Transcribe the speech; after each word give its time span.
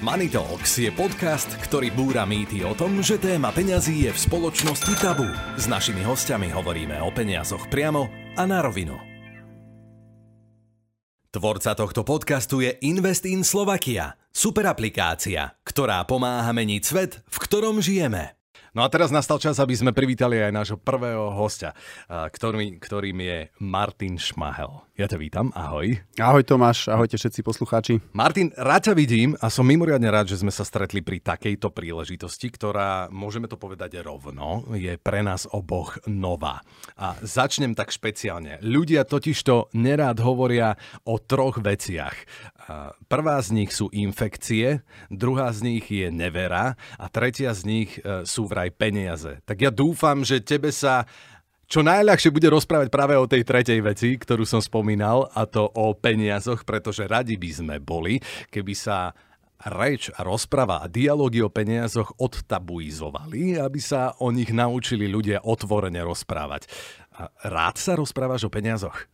Money 0.00 0.32
Talks 0.32 0.80
je 0.80 0.88
podcast, 0.96 1.60
ktorý 1.60 1.92
búra 1.92 2.24
mýty 2.24 2.64
o 2.64 2.72
tom, 2.72 3.04
že 3.04 3.20
téma 3.20 3.52
peňazí 3.52 4.08
je 4.08 4.10
v 4.16 4.16
spoločnosti 4.16 4.96
tabu. 4.96 5.28
S 5.60 5.68
našimi 5.68 6.00
hostiami 6.00 6.48
hovoríme 6.56 7.04
o 7.04 7.12
peniazoch 7.12 7.68
priamo 7.68 8.08
a 8.32 8.48
na 8.48 8.64
rovinu. 8.64 8.96
Tvorca 11.28 11.76
tohto 11.76 12.00
podcastu 12.00 12.64
je 12.64 12.80
Invest 12.80 13.28
in 13.28 13.44
Slovakia, 13.44 14.16
super 14.32 14.72
aplikácia, 14.72 15.52
ktorá 15.68 16.00
pomáha 16.08 16.48
meniť 16.56 16.80
svet, 16.80 17.20
v 17.28 17.36
ktorom 17.36 17.84
žijeme. 17.84 18.39
No 18.70 18.86
a 18.86 18.88
teraz 18.88 19.10
nastal 19.10 19.42
čas, 19.42 19.58
aby 19.58 19.74
sme 19.74 19.90
privítali 19.90 20.38
aj 20.38 20.54
nášho 20.54 20.78
prvého 20.78 21.34
hostia, 21.34 21.74
ktorý, 22.06 22.78
ktorým 22.78 23.18
je 23.18 23.38
Martin 23.58 24.14
Šmahel. 24.14 24.86
Ja 24.94 25.10
ťa 25.10 25.18
vítam, 25.18 25.50
ahoj. 25.58 25.98
Ahoj 26.20 26.44
Tomáš, 26.46 26.86
ahojte 26.86 27.18
všetci 27.18 27.40
poslucháči. 27.42 27.98
Martin, 28.14 28.54
rád 28.54 28.92
ťa 28.92 28.94
vidím 28.94 29.34
a 29.42 29.50
som 29.50 29.66
mimoriadne 29.66 30.06
rád, 30.06 30.30
že 30.30 30.38
sme 30.38 30.54
sa 30.54 30.62
stretli 30.62 31.02
pri 31.02 31.18
takejto 31.18 31.72
príležitosti, 31.74 32.46
ktorá, 32.46 33.10
môžeme 33.10 33.50
to 33.50 33.58
povedať 33.58 33.98
rovno, 34.06 34.62
je 34.76 34.94
pre 35.02 35.26
nás 35.26 35.50
oboch 35.50 35.98
nová. 36.06 36.62
A 36.94 37.18
začnem 37.26 37.74
tak 37.74 37.90
špeciálne. 37.90 38.62
Ľudia 38.62 39.02
totižto 39.02 39.74
nerád 39.74 40.22
hovoria 40.22 40.78
o 41.08 41.18
troch 41.18 41.58
veciach. 41.58 42.14
Prvá 43.08 43.40
z 43.40 43.56
nich 43.56 43.72
sú 43.72 43.88
infekcie, 43.90 44.84
druhá 45.08 45.50
z 45.50 45.64
nich 45.64 45.84
je 45.88 46.12
nevera 46.12 46.76
a 47.00 47.06
tretia 47.08 47.56
z 47.56 47.62
nich 47.66 47.90
e, 47.98 48.22
sú 48.28 48.46
vraj 48.46 48.70
peniaze. 48.70 49.40
Tak 49.48 49.58
ja 49.58 49.72
dúfam, 49.72 50.22
že 50.22 50.44
tebe 50.44 50.70
sa 50.70 51.08
čo 51.70 51.86
najľahšie 51.86 52.34
bude 52.34 52.50
rozprávať 52.50 52.90
práve 52.90 53.14
o 53.14 53.30
tej 53.30 53.46
tretej 53.46 53.78
veci, 53.78 54.18
ktorú 54.18 54.42
som 54.42 54.58
spomínal, 54.58 55.30
a 55.30 55.46
to 55.46 55.70
o 55.70 55.94
peniazoch, 55.94 56.66
pretože 56.66 57.06
radi 57.06 57.38
by 57.38 57.50
sme 57.54 57.76
boli, 57.78 58.18
keby 58.50 58.74
sa 58.74 59.14
reč 59.70 60.10
a 60.16 60.26
rozpráva 60.26 60.82
a 60.82 60.90
dialógy 60.90 61.44
o 61.44 61.52
peniazoch 61.52 62.16
odtabuizovali, 62.18 63.60
aby 63.60 63.78
sa 63.78 64.18
o 64.18 64.34
nich 64.34 64.50
naučili 64.50 65.06
ľudia 65.06 65.46
otvorene 65.46 66.00
rozprávať. 66.00 66.66
Rád 67.44 67.76
sa 67.76 67.92
rozprávaš 67.94 68.48
o 68.48 68.50
peniazoch? 68.50 69.06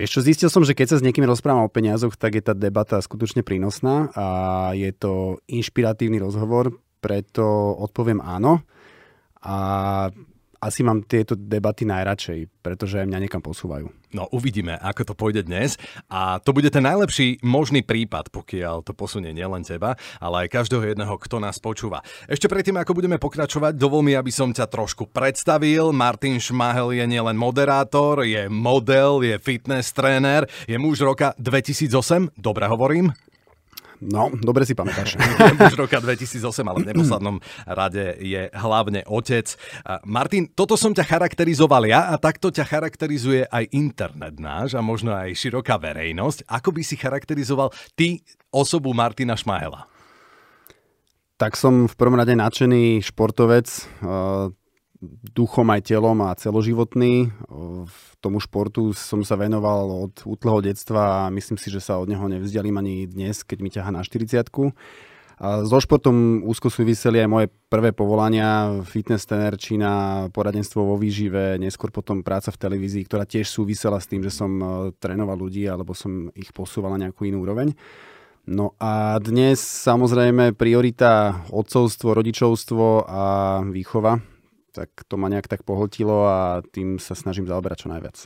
Vieš 0.00 0.16
čo, 0.16 0.24
zistil 0.24 0.48
som, 0.48 0.64
že 0.64 0.72
keď 0.72 0.96
sa 0.96 0.96
s 0.96 1.04
niekým 1.04 1.28
rozprávam 1.28 1.68
o 1.68 1.72
peniazoch, 1.72 2.16
tak 2.16 2.32
je 2.32 2.40
tá 2.40 2.56
debata 2.56 2.96
skutočne 3.04 3.44
prínosná 3.44 4.08
a 4.16 4.26
je 4.72 4.88
to 4.96 5.44
inšpiratívny 5.44 6.16
rozhovor, 6.16 6.72
preto 7.04 7.76
odpoviem 7.76 8.24
áno. 8.24 8.64
A 9.44 9.56
asi 10.56 10.80
mám 10.80 11.04
tieto 11.04 11.36
debaty 11.36 11.84
najradšej, 11.84 12.48
pretože 12.64 13.04
mňa 13.04 13.28
niekam 13.28 13.44
posúvajú. 13.44 13.99
No 14.10 14.26
uvidíme, 14.34 14.74
ako 14.74 15.02
to 15.06 15.14
pôjde 15.14 15.46
dnes 15.46 15.78
a 16.10 16.42
to 16.42 16.50
bude 16.50 16.66
ten 16.74 16.82
najlepší 16.82 17.38
možný 17.46 17.86
prípad, 17.86 18.34
pokiaľ 18.34 18.82
to 18.82 18.90
posunie 18.90 19.30
nielen 19.30 19.62
teba, 19.62 19.94
ale 20.18 20.46
aj 20.46 20.58
každého 20.58 20.82
jedného, 20.82 21.14
kto 21.14 21.38
nás 21.38 21.62
počúva. 21.62 22.02
Ešte 22.26 22.50
predtým, 22.50 22.74
ako 22.74 22.98
budeme 22.98 23.22
pokračovať, 23.22 23.78
dovol 23.78 24.02
mi, 24.02 24.18
aby 24.18 24.34
som 24.34 24.50
ťa 24.50 24.66
trošku 24.66 25.06
predstavil. 25.14 25.94
Martin 25.94 26.42
Šmahel 26.42 26.98
je 26.98 27.06
nielen 27.06 27.38
moderátor, 27.38 28.26
je 28.26 28.50
model, 28.50 29.22
je 29.22 29.38
fitness 29.38 29.94
tréner, 29.94 30.50
je 30.66 30.74
muž 30.74 30.98
roka 31.06 31.30
2008, 31.38 32.34
dobre 32.34 32.66
hovorím? 32.66 33.29
No, 34.00 34.32
dobre 34.32 34.64
si 34.64 34.72
pamätáš. 34.72 35.20
Už 35.68 35.76
roka 35.76 36.00
2008, 36.00 36.40
ale 36.64 36.78
v 36.80 36.88
neposlednom 36.88 37.36
rade 37.68 38.16
je 38.16 38.48
hlavne 38.56 39.04
otec. 39.04 39.44
Martin, 40.08 40.48
toto 40.56 40.72
som 40.80 40.96
ťa 40.96 41.04
charakterizoval 41.04 41.84
ja 41.84 42.08
a 42.08 42.16
takto 42.16 42.48
ťa 42.48 42.64
charakterizuje 42.64 43.44
aj 43.44 43.68
internet 43.76 44.40
náš 44.40 44.72
a 44.72 44.80
možno 44.80 45.12
aj 45.12 45.36
široká 45.36 45.76
verejnosť. 45.76 46.48
Ako 46.48 46.72
by 46.72 46.80
si 46.80 46.96
charakterizoval 46.96 47.68
ty 47.92 48.24
osobu 48.48 48.96
Martina 48.96 49.36
Šmahela? 49.36 49.84
Tak 51.36 51.56
som 51.56 51.84
v 51.84 51.94
prvom 51.96 52.16
rade 52.16 52.32
nadšený 52.32 53.04
športovec, 53.04 53.68
duchom 55.32 55.64
aj 55.72 55.88
telom 55.88 56.20
a 56.22 56.36
celoživotný. 56.36 57.32
V 57.88 57.98
tomu 58.20 58.36
športu 58.40 58.92
som 58.92 59.24
sa 59.24 59.40
venoval 59.40 60.08
od 60.08 60.14
útleho 60.28 60.60
detstva 60.60 61.26
a 61.26 61.32
myslím 61.32 61.56
si, 61.56 61.72
že 61.72 61.80
sa 61.80 61.96
od 61.96 62.08
neho 62.08 62.24
nevzdialím 62.28 62.76
ani 62.76 63.08
dnes, 63.08 63.40
keď 63.40 63.58
mi 63.64 63.70
ťaha 63.72 63.90
na 63.90 64.04
40 64.04 64.44
a 65.40 65.64
so 65.64 65.80
športom 65.80 66.44
úzko 66.44 66.68
súviseli 66.68 67.16
aj 67.24 67.28
moje 67.32 67.46
prvé 67.72 67.96
povolania, 67.96 68.76
fitness 68.84 69.24
trener, 69.24 69.56
čína, 69.56 70.28
poradenstvo 70.36 70.84
vo 70.84 71.00
výžive, 71.00 71.56
neskôr 71.56 71.88
potom 71.88 72.20
práca 72.20 72.52
v 72.52 72.60
televízii, 72.60 73.08
ktorá 73.08 73.24
tiež 73.24 73.48
súvisela 73.48 73.96
s 73.96 74.04
tým, 74.04 74.20
že 74.20 74.28
som 74.28 74.52
e, 74.60 74.92
trénoval 75.00 75.40
ľudí 75.40 75.64
alebo 75.64 75.96
som 75.96 76.28
ich 76.36 76.52
posúval 76.52 76.92
na 76.92 77.08
nejakú 77.08 77.24
inú 77.24 77.40
úroveň. 77.40 77.72
No 78.52 78.76
a 78.76 79.16
dnes 79.16 79.64
samozrejme 79.64 80.52
priorita 80.52 81.40
odcovstvo, 81.48 82.12
rodičovstvo 82.12 83.08
a 83.08 83.24
výchova 83.64 84.20
tak 84.72 84.90
to 85.04 85.14
ma 85.18 85.26
nejak 85.26 85.50
tak 85.50 85.66
pohltilo 85.66 86.26
a 86.26 86.62
tým 86.62 87.02
sa 87.02 87.18
snažím 87.18 87.50
zaoberať 87.50 87.86
čo 87.86 87.88
najviac. 87.90 88.16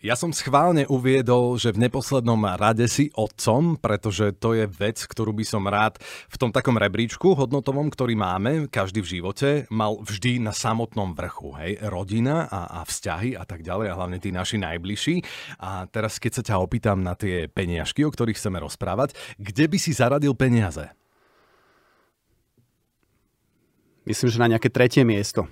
Ja 0.00 0.16
som 0.16 0.32
schválne 0.32 0.88
uviedol, 0.88 1.60
že 1.60 1.76
v 1.76 1.84
neposlednom 1.84 2.40
rade 2.56 2.88
si 2.88 3.12
otcom, 3.12 3.76
pretože 3.76 4.32
to 4.32 4.56
je 4.56 4.64
vec, 4.64 4.96
ktorú 4.96 5.36
by 5.36 5.44
som 5.44 5.68
rád 5.68 6.00
v 6.00 6.40
tom 6.40 6.48
takom 6.56 6.80
rebríčku 6.80 7.36
hodnotovom, 7.36 7.92
ktorý 7.92 8.16
máme, 8.16 8.72
každý 8.72 9.04
v 9.04 9.20
živote, 9.20 9.48
mal 9.68 10.00
vždy 10.00 10.40
na 10.40 10.56
samotnom 10.56 11.12
vrchu. 11.12 11.52
Hej? 11.52 11.84
Rodina 11.92 12.48
a, 12.48 12.80
a 12.80 12.88
vzťahy 12.88 13.36
a 13.36 13.44
tak 13.44 13.60
ďalej 13.60 13.92
a 13.92 13.96
hlavne 14.00 14.16
tí 14.16 14.32
naši 14.32 14.56
najbližší. 14.56 15.20
A 15.60 15.84
teraz, 15.84 16.16
keď 16.16 16.32
sa 16.32 16.42
ťa 16.48 16.64
opýtam 16.64 17.04
na 17.04 17.12
tie 17.12 17.52
peniažky, 17.52 18.00
o 18.00 18.08
ktorých 18.08 18.40
chceme 18.40 18.56
rozprávať, 18.56 19.12
kde 19.36 19.68
by 19.68 19.76
si 19.76 19.92
zaradil 19.92 20.32
peniaze? 20.32 20.88
Myslím, 24.08 24.32
že 24.32 24.40
na 24.40 24.48
nejaké 24.48 24.72
tretie 24.72 25.04
miesto 25.04 25.44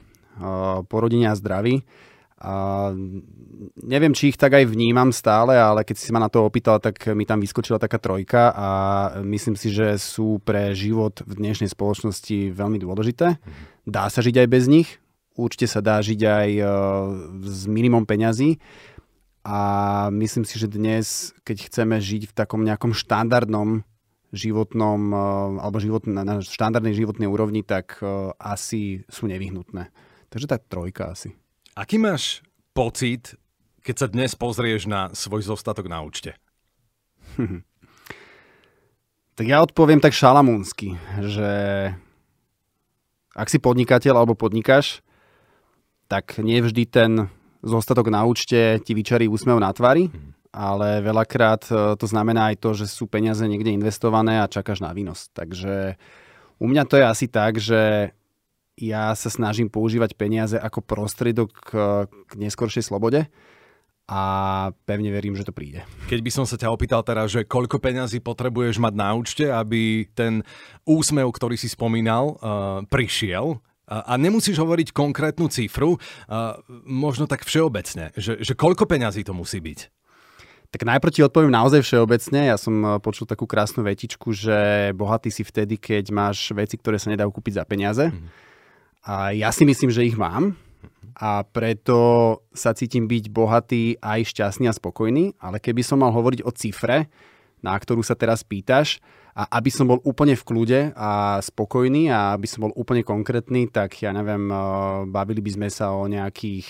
po 0.87 0.97
rodine 0.99 1.29
a 1.29 1.39
zdraví. 1.39 1.83
A 2.39 2.95
neviem, 3.83 4.15
či 4.15 4.31
ich 4.31 4.39
tak 4.39 4.55
aj 4.55 4.71
vnímam 4.71 5.11
stále, 5.11 5.59
ale 5.59 5.83
keď 5.83 5.97
si 5.99 6.15
ma 6.15 6.23
na 6.23 6.31
to 6.31 6.47
opýtal, 6.47 6.79
tak 6.79 7.11
mi 7.11 7.27
tam 7.27 7.43
vyskočila 7.43 7.83
taká 7.83 7.99
trojka 7.99 8.55
a 8.55 8.69
myslím 9.27 9.59
si, 9.59 9.75
že 9.75 9.99
sú 9.99 10.39
pre 10.39 10.71
život 10.71 11.19
v 11.27 11.35
dnešnej 11.35 11.67
spoločnosti 11.67 12.55
veľmi 12.55 12.79
dôležité. 12.79 13.43
Dá 13.91 14.07
sa 14.07 14.23
žiť 14.23 14.47
aj 14.47 14.49
bez 14.55 14.71
nich, 14.71 15.03
určite 15.35 15.67
sa 15.67 15.83
dá 15.83 15.99
žiť 15.99 16.21
aj 16.23 16.49
e, 16.55 16.65
s 17.43 17.67
minimum 17.67 18.07
peňazí 18.07 18.63
a 19.43 19.59
myslím 20.15 20.47
si, 20.47 20.63
že 20.63 20.71
dnes, 20.71 21.35
keď 21.43 21.67
chceme 21.67 21.99
žiť 21.99 22.31
v 22.31 22.37
takom 22.39 22.63
nejakom 22.63 22.95
štandardnom 22.95 23.83
životnom 24.31 25.01
e, 25.11 25.19
alebo 25.59 25.83
život, 25.83 26.07
na 26.07 26.39
štandardnej 26.39 26.95
životnej 26.95 27.27
úrovni, 27.27 27.67
tak 27.67 27.99
e, 27.99 28.31
asi 28.39 29.03
sú 29.11 29.27
nevyhnutné. 29.27 29.91
Takže 30.29 30.47
tá 30.47 30.57
trojka 30.61 31.13
asi. 31.13 31.33
Aký 31.73 31.97
máš 31.97 32.45
pocit, 32.77 33.35
keď 33.81 33.95
sa 33.97 34.07
dnes 34.07 34.37
pozrieš 34.37 34.85
na 34.85 35.09
svoj 35.17 35.49
zostatok 35.49 35.89
na 35.89 36.05
účte? 36.05 36.37
tak 39.39 39.47
ja 39.47 39.65
odpoviem 39.65 40.03
tak 40.03 40.13
šalamúnsky, 40.13 40.99
že 41.25 41.51
ak 43.39 43.49
si 43.49 43.63
podnikateľ 43.63 44.21
alebo 44.21 44.35
podnikáš, 44.35 45.01
tak 46.11 46.43
nie 46.43 46.59
vždy 46.59 46.83
ten 46.91 47.31
zostatok 47.63 48.11
na 48.11 48.27
účte 48.27 48.83
ti 48.83 48.93
vyčarí 48.99 49.31
úsmev 49.31 49.63
na 49.63 49.71
tvári, 49.71 50.11
hmm. 50.11 50.51
ale 50.51 51.05
veľakrát 51.05 51.63
e, 51.69 51.95
to 51.95 52.07
znamená 52.09 52.51
aj 52.51 52.57
to, 52.59 52.71
že 52.75 52.91
sú 52.91 53.07
peniaze 53.07 53.45
niekde 53.47 53.71
investované 53.71 54.43
a 54.43 54.51
čakáš 54.51 54.83
na 54.83 54.91
výnos. 54.91 55.31
Takže 55.31 55.95
u 56.59 56.67
mňa 56.67 56.83
to 56.91 56.99
je 56.99 57.05
asi 57.07 57.27
tak, 57.31 57.63
že 57.63 58.11
ja 58.79 59.11
sa 59.19 59.29
snažím 59.29 59.67
používať 59.67 60.15
peniaze 60.15 60.55
ako 60.55 60.81
prostriedok 60.87 61.51
k, 61.51 61.71
k 62.07 62.33
neskoršej 62.39 62.87
slobode 62.87 63.27
a 64.09 64.23
pevne 64.89 65.13
verím, 65.13 65.37
že 65.37 65.45
to 65.45 65.53
príde. 65.53 65.85
Keď 66.09 66.21
by 66.25 66.31
som 66.33 66.45
sa 66.49 66.57
ťa 66.57 66.73
opýtal 66.73 67.05
teraz, 67.05 67.29
že 67.29 67.45
koľko 67.45 67.77
peňazí 67.77 68.25
potrebuješ 68.25 68.81
mať 68.81 68.95
na 68.97 69.13
účte, 69.13 69.45
aby 69.53 70.09
ten 70.17 70.41
úsmev, 70.89 71.29
ktorý 71.29 71.61
si 71.61 71.69
spomínal, 71.69 72.41
uh, 72.41 72.81
prišiel, 72.89 73.61
a 73.89 74.21
nemusíš 74.21 74.61
hovoriť 74.61 74.93
konkrétnu 74.93 75.49
cifru, 75.49 75.97
uh, 75.97 76.61
možno 76.85 77.25
tak 77.25 77.49
všeobecne, 77.49 78.13
že, 78.21 78.37
že 78.45 78.53
koľko 78.53 78.85
peňazí 78.85 79.25
to 79.25 79.33
musí 79.33 79.65
byť? 79.65 79.89
Tak 80.69 80.85
najprv 80.85 81.13
ti 81.17 81.25
odpoviem 81.25 81.49
naozaj 81.49 81.81
všeobecne. 81.81 82.53
Ja 82.53 82.61
som 82.61 83.01
počul 83.01 83.25
takú 83.25 83.49
krásnu 83.49 83.81
vetičku, 83.81 84.37
že 84.37 84.93
bohatý 84.93 85.33
si 85.33 85.41
vtedy, 85.41 85.81
keď 85.81 86.13
máš 86.13 86.53
veci, 86.53 86.77
ktoré 86.77 87.01
sa 87.01 87.09
nedajú 87.09 87.33
kúpiť 87.33 87.57
za 87.57 87.65
peniaze. 87.65 88.13
Mm. 88.13 88.29
A 89.09 89.33
ja 89.33 89.49
si 89.49 89.65
myslím, 89.65 89.89
že 89.89 90.05
ich 90.05 90.21
mám 90.21 90.53
a 91.17 91.41
preto 91.43 92.39
sa 92.53 92.77
cítim 92.77 93.09
byť 93.09 93.25
bohatý, 93.33 93.97
aj 94.05 94.37
šťastný 94.37 94.69
a 94.69 94.77
spokojný, 94.77 95.33
ale 95.41 95.59
keby 95.59 95.81
som 95.81 96.05
mal 96.05 96.13
hovoriť 96.13 96.45
o 96.45 96.53
cifre, 96.53 97.09
na 97.65 97.75
ktorú 97.75 98.05
sa 98.05 98.15
teraz 98.15 98.45
pýtaš, 98.45 99.01
a 99.39 99.47
aby 99.63 99.71
som 99.71 99.87
bol 99.87 100.03
úplne 100.03 100.35
v 100.35 100.47
kľude 100.47 100.81
a 100.99 101.39
spokojný 101.39 102.11
a 102.11 102.35
aby 102.35 102.47
som 102.51 102.67
bol 102.67 102.75
úplne 102.75 103.07
konkrétny, 103.07 103.71
tak 103.71 103.95
ja 104.03 104.11
neviem, 104.11 104.51
eh, 104.51 104.59
bavili 105.07 105.39
by 105.39 105.51
sme 105.55 105.69
sa 105.71 105.95
o 105.95 106.11
nejakých 106.11 106.67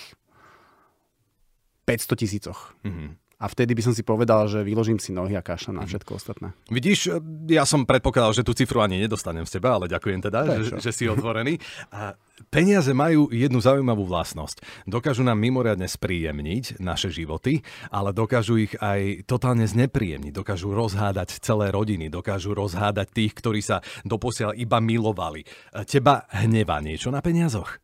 500 1.89 2.21
tisícoch. 2.21 2.77
Mm-hmm. 2.85 3.09
a 3.39 3.47
vtedy 3.47 3.71
by 3.71 3.81
som 3.87 3.95
si 3.95 4.03
povedal, 4.03 4.51
že 4.51 4.67
vyložím 4.67 4.99
si 4.99 5.15
nohy 5.15 5.31
a 5.31 5.39
kašľam 5.39 5.79
na 5.79 5.83
mhm. 5.87 5.89
všetko 5.95 6.11
ostatné. 6.11 6.47
Vidíš, 6.67 7.23
ja 7.47 7.63
som 7.63 7.87
predpokladal, 7.87 8.35
že 8.35 8.43
tú 8.43 8.51
cifru 8.51 8.83
ani 8.83 8.99
nedostanem 8.99 9.47
z 9.47 9.57
teba, 9.57 9.79
ale 9.79 9.87
ďakujem 9.87 10.19
teda, 10.19 10.39
že, 10.59 10.75
že 10.75 10.91
si 10.91 11.07
otvorený. 11.07 11.55
A 11.95 12.19
peniaze 12.47 12.95
majú 12.95 13.27
jednu 13.27 13.59
zaujímavú 13.59 14.07
vlastnosť. 14.07 14.87
Dokážu 14.87 15.27
nám 15.27 15.37
mimoriadne 15.37 15.85
spríjemniť 15.85 16.79
naše 16.79 17.11
životy, 17.11 17.61
ale 17.91 18.15
dokážu 18.15 18.63
ich 18.63 18.73
aj 18.79 19.27
totálne 19.27 19.67
znepríjemniť. 19.67 20.31
Dokážu 20.31 20.71
rozhádať 20.71 21.43
celé 21.43 21.75
rodiny, 21.75 22.07
dokážu 22.07 22.55
rozhádať 22.55 23.07
tých, 23.11 23.33
ktorí 23.35 23.59
sa 23.59 23.83
doposiaľ 24.07 24.55
iba 24.55 24.79
milovali. 24.79 25.43
Teba 25.83 26.23
hnevá 26.31 26.79
niečo 26.79 27.11
na 27.11 27.19
peniazoch? 27.19 27.79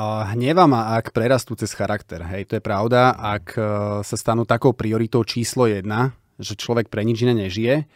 Hneva 0.00 0.70
ma, 0.70 0.94
ak 0.94 1.10
prerastú 1.10 1.58
cez 1.58 1.74
charakter. 1.74 2.22
Hej, 2.22 2.46
to 2.46 2.52
je 2.56 2.62
pravda. 2.62 3.10
Ak 3.10 3.58
e, 3.58 3.62
sa 4.06 4.16
stanú 4.16 4.46
takou 4.46 4.70
prioritou 4.70 5.26
číslo 5.26 5.66
jedna, 5.66 6.14
že 6.38 6.54
človek 6.54 6.86
pre 6.86 7.02
nič 7.02 7.26
iné 7.26 7.34
nežije 7.34 7.90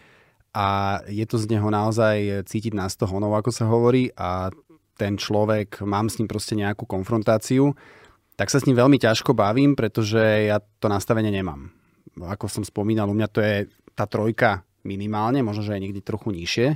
a 0.54 1.00
je 1.10 1.26
to 1.26 1.36
z 1.36 1.50
neho 1.50 1.66
naozaj 1.66 2.46
cítiť 2.46 2.78
na 2.78 2.86
100 2.86 3.10
honov, 3.10 3.34
ako 3.34 3.50
sa 3.50 3.66
hovorí, 3.66 4.14
a 4.14 4.54
ten 4.94 5.18
človek, 5.18 5.82
mám 5.82 6.06
s 6.06 6.22
ním 6.22 6.30
proste 6.30 6.54
nejakú 6.54 6.86
konfrontáciu, 6.86 7.74
tak 8.38 8.50
sa 8.50 8.62
s 8.62 8.66
ním 8.70 8.78
veľmi 8.78 8.98
ťažko 8.98 9.34
bavím, 9.34 9.74
pretože 9.74 10.46
ja 10.46 10.62
to 10.78 10.86
nastavenie 10.86 11.34
nemám. 11.34 11.74
Ako 12.18 12.46
som 12.46 12.62
spomínal, 12.62 13.10
u 13.10 13.14
mňa 13.18 13.28
to 13.30 13.42
je 13.42 13.66
tá 13.98 14.06
trojka 14.06 14.62
minimálne, 14.86 15.42
možno, 15.42 15.66
že 15.66 15.74
aj 15.74 15.82
niekde 15.82 16.06
trochu 16.06 16.30
nižšie, 16.30 16.68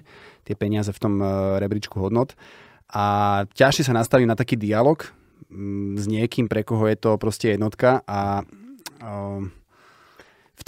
tie 0.43 0.55
peniaze 0.59 0.91
v 0.91 1.03
tom 1.03 1.15
e, 1.21 1.27
rebríčku 1.63 2.01
hodnot 2.01 2.35
a 2.89 3.45
ťažšie 3.53 3.85
sa 3.85 3.95
nastaví 3.95 4.25
na 4.25 4.35
taký 4.35 4.57
dialog 4.57 5.05
s 5.95 6.05
niekým, 6.09 6.49
pre 6.49 6.65
koho 6.65 6.89
je 6.89 6.97
to 6.97 7.21
proste 7.21 7.57
jednotka 7.57 8.01
a 8.09 8.45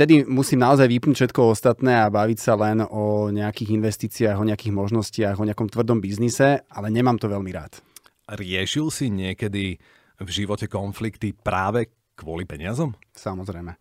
vtedy 0.00 0.25
musím 0.25 0.64
naozaj 0.64 0.88
vypnúť 0.88 1.12
všetko 1.12 1.52
ostatné 1.52 2.00
a 2.00 2.08
baviť 2.08 2.38
sa 2.41 2.56
len 2.56 2.81
o 2.88 3.29
nejakých 3.29 3.76
investíciách, 3.76 4.41
o 4.41 4.49
nejakých 4.49 4.73
možnostiach, 4.73 5.37
o 5.37 5.44
nejakom 5.44 5.69
tvrdom 5.69 6.00
biznise, 6.00 6.64
ale 6.73 6.88
nemám 6.88 7.20
to 7.20 7.29
veľmi 7.29 7.52
rád. 7.52 7.85
Riešil 8.32 8.88
si 8.88 9.12
niekedy 9.12 9.76
v 10.17 10.29
živote 10.32 10.73
konflikty 10.73 11.37
práve 11.37 11.93
kvôli 12.17 12.49
peniazom? 12.49 12.97
Samozrejme. 13.12 13.76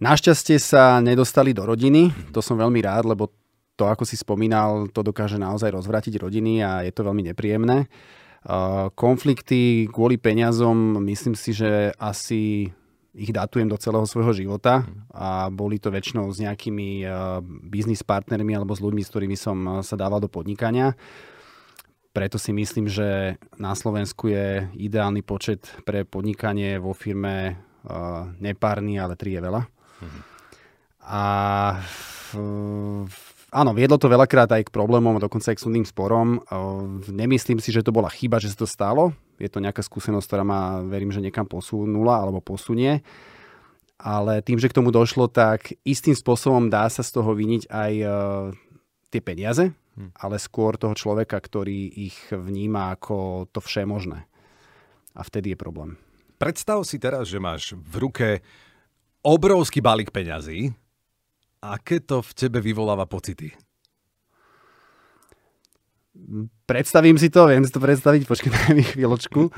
Našťastie 0.00 0.56
sa 0.56 1.04
nedostali 1.04 1.52
do 1.52 1.68
rodiny, 1.68 2.08
to 2.32 2.40
som 2.40 2.56
veľmi 2.56 2.80
rád, 2.80 3.04
lebo 3.04 3.28
to, 3.76 3.84
ako 3.84 4.08
si 4.08 4.16
spomínal, 4.16 4.88
to 4.88 5.04
dokáže 5.04 5.36
naozaj 5.36 5.68
rozvrátiť 5.68 6.16
rodiny 6.16 6.64
a 6.64 6.80
je 6.80 6.92
to 6.96 7.04
veľmi 7.04 7.28
nepríjemné. 7.28 7.92
Konflikty 8.96 9.84
kvôli 9.92 10.16
peniazom, 10.16 10.96
myslím 11.04 11.36
si, 11.36 11.52
že 11.52 11.92
asi 12.00 12.72
ich 13.14 13.30
datujem 13.30 13.70
do 13.70 13.78
celého 13.78 14.02
svojho 14.10 14.34
života 14.34 14.82
a 15.14 15.46
boli 15.46 15.78
to 15.78 15.94
väčšinou 15.94 16.26
s 16.34 16.42
nejakými 16.42 17.06
biznis 17.70 18.02
partnermi 18.02 18.58
alebo 18.58 18.74
s 18.74 18.82
ľuďmi, 18.82 19.02
s 19.06 19.10
ktorými 19.14 19.38
som 19.38 19.80
sa 19.86 19.94
dával 19.94 20.18
do 20.18 20.26
podnikania. 20.26 20.98
Preto 22.10 22.38
si 22.38 22.50
myslím, 22.54 22.90
že 22.90 23.38
na 23.58 23.74
Slovensku 23.74 24.30
je 24.30 24.66
ideálny 24.74 25.22
počet 25.22 25.66
pre 25.86 26.02
podnikanie 26.02 26.78
vo 26.82 26.90
firme 26.90 27.58
nepárny, 28.42 28.98
ale 28.98 29.14
tri 29.14 29.38
je 29.38 29.40
veľa. 29.42 29.62
Mhm. 30.02 30.20
A 31.06 31.24
Áno, 33.54 33.70
viedlo 33.70 34.02
to 34.02 34.10
veľakrát 34.10 34.50
aj 34.50 34.66
k 34.66 34.74
problémom, 34.74 35.22
dokonca 35.22 35.54
aj 35.54 35.62
k 35.62 35.62
súdnym 35.62 35.86
sporom. 35.86 36.42
Nemyslím 37.06 37.62
si, 37.62 37.70
že 37.70 37.86
to 37.86 37.94
bola 37.94 38.10
chyba, 38.10 38.42
že 38.42 38.50
sa 38.50 38.58
to 38.58 38.66
stalo. 38.66 39.14
Je 39.38 39.46
to 39.46 39.62
nejaká 39.62 39.78
skúsenosť, 39.78 40.26
ktorá 40.26 40.42
ma, 40.42 40.82
verím, 40.82 41.14
že 41.14 41.22
niekam 41.22 41.46
posunula 41.46 42.18
alebo 42.18 42.42
posunie. 42.42 43.06
Ale 43.94 44.42
tým, 44.42 44.58
že 44.58 44.66
k 44.66 44.74
tomu 44.74 44.90
došlo, 44.90 45.30
tak 45.30 45.70
istým 45.86 46.18
spôsobom 46.18 46.66
dá 46.66 46.90
sa 46.90 47.06
z 47.06 47.14
toho 47.14 47.30
vyniť 47.30 47.70
aj 47.70 47.92
uh, 48.02 48.10
tie 49.14 49.22
peniaze, 49.22 49.70
hm. 49.70 50.18
ale 50.18 50.42
skôr 50.42 50.74
toho 50.74 50.98
človeka, 50.98 51.38
ktorý 51.38 52.10
ich 52.10 52.18
vníma 52.34 52.98
ako 52.98 53.46
to 53.54 53.62
všemožné. 53.62 54.26
A 55.14 55.20
vtedy 55.22 55.54
je 55.54 55.62
problém. 55.62 55.94
Predstav 56.42 56.82
si 56.82 56.98
teraz, 56.98 57.30
že 57.30 57.38
máš 57.38 57.78
v 57.78 57.94
ruke 58.02 58.28
obrovský 59.22 59.78
balík 59.78 60.10
peňazí, 60.10 60.74
Aké 61.64 62.04
to 62.04 62.20
v 62.20 62.30
tebe 62.36 62.60
vyvoláva 62.60 63.08
pocity? 63.08 63.56
Predstavím 66.68 67.16
si 67.16 67.32
to, 67.32 67.48
viem 67.48 67.64
si 67.64 67.72
to 67.72 67.80
predstaviť, 67.80 68.28
počkajte 68.28 68.70
mi 68.76 68.84
chvíľočku, 68.84 69.48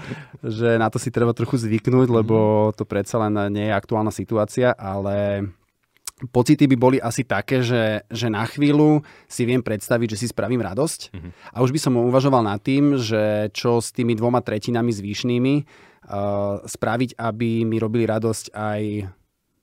že 0.41 0.79
na 0.79 0.87
to 0.87 1.03
si 1.03 1.11
treba 1.11 1.35
trochu 1.35 1.59
zvyknúť, 1.59 2.07
lebo 2.07 2.71
to 2.79 2.87
predsa 2.87 3.19
len 3.27 3.35
nie 3.51 3.69
je 3.69 3.75
aktuálna 3.75 4.15
situácia, 4.15 4.71
ale 4.73 5.51
pocity 6.31 6.65
by 6.71 6.77
boli 6.79 6.99
asi 7.03 7.27
také, 7.27 7.61
že, 7.61 8.07
že 8.09 8.31
na 8.33 8.47
chvíľu 8.47 9.05
si 9.27 9.45
viem 9.45 9.61
predstaviť, 9.61 10.17
že 10.17 10.21
si 10.25 10.27
spravím 10.31 10.65
radosť 10.65 11.01
mm-hmm. 11.13 11.31
a 11.53 11.57
už 11.61 11.75
by 11.75 11.81
som 11.83 11.99
uvažoval 11.99 12.41
nad 12.41 12.63
tým, 12.63 12.97
že 12.97 13.53
čo 13.53 13.83
s 13.83 13.93
tými 13.93 14.17
dvoma 14.17 14.41
tretinami 14.41 14.95
zvýšnými 14.95 15.55
uh, 15.61 16.65
spraviť, 16.65 17.21
aby 17.21 17.69
mi 17.69 17.77
robili 17.77 18.09
radosť 18.09 18.55
aj 18.57 18.83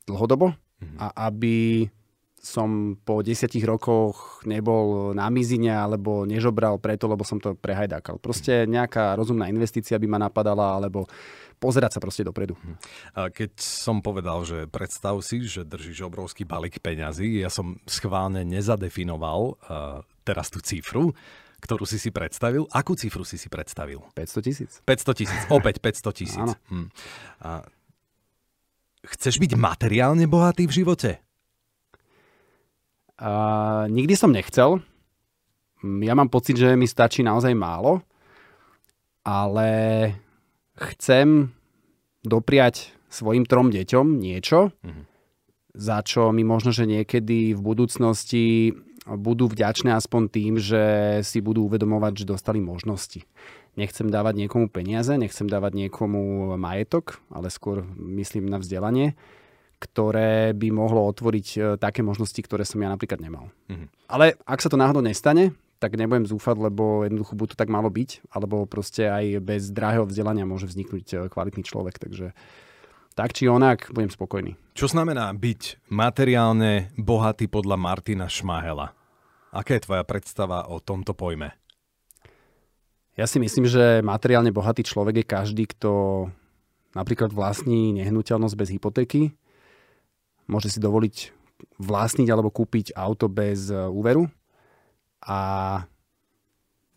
dlhodobo 0.05 0.53
mm-hmm. 0.53 0.97
a 1.01 1.07
aby 1.31 1.87
som 2.43 2.99
po 2.99 3.23
desiatich 3.23 3.63
rokoch 3.63 4.43
nebol 4.43 5.15
na 5.15 5.31
mizine 5.31 5.71
alebo 5.71 6.27
nežobral 6.27 6.75
preto, 6.75 7.07
lebo 7.07 7.23
som 7.23 7.39
to 7.39 7.55
prehajdákal. 7.55 8.19
Proste 8.19 8.67
nejaká 8.67 9.15
rozumná 9.15 9.47
investícia 9.47 9.95
by 9.95 10.07
ma 10.11 10.19
napadala, 10.19 10.75
alebo 10.75 11.07
pozerať 11.55 11.95
sa 11.95 12.03
proste 12.03 12.27
dopredu. 12.27 12.59
Hm. 12.59 12.75
Keď 13.31 13.51
som 13.63 14.03
povedal, 14.03 14.43
že 14.43 14.67
predstav 14.67 15.15
si, 15.23 15.47
že 15.47 15.63
držíš 15.63 16.03
obrovský 16.03 16.43
balík 16.43 16.83
peňazí, 16.83 17.39
ja 17.39 17.47
som 17.47 17.79
schválne 17.87 18.43
nezadefinoval 18.43 19.39
uh, 19.39 19.55
teraz 20.27 20.51
tú 20.51 20.59
cifru, 20.59 21.15
ktorú 21.63 21.87
si 21.87 21.95
si 21.95 22.11
predstavil. 22.11 22.67
Akú 22.75 22.99
cifru 22.99 23.23
si 23.23 23.39
si 23.39 23.47
predstavil? 23.47 24.03
500 24.19 24.43
tisíc. 24.43 24.71
500 24.83 25.15
tisíc, 25.15 25.41
opäť 25.47 25.79
500 25.79 26.11
tisíc. 26.11 26.49
Hm. 26.67 26.91
A 27.39 27.63
chceš 29.07 29.39
byť 29.39 29.55
materiálne 29.55 30.27
bohatý 30.27 30.67
v 30.67 30.83
živote? 30.83 31.22
Uh, 33.17 33.85
nikdy 33.93 34.17
som 34.17 34.33
nechcel. 34.33 34.81
Ja 35.83 36.15
mám 36.15 36.31
pocit, 36.31 36.55
že 36.55 36.79
mi 36.79 36.87
stačí 36.87 37.21
naozaj 37.21 37.53
málo, 37.53 38.01
ale 39.27 39.69
chcem 40.79 41.51
dopriať 42.23 42.95
svojim 43.11 43.43
trom 43.43 43.69
deťom 43.69 44.17
niečo, 44.17 44.71
mm-hmm. 44.71 45.03
za 45.75 45.99
čo 46.01 46.31
mi 46.31 46.47
možno, 46.47 46.71
že 46.71 46.87
niekedy 46.87 47.51
v 47.53 47.61
budúcnosti 47.61 48.73
budú 49.03 49.51
vďačné 49.51 49.91
aspoň 49.91 50.21
tým, 50.31 50.53
že 50.55 50.83
si 51.27 51.43
budú 51.43 51.67
uvedomovať, 51.67 52.23
že 52.23 52.31
dostali 52.31 52.63
možnosti. 52.63 53.27
Nechcem 53.75 54.07
dávať 54.07 54.47
niekomu 54.47 54.71
peniaze, 54.71 55.11
nechcem 55.19 55.51
dávať 55.51 55.75
niekomu 55.75 56.55
majetok, 56.55 57.19
ale 57.27 57.51
skôr 57.51 57.83
myslím 57.99 58.47
na 58.47 58.63
vzdelanie 58.63 59.19
ktoré 59.83 60.55
by 60.55 60.71
mohlo 60.71 61.03
otvoriť 61.11 61.47
e, 61.53 61.59
také 61.75 61.99
možnosti, 61.99 62.39
ktoré 62.39 62.63
som 62.63 62.79
ja 62.79 62.87
napríklad 62.87 63.19
nemal. 63.19 63.51
Mm-hmm. 63.67 64.07
Ale 64.07 64.39
ak 64.47 64.63
sa 64.63 64.71
to 64.71 64.79
náhodou 64.79 65.03
nestane, 65.03 65.51
tak 65.83 65.99
nebudem 65.99 66.23
zúfať, 66.23 66.71
lebo 66.71 67.03
jednoducho 67.03 67.35
buď 67.35 67.47
to 67.53 67.59
tak 67.59 67.67
malo 67.67 67.91
byť, 67.91 68.31
alebo 68.31 68.63
proste 68.63 69.11
aj 69.11 69.43
bez 69.43 69.67
drahého 69.67 70.07
vzdelania 70.07 70.47
môže 70.47 70.71
vzniknúť 70.71 71.05
e, 71.11 71.15
kvalitný 71.27 71.67
človek. 71.67 71.99
Takže 71.99 72.31
tak 73.13 73.35
či 73.35 73.51
onak, 73.51 73.91
budem 73.91 74.09
spokojný. 74.09 74.55
Čo 74.73 74.87
znamená 74.89 75.29
byť 75.35 75.91
materiálne 75.91 76.95
bohatý 76.95 77.51
podľa 77.51 77.75
Martina 77.75 78.25
Šmahela? 78.31 78.95
Aká 79.53 79.77
je 79.77 79.85
tvoja 79.85 80.01
predstava 80.01 80.65
o 80.65 80.81
tomto 80.81 81.13
pojme? 81.13 81.53
Ja 83.13 83.29
si 83.29 83.37
myslím, 83.37 83.69
že 83.69 84.01
materiálne 84.01 84.49
bohatý 84.49 84.81
človek 84.81 85.21
je 85.21 85.25
každý, 85.29 85.63
kto 85.69 85.91
napríklad 86.97 87.29
vlastní 87.29 87.93
nehnuteľnosť 88.01 88.55
bez 88.57 88.69
hypotéky, 88.73 89.21
môže 90.47 90.69
si 90.71 90.79
dovoliť 90.79 91.15
vlastniť 91.79 92.27
alebo 92.29 92.51
kúpiť 92.51 92.95
auto 92.95 93.31
bez 93.31 93.71
e, 93.71 93.75
úveru 93.75 94.27
a 95.23 95.39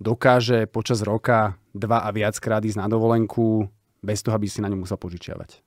dokáže 0.03 0.67
počas 0.67 1.01
roka 1.07 1.55
dva 1.73 2.03
a 2.05 2.11
viackrát 2.11 2.63
ísť 2.65 2.83
na 2.83 2.91
dovolenku 2.91 3.67
bez 4.03 4.21
toho, 4.23 4.35
aby 4.35 4.47
si 4.51 4.61
na 4.61 4.69
ňu 4.69 4.83
musel 4.83 4.99
požičiavať. 4.99 5.63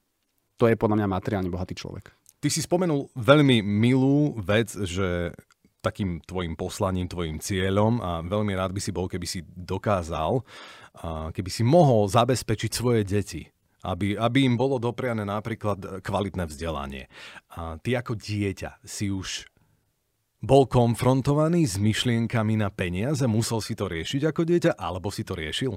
To 0.60 0.68
je 0.68 0.76
podľa 0.76 1.04
mňa 1.04 1.08
materiálne 1.08 1.50
bohatý 1.52 1.76
človek. 1.76 2.12
Ty 2.40 2.48
si 2.48 2.64
spomenul 2.64 3.12
veľmi 3.16 3.64
milú 3.64 4.36
vec, 4.40 4.72
že 4.72 5.36
takým 5.80 6.20
tvojim 6.24 6.60
poslaním, 6.60 7.08
tvojim 7.08 7.40
cieľom 7.40 8.04
a 8.04 8.20
veľmi 8.20 8.52
rád 8.56 8.76
by 8.76 8.82
si 8.84 8.92
bol, 8.92 9.08
keby 9.08 9.28
si 9.28 9.40
dokázal, 9.48 10.44
keby 11.32 11.50
si 11.52 11.64
mohol 11.64 12.12
zabezpečiť 12.12 12.72
svoje 12.72 13.08
deti 13.08 13.48
aby, 13.86 14.20
aby 14.20 14.40
im 14.44 14.60
bolo 14.60 14.82
dopriané 14.82 15.24
napríklad 15.24 16.04
kvalitné 16.04 16.44
vzdelanie. 16.50 17.08
A 17.56 17.80
ty 17.80 17.96
ako 17.96 18.20
dieťa 18.20 18.84
si 18.84 19.08
už 19.08 19.48
bol 20.40 20.68
konfrontovaný 20.72 21.68
s 21.68 21.76
myšlienkami 21.76 22.60
na 22.60 22.72
peniaze? 22.72 23.24
Musel 23.28 23.60
si 23.60 23.76
to 23.76 23.92
riešiť 23.92 24.32
ako 24.32 24.42
dieťa, 24.48 24.72
alebo 24.80 25.12
si 25.12 25.28
to 25.28 25.36
riešil? 25.36 25.76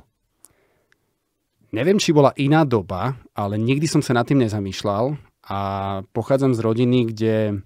Neviem, 1.73 1.97
či 1.97 2.12
bola 2.12 2.37
iná 2.37 2.68
doba, 2.68 3.16
ale 3.32 3.56
nikdy 3.56 3.88
som 3.88 4.04
sa 4.04 4.12
nad 4.12 4.28
tým 4.28 4.44
nezamýšľal 4.44 5.16
a 5.49 5.61
pochádzam 6.12 6.52
z 6.52 6.61
rodiny, 6.61 6.99
kde 7.11 7.64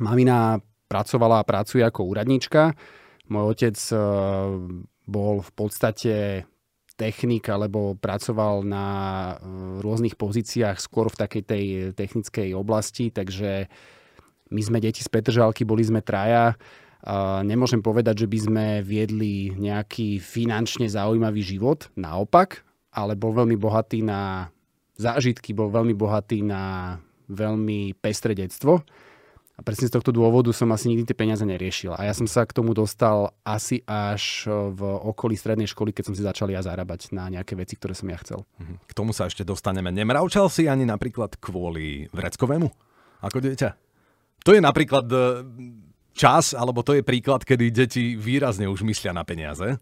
mamina 0.00 0.58
pracovala 0.88 1.44
a 1.44 1.46
pracuje 1.46 1.84
ako 1.84 2.08
úradnička. 2.08 2.72
Môj 3.28 3.44
otec 3.52 3.76
e, 3.92 3.96
bol 5.04 5.34
v 5.44 5.50
podstate 5.52 6.14
technik 6.94 7.50
alebo 7.50 7.98
pracoval 7.98 8.62
na 8.62 8.86
e, 8.86 9.34
rôznych 9.82 10.14
pozíciách 10.14 10.78
skôr 10.78 11.10
v 11.10 11.20
takej 11.20 11.42
tej 11.42 11.64
technickej 11.94 12.54
oblasti, 12.54 13.10
takže 13.10 13.66
my 14.54 14.60
sme 14.62 14.78
deti 14.78 15.02
z 15.02 15.10
Petržalky, 15.10 15.66
boli 15.66 15.82
sme 15.82 16.04
traja. 16.04 16.54
Nemôžem 17.44 17.84
povedať, 17.84 18.24
že 18.24 18.30
by 18.30 18.38
sme 18.38 18.66
viedli 18.80 19.52
nejaký 19.52 20.16
finančne 20.22 20.88
zaujímavý 20.88 21.44
život, 21.44 21.92
naopak, 22.00 22.64
ale 22.94 23.12
bol 23.12 23.36
veľmi 23.36 23.60
bohatý 23.60 24.00
na 24.00 24.48
zážitky, 24.96 25.52
bol 25.52 25.68
veľmi 25.68 25.92
bohatý 25.92 26.40
na 26.40 26.96
veľmi 27.28 27.98
pestré 28.00 28.32
detstvo. 28.32 28.80
A 29.54 29.62
presne 29.62 29.86
z 29.86 29.94
tohto 29.94 30.10
dôvodu 30.10 30.50
som 30.50 30.66
asi 30.74 30.90
nikdy 30.90 31.06
tie 31.06 31.14
peniaze 31.14 31.46
neriešil. 31.46 31.94
A 31.94 32.10
ja 32.10 32.14
som 32.14 32.26
sa 32.26 32.42
k 32.42 32.50
tomu 32.50 32.74
dostal 32.74 33.30
asi 33.46 33.86
až 33.86 34.50
v 34.50 34.82
okolí 34.82 35.38
strednej 35.38 35.70
školy, 35.70 35.94
keď 35.94 36.10
som 36.10 36.14
si 36.18 36.26
začal 36.26 36.50
ja 36.50 36.58
zarábať 36.58 37.14
na 37.14 37.30
nejaké 37.30 37.54
veci, 37.54 37.78
ktoré 37.78 37.94
som 37.94 38.10
ja 38.10 38.18
chcel. 38.18 38.42
Mhm. 38.58 38.82
K 38.82 38.92
tomu 38.92 39.14
sa 39.14 39.30
ešte 39.30 39.46
dostaneme. 39.46 39.94
Nemravčal 39.94 40.50
si 40.50 40.66
ani 40.66 40.82
napríklad 40.82 41.38
kvôli 41.38 42.10
vreckovému? 42.10 42.66
Ako 43.22 43.38
dieťa? 43.38 43.70
To 44.44 44.50
je 44.52 44.60
napríklad 44.60 45.06
e, 45.08 45.16
čas, 46.12 46.52
alebo 46.52 46.82
to 46.82 46.98
je 46.98 47.06
príklad, 47.06 47.46
kedy 47.46 47.70
deti 47.70 48.18
výrazne 48.18 48.66
už 48.66 48.82
myslia 48.84 49.14
na 49.14 49.22
peniaze. 49.22 49.78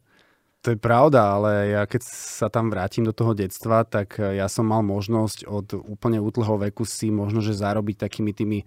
To 0.63 0.71
je 0.71 0.79
pravda, 0.79 1.35
ale 1.43 1.75
ja 1.75 1.83
keď 1.91 2.07
sa 2.07 2.47
tam 2.47 2.71
vrátim 2.71 3.03
do 3.03 3.11
toho 3.11 3.35
detstva, 3.35 3.83
tak 3.83 4.23
eh, 4.23 4.39
ja 4.39 4.47
som 4.47 4.71
mal 4.71 4.87
možnosť 4.87 5.51
od 5.51 5.75
úplne 5.75 6.23
útleho 6.23 6.55
veku 6.55 6.87
si 6.87 7.11
možno, 7.11 7.43
že 7.43 7.59
zarobiť 7.59 7.99
takými 7.99 8.31
tými 8.31 8.59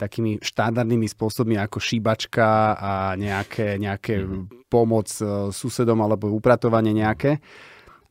takými 0.00 0.42
štandardnými 0.42 1.06
spôsobmi 1.06 1.54
ako 1.62 1.78
šíbačka 1.78 2.74
a 2.74 2.92
nejaké, 3.14 3.78
nejaké 3.78 4.24
mm. 4.24 4.66
pomoc 4.72 5.12
eh, 5.20 5.52
susedom 5.52 6.00
alebo 6.00 6.32
upratovanie 6.32 6.96
nejaké. 6.96 7.38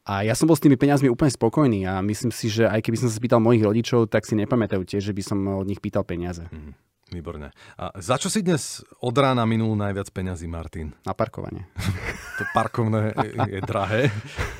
A 0.06 0.26
ja 0.26 0.34
som 0.34 0.50
bol 0.50 0.58
s 0.58 0.64
tými 0.66 0.78
peniazmi 0.78 1.10
úplne 1.10 1.30
spokojný 1.30 1.86
a 1.86 2.02
myslím 2.02 2.34
si, 2.34 2.50
že 2.50 2.66
aj 2.66 2.82
keby 2.82 2.98
som 2.98 3.10
sa 3.10 3.18
spýtal 3.18 3.38
mojich 3.38 3.62
rodičov, 3.62 4.10
tak 4.10 4.26
si 4.26 4.34
nepamätajú 4.34 4.82
tiež, 4.82 5.14
že 5.14 5.14
by 5.14 5.22
som 5.22 5.38
od 5.62 5.70
nich 5.70 5.78
pýtal 5.78 6.02
peniaze. 6.06 6.46
Mm. 6.50 6.74
Výborne. 7.12 7.52
A 7.76 7.92
za 8.00 8.16
čo 8.16 8.32
si 8.32 8.40
dnes 8.40 8.80
od 9.04 9.12
rána 9.12 9.44
minul 9.44 9.76
najviac 9.76 10.08
peňazí, 10.16 10.48
Martin? 10.48 10.96
Na 11.04 11.12
parkovanie. 11.12 11.68
to 12.40 12.48
parkovné 12.56 13.12
je 13.52 13.60
drahé. 13.68 14.08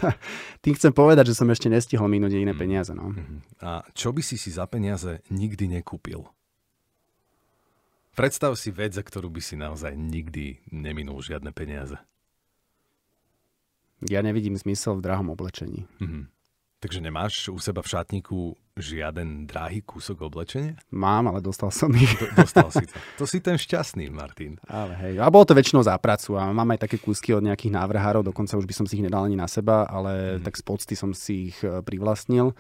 Tým 0.64 0.76
chcem 0.76 0.92
povedať, 0.92 1.32
že 1.32 1.40
som 1.40 1.48
ešte 1.48 1.72
nestihol 1.72 2.12
minúť 2.12 2.36
iné 2.36 2.52
mhm. 2.52 2.60
peniaze. 2.60 2.92
No. 2.92 3.16
Mhm. 3.16 3.64
A 3.64 3.88
čo 3.96 4.12
by 4.12 4.20
si 4.20 4.36
si 4.36 4.52
za 4.52 4.68
peniaze 4.68 5.24
nikdy 5.32 5.80
nekúpil? 5.80 6.28
Predstav 8.12 8.60
si 8.60 8.76
vec, 8.76 9.00
za 9.00 9.04
ktorú 9.08 9.32
by 9.32 9.40
si 9.40 9.56
naozaj 9.56 9.96
nikdy 9.96 10.60
neminul 10.76 11.24
žiadne 11.24 11.56
peniaze. 11.56 11.96
Ja 14.12 14.20
nevidím 14.20 14.60
zmysel 14.60 15.00
v 15.00 15.06
drahom 15.08 15.32
oblečení. 15.32 15.88
Mm-hmm. 16.04 16.24
Takže 16.84 17.00
nemáš 17.00 17.48
u 17.48 17.62
seba 17.62 17.80
v 17.86 17.92
šatníku 17.94 18.60
žiaden 18.80 19.48
drahý 19.48 19.84
kúsok 19.84 20.24
oblečenia? 20.24 20.80
Mám, 20.96 21.28
ale 21.28 21.44
dostal 21.44 21.72
som 21.72 21.92
ich. 21.92 22.12
Do, 22.16 22.28
dostal 22.36 22.72
si 22.72 22.88
to. 22.88 22.96
To 23.20 23.26
si 23.28 23.44
ten 23.44 23.60
šťastný, 23.60 24.08
Martin. 24.10 24.58
Ale 24.66 24.96
hej, 24.98 25.14
a 25.20 25.28
bolo 25.28 25.44
to 25.44 25.58
väčšinou 25.58 25.84
za 25.84 25.96
pracu 26.00 26.40
a 26.40 26.50
mám 26.50 26.72
aj 26.74 26.88
také 26.88 26.98
kúsky 26.98 27.36
od 27.36 27.44
nejakých 27.44 27.76
návrhárov, 27.76 28.26
dokonca 28.26 28.56
už 28.58 28.66
by 28.66 28.74
som 28.74 28.86
si 28.88 28.98
ich 28.98 29.06
nedal 29.06 29.28
ani 29.28 29.38
na 29.38 29.46
seba, 29.46 29.86
ale 29.86 30.40
mm. 30.40 30.48
tak 30.48 30.56
z 30.56 30.64
pocty 30.64 30.94
som 30.96 31.12
si 31.12 31.52
ich 31.52 31.58
eh, 31.62 31.84
privlastnil 31.84 32.56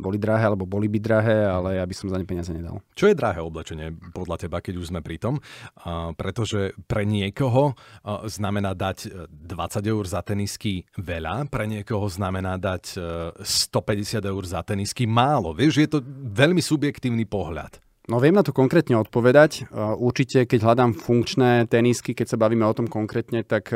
boli 0.00 0.16
drahé, 0.16 0.48
alebo 0.48 0.64
boli 0.64 0.88
by 0.88 0.98
drahé, 0.98 1.36
ale 1.44 1.76
ja 1.76 1.84
by 1.84 1.94
som 1.94 2.08
za 2.08 2.16
ne 2.16 2.24
peniaze 2.24 2.50
nedal. 2.50 2.80
Čo 2.96 3.12
je 3.12 3.18
drahé 3.18 3.44
oblečenie 3.44 3.92
podľa 4.16 4.48
teba, 4.48 4.64
keď 4.64 4.74
už 4.80 4.88
sme 4.90 5.04
pri 5.04 5.20
tom? 5.20 5.38
Uh, 5.84 6.16
pretože 6.16 6.72
pre 6.88 7.04
niekoho 7.04 7.72
uh, 7.72 8.24
znamená 8.26 8.72
dať 8.72 9.28
20 9.28 9.52
e, 9.52 9.88
eur 9.92 10.04
za 10.08 10.20
tenisky 10.24 10.88
veľa, 10.96 11.46
pre 11.52 11.68
niekoho 11.68 12.08
znamená 12.08 12.56
dať 12.56 12.84
uh, 12.96 13.04
150 13.38 14.24
eur 14.24 14.42
za 14.48 14.64
tenisky 14.64 15.04
málo. 15.04 15.52
Vieš, 15.52 15.74
je 15.84 15.88
to 15.88 15.98
veľmi 16.32 16.64
subjektívny 16.64 17.28
pohľad. 17.28 17.78
No 18.10 18.18
viem 18.18 18.34
na 18.34 18.42
to 18.42 18.50
konkrétne 18.50 18.98
odpovedať. 18.98 19.70
Určite, 19.78 20.42
keď 20.50 20.58
hľadám 20.66 20.90
funkčné 20.98 21.70
tenisky, 21.70 22.18
keď 22.18 22.34
sa 22.34 22.40
bavíme 22.40 22.66
o 22.66 22.74
tom 22.74 22.90
konkrétne, 22.90 23.46
tak 23.46 23.70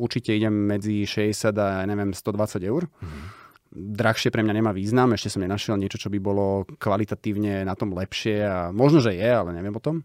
určite 0.00 0.32
idem 0.32 0.64
medzi 0.64 1.04
60 1.04 1.52
a 1.60 1.84
neviem, 1.84 2.16
120 2.16 2.64
eur. 2.64 2.88
Mm 3.04 3.45
drahšie 3.76 4.32
pre 4.32 4.40
mňa 4.40 4.54
nemá 4.56 4.72
význam, 4.72 5.12
ešte 5.12 5.36
som 5.36 5.44
nenašiel 5.44 5.76
niečo, 5.76 6.00
čo 6.00 6.08
by 6.08 6.18
bolo 6.18 6.64
kvalitatívne 6.80 7.62
na 7.68 7.76
tom 7.76 7.92
lepšie 7.92 8.36
a 8.40 8.56
možno, 8.72 9.04
že 9.04 9.12
je, 9.14 9.28
ale 9.28 9.52
neviem 9.52 9.76
o 9.76 9.84
tom 9.84 10.02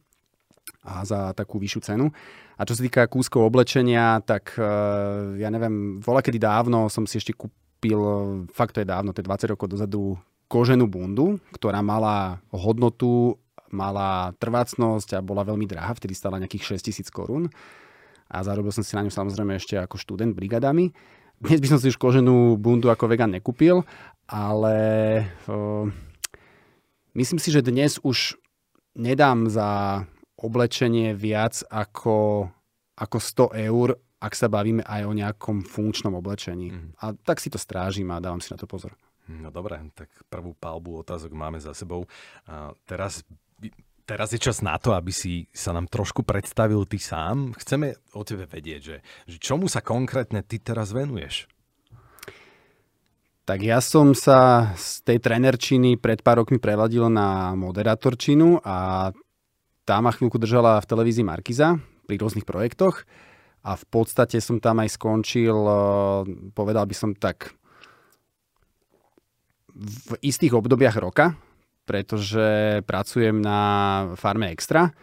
a 0.81 1.05
za 1.05 1.33
takú 1.37 1.61
vyššiu 1.61 1.81
cenu. 1.85 2.09
A 2.57 2.61
čo 2.65 2.77
sa 2.77 2.85
týka 2.85 3.09
kúskov 3.09 3.45
oblečenia, 3.45 4.21
tak 4.21 4.53
e, 4.57 4.65
ja 5.41 5.49
neviem, 5.49 5.97
voľa 6.01 6.21
kedy 6.25 6.37
dávno 6.41 6.89
som 6.89 7.05
si 7.09 7.17
ešte 7.17 7.33
kúpil, 7.33 8.01
fakt 8.53 8.77
to 8.77 8.81
je 8.81 8.89
dávno, 8.89 9.13
to 9.13 9.21
je 9.21 9.29
20 9.29 9.53
rokov 9.57 9.69
dozadu, 9.69 10.17
koženú 10.45 10.85
bundu, 10.85 11.39
ktorá 11.55 11.79
mala 11.79 12.43
hodnotu, 12.51 13.39
mala 13.71 14.35
trvácnosť 14.35 15.17
a 15.17 15.23
bola 15.23 15.47
veľmi 15.47 15.63
drahá, 15.63 15.95
vtedy 15.95 16.11
stala 16.11 16.41
nejakých 16.43 16.75
6000 16.75 17.07
korún. 17.09 17.47
A 18.31 18.43
zarobil 18.43 18.71
som 18.71 18.83
si 18.83 18.95
na 18.95 19.03
ňu 19.03 19.11
samozrejme 19.11 19.55
ešte 19.55 19.79
ako 19.79 19.95
študent 19.95 20.35
brigadami. 20.35 20.91
Dnes 21.41 21.57
by 21.57 21.67
som 21.73 21.79
si 21.81 21.89
už 21.89 21.97
koženú 21.97 22.53
bundu 22.53 22.93
ako 22.93 23.09
vegan 23.09 23.33
nekúpil, 23.33 23.81
ale 24.29 24.77
uh, 25.49 25.89
myslím 27.17 27.41
si, 27.41 27.49
že 27.49 27.65
dnes 27.65 27.97
už 28.05 28.37
nedám 28.93 29.49
za 29.49 30.05
oblečenie 30.37 31.17
viac 31.17 31.65
ako, 31.73 32.45
ako 32.93 33.17
100 33.17 33.73
eur, 33.73 33.97
ak 34.21 34.33
sa 34.37 34.53
bavíme 34.53 34.85
aj 34.85 35.01
o 35.01 35.17
nejakom 35.17 35.65
funkčnom 35.65 36.13
oblečení. 36.13 36.77
Mm. 36.77 36.93
A 37.01 37.17
tak 37.17 37.41
si 37.41 37.49
to 37.49 37.57
strážim 37.57 38.13
a 38.13 38.21
dávam 38.21 38.37
si 38.37 38.53
na 38.53 38.61
to 38.61 38.69
pozor. 38.69 38.93
No 39.25 39.49
dobre, 39.49 39.81
tak 39.97 40.13
prvú 40.29 40.53
palbu 40.53 41.01
otázok 41.01 41.33
máme 41.33 41.57
za 41.57 41.73
sebou. 41.73 42.05
A 42.45 42.69
teraz 42.85 43.25
teraz 44.05 44.33
je 44.35 44.39
čas 44.41 44.59
na 44.65 44.77
to, 44.77 44.93
aby 44.93 45.13
si 45.13 45.47
sa 45.53 45.71
nám 45.71 45.87
trošku 45.87 46.25
predstavil 46.25 46.83
ty 46.89 46.97
sám. 46.97 47.53
Chceme 47.57 47.95
o 48.17 48.21
tebe 48.25 48.49
vedieť, 48.49 48.81
že, 48.81 48.97
že 49.29 49.37
čomu 49.37 49.71
sa 49.71 49.79
konkrétne 49.83 50.41
ty 50.45 50.59
teraz 50.59 50.91
venuješ? 50.91 51.47
Tak 53.45 53.59
ja 53.65 53.81
som 53.81 54.13
sa 54.13 54.71
z 54.77 55.01
tej 55.03 55.17
trenerčiny 55.17 55.97
pred 55.97 56.21
pár 56.21 56.45
rokmi 56.45 56.61
preladil 56.61 57.09
na 57.09 57.57
moderátorčinu 57.57 58.61
a 58.61 59.09
tá 59.83 59.97
ma 59.97 60.13
chvíľku 60.13 60.37
držala 60.37 60.77
v 60.79 60.87
televízii 60.87 61.25
Markiza 61.25 61.75
pri 62.05 62.15
rôznych 62.21 62.45
projektoch 62.45 63.03
a 63.65 63.75
v 63.77 63.85
podstate 63.89 64.37
som 64.41 64.61
tam 64.61 64.81
aj 64.81 64.93
skončil, 64.93 65.57
povedal 66.53 66.85
by 66.85 66.95
som 66.95 67.11
tak, 67.17 67.53
v 69.75 70.13
istých 70.21 70.53
obdobiach 70.53 70.97
roka, 70.99 71.33
pretože 71.91 72.79
pracujem 72.87 73.35
na 73.43 73.59
farme 74.15 74.47
Extra, 74.55 74.95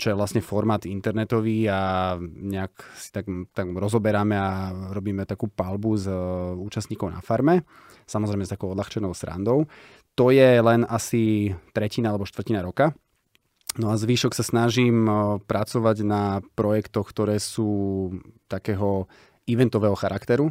čo 0.00 0.08
je 0.08 0.16
vlastne 0.16 0.40
formát 0.40 0.80
internetový 0.88 1.68
a 1.68 2.16
nejak 2.24 2.72
si 2.96 3.12
tak, 3.12 3.28
tak 3.52 3.68
rozoberáme 3.68 4.32
a 4.32 4.72
robíme 4.96 5.28
takú 5.28 5.52
palbu 5.52 5.92
s 6.00 6.08
e, 6.08 6.16
účastníkov 6.56 7.12
na 7.12 7.20
farme, 7.20 7.68
samozrejme 8.08 8.48
s 8.48 8.56
takou 8.56 8.72
odľahčenou 8.72 9.12
srandou. 9.12 9.68
To 10.16 10.32
je 10.32 10.56
len 10.64 10.88
asi 10.88 11.52
tretina 11.76 12.16
alebo 12.16 12.24
štvrtina 12.24 12.64
roka. 12.64 12.96
No 13.76 13.92
a 13.92 14.00
zvyšok 14.00 14.32
sa 14.32 14.40
snažím 14.40 15.04
e, 15.04 15.12
pracovať 15.44 16.00
na 16.00 16.40
projektoch, 16.56 17.04
ktoré 17.12 17.36
sú 17.36 18.08
takého 18.48 19.04
eventového 19.44 20.00
charakteru 20.00 20.48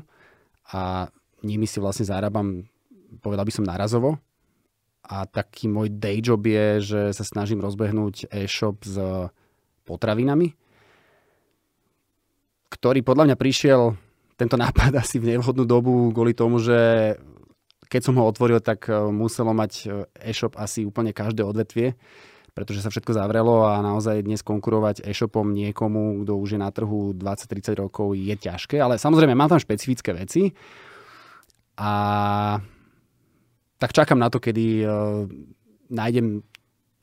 a 0.69 1.09
nimi 1.41 1.65
si 1.65 1.81
vlastne 1.81 2.05
zárábam, 2.05 2.69
povedal 3.25 3.49
by 3.49 3.51
som, 3.51 3.65
narazovo, 3.65 4.21
a 5.03 5.27
taký 5.27 5.67
môj 5.67 5.91
day 5.91 6.23
job 6.23 6.39
je, 6.47 6.79
že 6.79 7.01
sa 7.11 7.27
snažím 7.27 7.59
rozbehnúť 7.59 8.31
e-shop 8.31 8.87
s 8.87 8.95
potravinami, 9.83 10.55
ktorý 12.71 13.03
podľa 13.03 13.31
mňa 13.31 13.37
prišiel 13.37 13.81
tento 14.39 14.55
nápad 14.55 14.95
asi 15.03 15.19
v 15.19 15.35
nevhodnú 15.35 15.67
dobu 15.67 16.09
kvôli 16.15 16.31
tomu, 16.31 16.63
že 16.63 17.13
keď 17.91 18.01
som 18.01 18.17
ho 18.17 18.25
otvoril, 18.25 18.57
tak 18.57 18.89
e, 18.89 18.95
muselo 19.13 19.53
mať 19.53 19.71
e, 19.85 19.87
e-shop 20.33 20.57
asi 20.57 20.81
úplne 20.81 21.13
každé 21.13 21.45
odvetvie, 21.45 21.93
pretože 22.57 22.81
sa 22.81 22.89
všetko 22.89 23.13
zavrelo 23.13 23.69
a 23.69 23.85
naozaj 23.85 24.25
dnes 24.25 24.41
konkurovať 24.41 25.05
e-shopom 25.05 25.53
niekomu, 25.53 26.25
kto 26.25 26.33
už 26.33 26.57
je 26.57 26.59
na 26.63 26.73
trhu 26.73 27.13
20-30 27.13 27.77
rokov, 27.77 28.17
je 28.17 28.33
ťažké. 28.33 28.81
Ale 28.81 28.97
samozrejme, 28.97 29.37
mám 29.37 29.53
tam 29.53 29.61
špecifické 29.61 30.09
veci 30.17 30.57
a 31.77 31.93
tak 33.77 33.95
čakám 33.95 34.19
na 34.19 34.29
to, 34.29 34.41
kedy 34.41 34.85
uh, 34.85 35.27
nájdem 35.89 36.41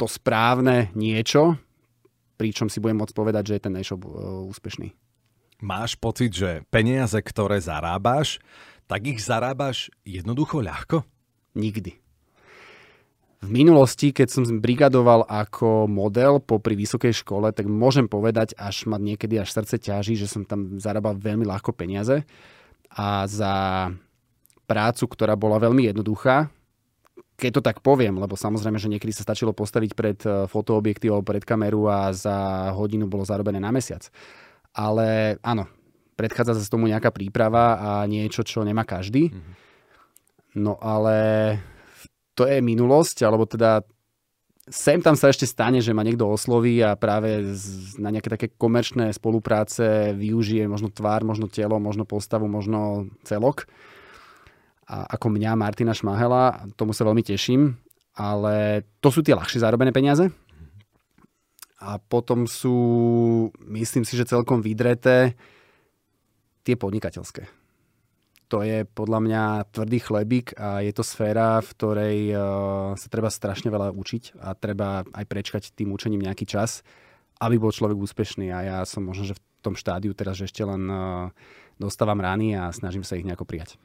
to 0.01 0.07
správne 0.09 0.89
niečo, 0.97 1.61
pričom 2.41 2.73
si 2.73 2.81
budem 2.81 3.05
môcť 3.05 3.15
povedať, 3.15 3.43
že 3.53 3.55
je 3.59 3.65
ten 3.69 3.75
e-shop 3.77 4.03
uh, 4.07 4.49
úspešný. 4.49 4.93
Máš 5.61 5.93
pocit, 6.01 6.33
že 6.33 6.65
peniaze, 6.73 7.21
ktoré 7.21 7.61
zarábaš, 7.61 8.41
tak 8.89 9.05
ich 9.05 9.21
zarábaš 9.21 9.93
jednoducho 10.09 10.65
ľahko? 10.65 11.05
Nikdy. 11.53 12.01
V 13.41 13.49
minulosti, 13.49 14.13
keď 14.13 14.29
som 14.29 14.45
brigadoval 14.61 15.25
ako 15.25 15.89
model 15.89 16.45
popri 16.45 16.77
vysokej 16.77 17.25
škole, 17.25 17.49
tak 17.57 17.65
môžem 17.65 18.05
povedať, 18.05 18.53
až 18.57 18.85
ma 18.85 19.01
niekedy 19.01 19.41
až 19.41 19.57
srdce 19.57 19.81
ťaží, 19.81 20.13
že 20.13 20.29
som 20.29 20.45
tam 20.45 20.77
zarábal 20.77 21.17
veľmi 21.17 21.49
ľahko 21.49 21.73
peniaze. 21.73 22.25
A 22.93 23.25
za 23.25 23.89
prácu, 24.69 25.05
ktorá 25.09 25.41
bola 25.41 25.57
veľmi 25.57 25.89
jednoduchá, 25.89 26.53
keď 27.41 27.53
to 27.59 27.63
tak 27.65 27.81
poviem, 27.81 28.21
lebo 28.21 28.37
samozrejme, 28.37 28.77
že 28.77 28.93
niekedy 28.93 29.17
sa 29.17 29.25
stačilo 29.25 29.57
postaviť 29.57 29.91
pred 29.97 30.19
e, 30.29 30.45
fotoobjektív 30.45 31.25
pred 31.25 31.41
kameru 31.41 31.89
a 31.89 32.13
za 32.13 32.69
hodinu 32.77 33.09
bolo 33.09 33.25
zarobené 33.25 33.57
na 33.57 33.73
mesiac. 33.73 34.05
Ale 34.77 35.41
áno, 35.41 35.65
predchádza 36.21 36.61
sa 36.61 36.69
tomu 36.69 36.87
nejaká 36.93 37.09
príprava 37.09 37.81
a 37.81 37.91
niečo, 38.05 38.45
čo 38.45 38.61
nemá 38.61 38.85
každý. 38.85 39.33
Mm-hmm. 39.33 39.55
No 40.61 40.77
ale 40.77 41.17
to 42.37 42.45
je 42.45 42.61
minulosť, 42.61 43.25
alebo 43.25 43.49
teda 43.49 43.81
sem 44.71 45.03
tam 45.03 45.19
sa 45.19 45.33
ešte 45.33 45.49
stane, 45.49 45.83
že 45.83 45.91
ma 45.91 46.07
niekto 46.07 46.31
osloví 46.31 46.79
a 46.85 46.95
práve 46.95 47.43
na 47.99 48.15
nejaké 48.15 48.29
také 48.31 48.47
komerčné 48.55 49.11
spolupráce 49.11 50.15
využije 50.15 50.71
možno 50.71 50.95
tvár, 50.95 51.27
možno 51.27 51.51
telo, 51.51 51.83
možno 51.83 52.07
postavu, 52.07 52.47
možno 52.47 53.11
celok. 53.27 53.67
Ako 54.91 55.31
mňa, 55.31 55.55
Martina 55.55 55.95
Šmahela, 55.95 56.67
tomu 56.75 56.91
sa 56.91 57.07
veľmi 57.07 57.23
teším, 57.23 57.79
ale 58.19 58.83
to 58.99 59.15
sú 59.15 59.23
tie 59.23 59.39
ľahšie 59.39 59.63
zarobené 59.63 59.95
peniaze. 59.95 60.27
A 61.81 61.97
potom 61.97 62.45
sú, 62.45 62.77
myslím 63.71 64.03
si, 64.03 64.19
že 64.19 64.29
celkom 64.29 64.61
vydreté 64.61 65.39
tie 66.67 66.75
podnikateľské 66.77 67.61
to 68.51 68.67
je 68.67 68.83
podľa 68.83 69.21
mňa 69.23 69.43
tvrdý 69.71 69.99
chlebík 70.03 70.59
a 70.59 70.83
je 70.83 70.91
to 70.91 71.07
sféra, 71.07 71.63
v 71.63 71.71
ktorej 71.71 72.19
uh, 72.35 72.41
sa 72.99 73.07
treba 73.07 73.31
strašne 73.31 73.71
veľa 73.71 73.95
učiť 73.95 74.43
a 74.43 74.59
treba 74.59 75.07
aj 75.07 75.25
prečkať 75.31 75.63
tým 75.71 75.95
učením 75.95 76.27
nejaký 76.27 76.51
čas, 76.51 76.83
aby 77.39 77.63
bol 77.63 77.71
človek 77.71 77.95
úspešný 77.95 78.51
a 78.51 78.59
ja 78.67 78.79
som 78.83 79.07
možno, 79.07 79.31
že 79.31 79.39
v 79.39 79.43
tom 79.63 79.79
štádiu 79.79 80.11
teraz, 80.19 80.35
že 80.35 80.51
ešte 80.51 80.67
len 80.67 80.83
uh, 80.91 81.31
dostávam 81.79 82.19
rány 82.19 82.59
a 82.59 82.75
snažím 82.75 83.07
sa 83.07 83.15
ich 83.15 83.25
nejako 83.25 83.47
prijať. 83.47 83.79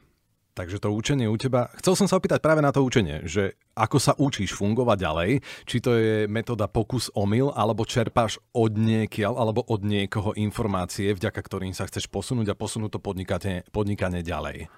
Takže 0.56 0.80
to 0.80 0.88
učenie 0.88 1.28
u 1.28 1.36
teba, 1.36 1.68
chcel 1.76 1.92
som 2.00 2.08
sa 2.08 2.16
opýtať 2.16 2.40
práve 2.40 2.64
na 2.64 2.72
to 2.72 2.80
učenie, 2.80 3.28
že 3.28 3.60
ako 3.76 4.00
sa 4.00 4.16
učíš 4.16 4.56
fungovať 4.56 4.96
ďalej, 5.04 5.30
či 5.68 5.84
to 5.84 5.92
je 5.92 6.24
metóda 6.32 6.64
pokus 6.64 7.12
omyl, 7.12 7.52
alebo 7.52 7.84
čerpáš 7.84 8.40
od 8.56 8.72
niekiaľ, 8.80 9.36
alebo 9.36 9.60
od 9.68 9.84
niekoho 9.84 10.32
informácie, 10.32 11.12
vďaka 11.12 11.44
ktorým 11.44 11.76
sa 11.76 11.84
chceš 11.84 12.08
posunúť 12.08 12.56
a 12.56 12.58
posunúť 12.58 12.96
to 12.96 13.00
podnikanie, 13.04 13.68
podnikanie 13.68 14.24
ďalej. 14.24 14.72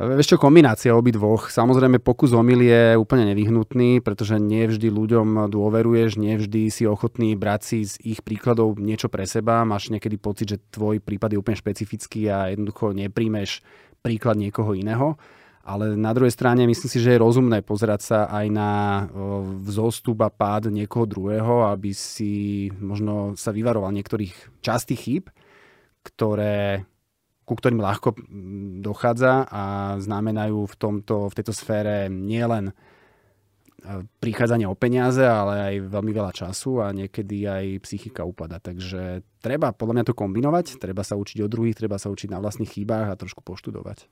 Vieš 0.00 0.32
čo, 0.32 0.40
kombinácia 0.40 0.96
obidvoch. 0.96 1.52
Samozrejme, 1.52 2.00
pokus 2.00 2.32
omyl 2.32 2.64
je 2.64 2.96
úplne 2.96 3.28
nevyhnutný, 3.36 4.00
pretože 4.00 4.40
nie 4.40 4.64
vždy 4.64 4.88
ľuďom 4.88 5.52
dôveruješ, 5.52 6.16
nie 6.16 6.40
vždy 6.40 6.72
si 6.72 6.88
ochotný 6.88 7.36
brať 7.36 7.60
si 7.60 7.78
z 7.84 8.00
ich 8.16 8.24
príkladov 8.24 8.80
niečo 8.80 9.12
pre 9.12 9.28
seba. 9.28 9.60
Máš 9.68 9.92
niekedy 9.92 10.16
pocit, 10.16 10.56
že 10.56 10.62
tvoj 10.72 11.04
prípad 11.04 11.36
je 11.36 11.40
úplne 11.44 11.60
špecifický 11.60 12.32
a 12.32 12.48
jednoducho 12.48 12.96
nepríjmeš 12.96 13.60
príklad 14.00 14.36
niekoho 14.40 14.72
iného. 14.72 15.16
Ale 15.60 15.92
na 15.92 16.16
druhej 16.16 16.32
strane 16.32 16.64
myslím 16.64 16.90
si, 16.90 16.98
že 16.98 17.14
je 17.14 17.22
rozumné 17.22 17.60
pozerať 17.60 18.00
sa 18.00 18.18
aj 18.32 18.46
na 18.48 18.70
vzostup 19.60 20.24
a 20.24 20.32
pád 20.32 20.72
niekoho 20.72 21.04
druhého, 21.04 21.68
aby 21.68 21.92
si 21.92 22.66
možno 22.80 23.36
sa 23.36 23.52
vyvaroval 23.52 23.92
niektorých 23.92 24.64
častých 24.64 25.00
chýb, 25.04 25.24
ktoré, 26.00 26.88
ku 27.44 27.52
ktorým 27.54 27.84
ľahko 27.84 28.16
dochádza 28.80 29.46
a 29.46 29.62
znamenajú 30.00 30.64
v, 30.64 30.74
tomto, 30.80 31.28
v 31.28 31.36
tejto 31.36 31.52
sfére 31.52 32.08
nielen 32.08 32.72
prichádzanie 34.20 34.68
o 34.68 34.78
peniaze, 34.78 35.24
ale 35.24 35.54
aj 35.72 35.74
veľmi 35.90 36.12
veľa 36.12 36.32
času 36.32 36.84
a 36.84 36.92
niekedy 36.92 37.48
aj 37.48 37.64
psychika 37.88 38.22
upada. 38.22 38.60
Takže 38.60 39.24
treba 39.40 39.72
podľa 39.72 40.00
mňa 40.00 40.04
to 40.06 40.14
kombinovať, 40.14 40.78
treba 40.78 41.00
sa 41.02 41.16
učiť 41.16 41.44
od 41.44 41.50
druhých, 41.50 41.76
treba 41.76 41.96
sa 41.96 42.12
učiť 42.12 42.28
na 42.30 42.38
vlastných 42.38 42.70
chýbách 42.70 43.12
a 43.12 43.18
trošku 43.18 43.40
poštudovať. 43.42 44.06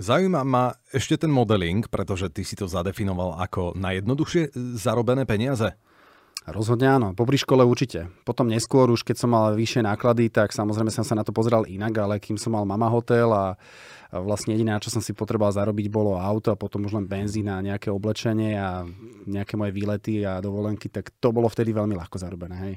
Zaujíma 0.00 0.40
ma 0.48 0.72
ešte 0.96 1.20
ten 1.20 1.28
modeling, 1.28 1.84
pretože 1.84 2.32
ty 2.32 2.40
si 2.40 2.56
to 2.56 2.64
zadefinoval 2.64 3.36
ako 3.36 3.76
najjednoduchšie 3.76 4.56
zarobené 4.80 5.28
peniaze. 5.28 5.76
Rozhodne 6.48 6.88
áno, 6.88 7.12
popri 7.12 7.36
škole 7.36 7.60
určite. 7.60 8.08
Potom 8.24 8.48
neskôr, 8.48 8.88
už 8.88 9.04
keď 9.04 9.16
som 9.20 9.36
mal 9.36 9.52
vyššie 9.52 9.84
náklady, 9.84 10.32
tak 10.32 10.56
samozrejme 10.56 10.88
som 10.88 11.04
sa 11.04 11.12
na 11.12 11.20
to 11.20 11.36
pozeral 11.36 11.68
inak, 11.68 11.92
ale 12.00 12.16
kým 12.16 12.40
som 12.40 12.56
mal 12.56 12.64
mama 12.64 12.88
hotel 12.88 13.28
a 13.28 13.60
vlastne 14.10 14.56
jediné, 14.56 14.74
čo 14.80 14.88
som 14.90 15.04
si 15.04 15.12
potreboval 15.12 15.52
zarobiť, 15.52 15.86
bolo 15.92 16.16
auto 16.16 16.50
a 16.50 16.58
potom 16.58 16.88
už 16.88 16.96
len 16.96 17.06
benzín 17.06 17.46
a 17.46 17.60
nejaké 17.62 17.92
oblečenie 17.92 18.56
a 18.56 18.82
nejaké 19.28 19.54
moje 19.54 19.70
výlety 19.76 20.24
a 20.24 20.40
dovolenky, 20.40 20.88
tak 20.88 21.12
to 21.20 21.28
bolo 21.30 21.46
vtedy 21.46 21.76
veľmi 21.76 21.94
ľahko 21.94 22.16
zarobené. 22.16 22.56
Hej. 22.56 22.74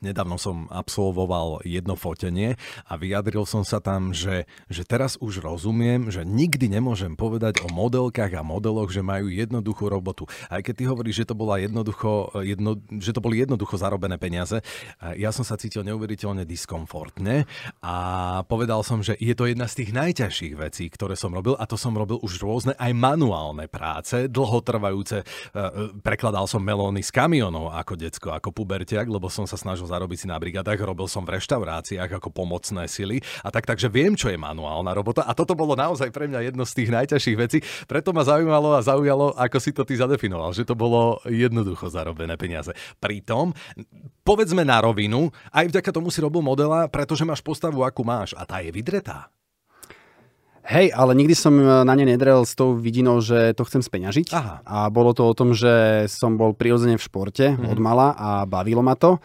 Nedávno 0.00 0.40
som 0.40 0.64
absolvoval 0.72 1.60
jedno 1.60 1.92
fotenie 1.92 2.56
a 2.88 2.96
vyjadril 2.96 3.44
som 3.44 3.68
sa 3.68 3.84
tam, 3.84 4.16
že, 4.16 4.48
že 4.72 4.80
teraz 4.80 5.20
už 5.20 5.44
rozumiem, 5.44 6.08
že 6.08 6.24
nikdy 6.24 6.72
nemôžem 6.72 7.12
povedať 7.12 7.60
o 7.60 7.68
modelkách 7.68 8.32
a 8.32 8.40
modeloch, 8.40 8.88
že 8.88 9.04
majú 9.04 9.28
jednoduchú 9.28 9.92
robotu. 9.92 10.24
Aj 10.48 10.64
keď 10.64 10.72
ty 10.72 10.84
hovoríš, 10.88 11.16
že 11.20 11.28
to, 11.28 11.36
bola 11.36 11.60
jednoducho, 11.60 12.32
jedno, 12.40 12.80
že 12.96 13.12
to 13.12 13.20
boli 13.20 13.44
jednoducho 13.44 13.76
zarobené 13.76 14.16
peniaze, 14.16 14.64
ja 15.20 15.36
som 15.36 15.44
sa 15.44 15.60
cítil 15.60 15.84
neuveriteľne 15.84 16.48
diskomfortne 16.48 17.44
a 17.84 17.96
povedal 18.48 18.80
som, 18.80 19.04
že 19.04 19.20
je 19.20 19.36
to 19.36 19.52
jedna 19.52 19.68
z 19.68 19.84
tých 19.84 19.90
najťažších 19.92 20.54
vecí, 20.56 20.88
ktoré 20.88 21.12
som 21.12 21.36
robil 21.36 21.60
a 21.60 21.68
to 21.68 21.76
som 21.76 21.92
robil 21.92 22.16
už 22.24 22.40
rôzne 22.40 22.72
aj 22.80 22.96
manuálne 22.96 23.68
práce, 23.68 24.32
dlhotrvajúce. 24.32 25.20
E, 25.20 25.24
e, 25.28 25.64
prekladal 26.00 26.48
som 26.48 26.64
melóny 26.64 27.04
z 27.04 27.12
kamionov 27.12 27.76
ako 27.76 28.00
decko, 28.00 28.32
ako 28.32 28.48
pubertiak, 28.48 29.04
lebo 29.04 29.28
som 29.28 29.44
sa 29.44 29.60
snažil 29.60 29.89
zarobiť 29.90 30.18
si 30.22 30.26
na 30.30 30.38
brigadách, 30.38 30.78
robil 30.78 31.10
som 31.10 31.26
v 31.26 31.34
reštauráciách 31.34 32.22
ako 32.22 32.30
pomocné 32.30 32.86
sily 32.86 33.18
a 33.42 33.50
tak, 33.50 33.66
takže 33.66 33.90
viem, 33.90 34.14
čo 34.14 34.30
je 34.30 34.38
manuálna 34.38 34.94
robota 34.94 35.26
a 35.26 35.34
toto 35.34 35.58
bolo 35.58 35.74
naozaj 35.74 36.14
pre 36.14 36.30
mňa 36.30 36.46
jedno 36.46 36.62
z 36.62 36.72
tých 36.78 36.90
najťažších 36.94 37.36
vecí. 37.38 37.58
Preto 37.90 38.14
ma 38.14 38.22
zaujímalo 38.22 38.78
a 38.78 38.86
zaujalo, 38.86 39.34
ako 39.34 39.58
si 39.58 39.74
to 39.74 39.82
ty 39.82 39.98
zadefinoval, 39.98 40.54
že 40.54 40.62
to 40.62 40.78
bolo 40.78 41.18
jednoducho 41.26 41.90
zarobené 41.90 42.38
peniaze. 42.38 42.70
Pritom, 43.02 43.50
povedzme 44.22 44.62
na 44.62 44.78
rovinu, 44.78 45.34
aj 45.50 45.74
vďaka 45.74 45.90
tomu 45.90 46.14
si 46.14 46.22
robil 46.22 46.44
modela, 46.44 46.86
pretože 46.86 47.26
máš 47.26 47.42
postavu, 47.42 47.82
akú 47.82 48.06
máš 48.06 48.38
a 48.38 48.46
tá 48.46 48.62
je 48.62 48.70
vydretá. 48.70 49.32
Hej, 50.70 50.94
ale 50.94 51.18
nikdy 51.18 51.34
som 51.34 51.56
e, 51.58 51.64
na 51.82 51.94
ne 51.98 52.06
nedrel 52.06 52.46
s 52.46 52.54
tou 52.54 52.78
vidinou, 52.78 53.18
že 53.18 53.56
to 53.58 53.66
chcem 53.66 53.82
speňažiť. 53.82 54.30
Aha. 54.30 54.54
A 54.62 54.78
bolo 54.86 55.10
to 55.10 55.26
o 55.26 55.34
tom, 55.34 55.50
že 55.50 56.06
som 56.06 56.38
bol 56.38 56.54
prirodzene 56.54 56.94
v 56.94 57.02
športe 57.02 57.58
mm. 57.58 57.66
od 57.66 57.78
mala 57.82 58.14
a 58.14 58.46
bavilo 58.46 58.84
ma 58.84 58.94
to 58.94 59.18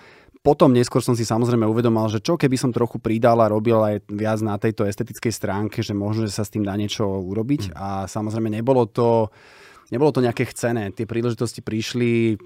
potom 0.46 0.70
neskôr 0.70 1.02
som 1.02 1.18
si 1.18 1.26
samozrejme 1.26 1.66
uvedomal, 1.66 2.06
že 2.06 2.22
čo 2.22 2.38
keby 2.38 2.54
som 2.54 2.70
trochu 2.70 3.02
pridal 3.02 3.42
a 3.42 3.50
robil 3.50 3.82
aj 3.82 4.06
viac 4.14 4.38
na 4.46 4.62
tejto 4.62 4.86
estetickej 4.86 5.34
stránke, 5.34 5.82
že 5.82 5.98
možno, 5.98 6.30
že 6.30 6.38
sa 6.38 6.46
s 6.46 6.54
tým 6.54 6.62
dá 6.62 6.78
niečo 6.78 7.02
urobiť. 7.02 7.74
Mm. 7.74 7.74
A 7.74 8.06
samozrejme 8.06 8.54
nebolo 8.54 8.86
to, 8.86 9.34
nebolo 9.90 10.14
to 10.14 10.22
nejaké 10.22 10.46
chcené. 10.46 10.94
Tie 10.94 11.10
príležitosti 11.10 11.66
prišli, 11.66 12.38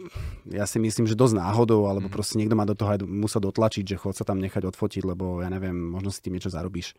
ja 0.47 0.63
si 0.63 0.79
myslím, 0.79 1.11
že 1.11 1.19
dosť 1.19 1.43
náhodou, 1.43 1.91
alebo 1.91 2.07
mm. 2.07 2.13
proste 2.15 2.39
niekto 2.39 2.55
ma 2.55 2.63
do 2.63 2.71
toho 2.71 2.95
aj 2.95 3.03
musel 3.03 3.43
dotlačiť, 3.43 3.83
že 3.83 3.99
chod 3.99 4.15
sa 4.15 4.23
tam 4.23 4.39
nechať 4.39 4.63
odfotiť, 4.63 5.03
lebo 5.03 5.43
ja 5.43 5.51
neviem, 5.51 5.75
možno 5.75 6.07
si 6.07 6.23
tým 6.23 6.39
niečo 6.39 6.55
zarobíš. 6.55 6.95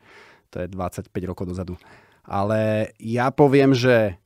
To 0.52 0.60
je 0.60 0.68
25 0.68 1.08
rokov 1.24 1.48
dozadu. 1.48 1.80
Ale 2.28 2.92
ja 3.00 3.32
poviem, 3.32 3.72
že 3.72 4.20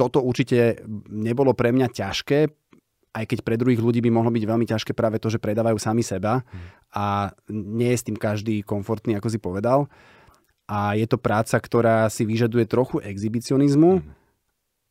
toto 0.00 0.24
určite 0.24 0.80
nebolo 1.12 1.52
pre 1.52 1.76
mňa 1.76 1.92
ťažké, 1.92 2.65
aj 3.16 3.24
keď 3.24 3.38
pre 3.40 3.56
druhých 3.56 3.80
ľudí 3.80 4.04
by 4.04 4.12
mohlo 4.12 4.28
byť 4.28 4.44
veľmi 4.44 4.68
ťažké 4.68 4.92
práve 4.92 5.16
to, 5.16 5.32
že 5.32 5.40
predávajú 5.40 5.80
sami 5.80 6.04
seba 6.04 6.44
a 6.92 7.32
nie 7.48 7.88
je 7.88 7.98
s 7.98 8.04
tým 8.04 8.20
každý 8.20 8.60
komfortný, 8.60 9.16
ako 9.16 9.32
si 9.32 9.40
povedal. 9.40 9.88
A 10.68 10.92
je 10.98 11.08
to 11.08 11.16
práca, 11.16 11.56
ktorá 11.56 12.12
si 12.12 12.28
vyžaduje 12.28 12.68
trochu 12.68 13.00
exhibicionizmu 13.00 14.04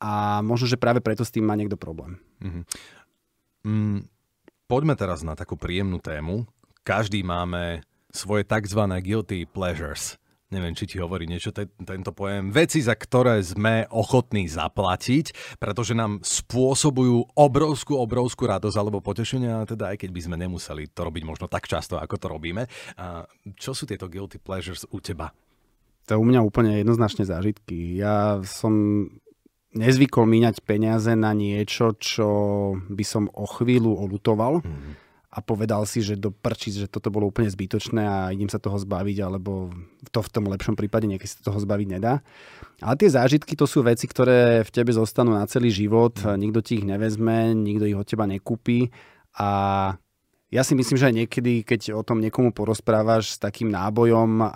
a 0.01 0.41
možno, 0.41 0.65
že 0.65 0.81
práve 0.81 1.05
preto 1.05 1.21
s 1.21 1.29
tým 1.29 1.45
má 1.45 1.53
niekto 1.53 1.77
problém. 1.77 2.17
Mm-hmm. 2.41 2.63
Mm, 3.65 3.99
poďme 4.65 4.97
teraz 4.97 5.21
na 5.21 5.37
takú 5.37 5.53
príjemnú 5.59 6.01
tému. 6.01 6.49
Každý 6.81 7.21
máme 7.21 7.85
svoje 8.09 8.47
tzv. 8.47 8.81
guilty 9.03 9.45
pleasures 9.45 10.17
neviem, 10.55 10.71
či 10.71 10.87
ti 10.87 10.97
hovorí 11.03 11.27
niečo 11.27 11.51
te, 11.51 11.67
tento 11.83 12.15
pojem, 12.15 12.55
veci, 12.55 12.79
za 12.79 12.95
ktoré 12.95 13.43
sme 13.43 13.83
ochotní 13.91 14.47
zaplatiť, 14.47 15.59
pretože 15.59 15.91
nám 15.91 16.23
spôsobujú 16.23 17.35
obrovskú, 17.35 17.99
obrovskú 17.99 18.47
radosť 18.47 18.77
alebo 18.79 19.03
potešenie, 19.03 19.67
teda 19.67 19.91
aj 19.91 20.07
keď 20.07 20.09
by 20.15 20.21
sme 20.23 20.35
nemuseli 20.39 20.87
to 20.95 21.03
robiť 21.03 21.23
možno 21.27 21.51
tak 21.51 21.67
často, 21.67 21.99
ako 21.99 22.15
to 22.15 22.27
robíme. 22.31 22.63
A 22.95 23.27
čo 23.59 23.75
sú 23.75 23.83
tieto 23.83 24.07
guilty 24.07 24.39
pleasures 24.39 24.87
u 24.87 25.03
teba? 25.03 25.35
To 26.07 26.21
u 26.21 26.25
mňa 26.25 26.39
úplne 26.45 26.79
jednoznačne 26.79 27.27
zážitky. 27.27 27.97
Ja 27.97 28.39
som 28.45 29.05
nezvykol 29.75 30.23
míňať 30.23 30.63
peniaze 30.63 31.11
na 31.17 31.35
niečo, 31.35 31.97
čo 31.99 32.29
by 32.87 33.03
som 33.03 33.27
o 33.33 33.43
chvíľu 33.43 33.91
olutoval. 34.07 34.63
Mm-hmm 34.63 35.04
a 35.35 35.43
povedal 35.43 35.83
si, 35.83 35.99
že 35.99 36.15
do 36.15 36.31
prčic, 36.31 36.79
že 36.79 36.87
toto 36.87 37.11
bolo 37.11 37.27
úplne 37.27 37.51
zbytočné 37.51 37.99
a 37.99 38.31
idem 38.31 38.47
sa 38.47 38.55
toho 38.55 38.79
zbaviť, 38.79 39.17
alebo 39.19 39.67
to 40.07 40.23
v 40.23 40.31
tom 40.31 40.47
lepšom 40.47 40.79
prípade 40.79 41.11
niekedy 41.11 41.27
sa 41.27 41.51
toho 41.51 41.59
zbaviť 41.59 41.87
nedá. 41.91 42.23
Ale 42.79 42.95
tie 42.95 43.11
zážitky 43.11 43.59
to 43.59 43.67
sú 43.67 43.83
veci, 43.83 44.07
ktoré 44.07 44.63
v 44.63 44.71
tebe 44.71 44.95
zostanú 44.95 45.35
na 45.35 45.43
celý 45.43 45.75
život, 45.75 46.15
mm. 46.23 46.39
nikto 46.39 46.59
ti 46.63 46.79
ich 46.79 46.87
nevezme, 46.87 47.51
nikto 47.51 47.83
ich 47.83 47.99
od 47.99 48.07
teba 48.07 48.23
nekúpi 48.23 48.87
a 49.35 49.49
ja 50.55 50.63
si 50.63 50.71
myslím, 50.71 50.95
že 50.95 51.09
aj 51.11 51.15
niekedy, 51.19 51.67
keď 51.67 51.99
o 51.99 52.05
tom 52.05 52.23
niekomu 52.23 52.55
porozprávaš 52.55 53.35
s 53.35 53.41
takým 53.41 53.67
nábojom 53.75 54.39
a, 54.39 54.49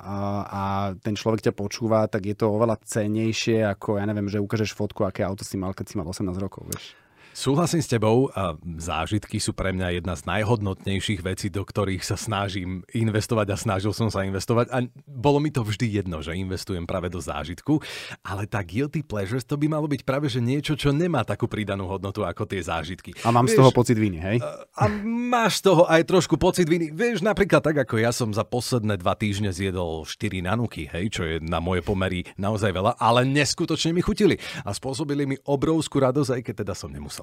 a 0.47 0.63
ten 0.95 1.11
človek 1.11 1.51
ťa 1.51 1.53
počúva, 1.57 2.07
tak 2.07 2.23
je 2.23 2.39
to 2.39 2.47
oveľa 2.47 2.79
cennejšie, 2.87 3.67
ako 3.67 3.99
ja 3.99 4.07
neviem, 4.07 4.31
že 4.31 4.39
ukážeš 4.39 4.77
fotku, 4.79 5.03
aké 5.03 5.27
auto 5.27 5.43
si 5.43 5.59
mal, 5.59 5.75
keď 5.75 5.85
si 5.91 5.95
mal 5.99 6.07
18 6.07 6.31
rokov. 6.39 6.71
Vieš. 6.71 7.08
Súhlasím 7.29 7.79
s 7.79 7.87
tebou 7.87 8.27
a 8.35 8.57
zážitky 8.77 9.39
sú 9.39 9.55
pre 9.55 9.71
mňa 9.71 10.01
jedna 10.01 10.13
z 10.17 10.27
najhodnotnejších 10.27 11.23
vecí, 11.23 11.47
do 11.47 11.63
ktorých 11.63 12.03
sa 12.03 12.19
snažím 12.19 12.83
investovať 12.91 13.47
a 13.53 13.57
snažil 13.57 13.95
som 13.95 14.11
sa 14.11 14.27
investovať 14.27 14.67
a 14.69 14.83
bolo 15.07 15.39
mi 15.39 15.47
to 15.53 15.63
vždy 15.63 16.03
jedno, 16.03 16.19
že 16.19 16.35
investujem 16.35 16.83
práve 16.83 17.07
do 17.07 17.17
zážitku, 17.23 17.79
ale 18.21 18.43
tá 18.45 18.59
guilty 18.61 19.01
pleasures 19.01 19.47
to 19.47 19.55
by 19.55 19.71
malo 19.71 19.87
byť 19.87 20.01
práve 20.03 20.27
že 20.29 20.43
niečo, 20.43 20.77
čo 20.77 20.93
nemá 20.93 21.25
takú 21.25 21.49
pridanú 21.49 21.87
hodnotu 21.89 22.21
ako 22.27 22.45
tie 22.45 22.61
zážitky. 22.61 23.15
A 23.23 23.33
mám 23.33 23.47
Vieš, 23.47 23.55
z 23.55 23.59
toho 23.63 23.71
pocit 23.73 23.97
viny, 23.97 24.19
hej? 24.19 24.37
A 24.75 24.85
máš 25.05 25.63
z 25.63 25.71
toho 25.71 25.87
aj 25.87 26.05
trošku 26.05 26.35
pocit 26.35 26.67
viny. 26.67 26.91
Vieš, 26.91 27.23
napríklad 27.23 27.63
tak 27.63 27.77
ako 27.81 27.97
ja 27.97 28.11
som 28.11 28.35
za 28.35 28.43
posledné 28.43 28.99
dva 28.99 29.15
týždne 29.15 29.49
zjedol 29.55 30.03
4 30.05 30.43
nanuky, 30.43 30.91
hej, 30.91 31.05
čo 31.11 31.21
je 31.25 31.35
na 31.39 31.63
moje 31.63 31.81
pomery 31.81 32.27
naozaj 32.35 32.69
veľa, 32.75 32.99
ale 32.99 33.23
neskutočne 33.25 33.95
mi 33.95 34.03
chutili 34.03 34.35
a 34.67 34.75
spôsobili 34.75 35.23
mi 35.23 35.35
obrovskú 35.47 36.03
radosť, 36.03 36.31
aj 36.35 36.41
keď 36.45 36.55
teda 36.67 36.73
som 36.75 36.91
nemusel. 36.91 37.18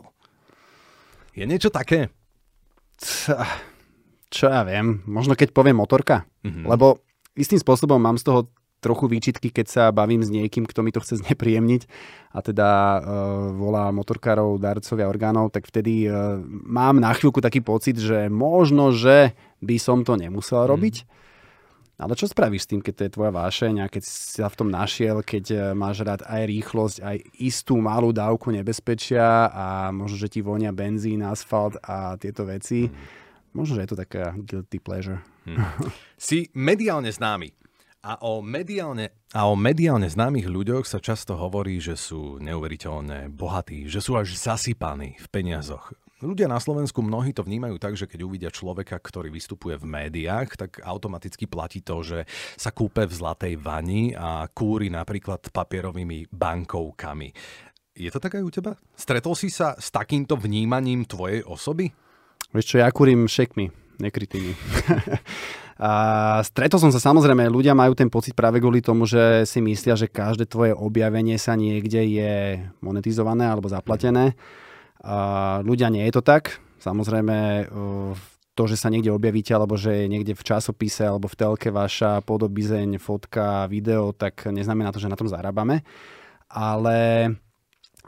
Je 1.36 1.44
niečo 1.44 1.68
také? 1.68 2.08
Čo 4.32 4.44
ja 4.48 4.64
viem, 4.64 5.04
možno 5.04 5.36
keď 5.36 5.52
poviem 5.52 5.76
motorka, 5.78 6.24
mm-hmm. 6.42 6.64
lebo 6.64 7.04
istým 7.36 7.60
spôsobom 7.60 8.00
mám 8.00 8.16
z 8.16 8.24
toho 8.26 8.40
trochu 8.80 9.08
výčitky, 9.08 9.50
keď 9.50 9.66
sa 9.66 9.84
bavím 9.92 10.22
s 10.22 10.30
niekým, 10.32 10.68
kto 10.68 10.80
mi 10.84 10.92
to 10.92 11.02
chce 11.02 11.18
znepríjemniť 11.24 11.82
a 12.32 12.38
teda 12.40 12.68
uh, 12.68 13.00
volá 13.56 13.88
motorkárov, 13.92 14.60
darcovia 14.60 15.08
orgánov, 15.08 15.52
tak 15.52 15.68
vtedy 15.68 16.08
uh, 16.08 16.40
mám 16.48 17.00
na 17.00 17.12
chvíľku 17.12 17.40
taký 17.40 17.64
pocit, 17.64 17.96
že 17.96 18.28
možno, 18.28 18.92
že 18.92 19.36
by 19.64 19.76
som 19.80 20.04
to 20.04 20.16
nemusel 20.16 20.64
mm. 20.64 20.68
Ale 21.96 22.12
čo 22.12 22.28
spravíš 22.28 22.68
s 22.68 22.70
tým, 22.76 22.84
keď 22.84 22.92
to 22.92 23.04
je 23.08 23.14
tvoja 23.16 23.32
vášeň 23.32 23.74
a 23.80 23.86
keď 23.88 24.02
si 24.04 24.36
sa 24.36 24.52
v 24.52 24.58
tom 24.60 24.68
našiel, 24.68 25.24
keď 25.24 25.44
e, 25.48 25.56
máš 25.72 26.04
rád 26.04 26.28
aj 26.28 26.44
rýchlosť, 26.44 26.96
aj 27.00 27.16
istú 27.40 27.80
malú 27.80 28.12
dávku 28.12 28.52
nebezpečia 28.52 29.48
a 29.48 29.88
možno, 29.96 30.20
že 30.20 30.28
ti 30.28 30.44
vonia 30.44 30.76
benzín, 30.76 31.24
asfalt 31.24 31.80
a 31.80 32.20
tieto 32.20 32.44
veci. 32.44 32.92
Možno, 33.56 33.80
že 33.80 33.88
je 33.88 33.90
to 33.96 34.00
taká 34.04 34.36
guilty 34.36 34.76
pleasure. 34.76 35.24
Hmm. 35.48 35.56
Si 36.20 36.52
mediálne 36.52 37.08
známy. 37.08 37.56
A 38.06 38.22
o 38.22 38.38
mediálne, 38.38 39.10
a 39.34 39.50
o 39.50 39.58
mediálne 39.58 40.06
známych 40.06 40.46
ľuďoch 40.46 40.86
sa 40.86 41.02
často 41.02 41.34
hovorí, 41.34 41.82
že 41.82 41.98
sú 41.98 42.38
neuveriteľne 42.38 43.32
bohatí, 43.34 43.90
že 43.90 43.98
sú 43.98 44.14
až 44.14 44.36
zasypaní 44.36 45.18
v 45.18 45.26
peniazoch. 45.26 45.90
Ľudia 46.16 46.48
na 46.48 46.56
Slovensku 46.56 47.04
mnohí 47.04 47.36
to 47.36 47.44
vnímajú 47.44 47.76
tak, 47.76 47.92
že 47.92 48.08
keď 48.08 48.24
uvidia 48.24 48.48
človeka, 48.48 48.96
ktorý 48.96 49.28
vystupuje 49.28 49.76
v 49.76 49.84
médiách, 49.84 50.56
tak 50.56 50.80
automaticky 50.80 51.44
platí 51.44 51.84
to, 51.84 52.00
že 52.00 52.24
sa 52.56 52.72
kúpe 52.72 53.04
v 53.04 53.12
zlatej 53.12 53.60
vani 53.60 54.16
a 54.16 54.48
kúri 54.48 54.88
napríklad 54.88 55.52
papierovými 55.52 56.32
bankovkami. 56.32 57.36
Je 57.92 58.08
to 58.08 58.16
tak 58.16 58.40
aj 58.40 58.48
u 58.48 58.48
teba? 58.48 58.72
Stretol 58.96 59.36
si 59.36 59.52
sa 59.52 59.76
s 59.76 59.92
takýmto 59.92 60.40
vnímaním 60.40 61.04
tvojej 61.04 61.44
osoby? 61.44 61.92
Vieš 62.48 62.64
čo, 62.64 62.76
ja 62.80 62.88
kúrim 62.88 63.28
šekmi, 63.28 63.68
nekrytými. 64.00 64.52
A 65.76 65.92
stretol 66.40 66.80
som 66.80 66.88
sa 66.88 66.96
samozrejme, 66.96 67.52
ľudia 67.52 67.76
majú 67.76 67.92
ten 67.92 68.08
pocit 68.08 68.32
práve 68.32 68.64
kvôli 68.64 68.80
tomu, 68.80 69.04
že 69.04 69.44
si 69.44 69.60
myslia, 69.60 69.92
že 69.92 70.08
každé 70.08 70.48
tvoje 70.48 70.72
objavenie 70.72 71.36
sa 71.36 71.52
niekde 71.52 72.00
je 72.00 72.56
monetizované 72.80 73.44
alebo 73.44 73.68
zaplatené. 73.68 74.32
A 75.06 75.18
ľudia 75.62 75.86
nie 75.86 76.02
je 76.10 76.18
to 76.18 76.22
tak. 76.26 76.58
Samozrejme, 76.82 77.70
to, 78.56 78.62
že 78.66 78.74
sa 78.80 78.90
niekde 78.90 79.14
objavíte, 79.14 79.54
alebo 79.54 79.78
že 79.78 80.02
je 80.02 80.10
niekde 80.10 80.34
v 80.34 80.42
časopise 80.42 81.06
alebo 81.06 81.30
v 81.30 81.38
telke 81.38 81.68
vaša 81.70 82.24
podobizeň, 82.26 82.98
fotka, 82.98 83.70
video, 83.70 84.10
tak 84.10 84.50
neznamená 84.50 84.90
to, 84.90 84.98
že 84.98 85.12
na 85.12 85.14
tom 85.14 85.30
zarábame. 85.30 85.86
Ale 86.50 87.30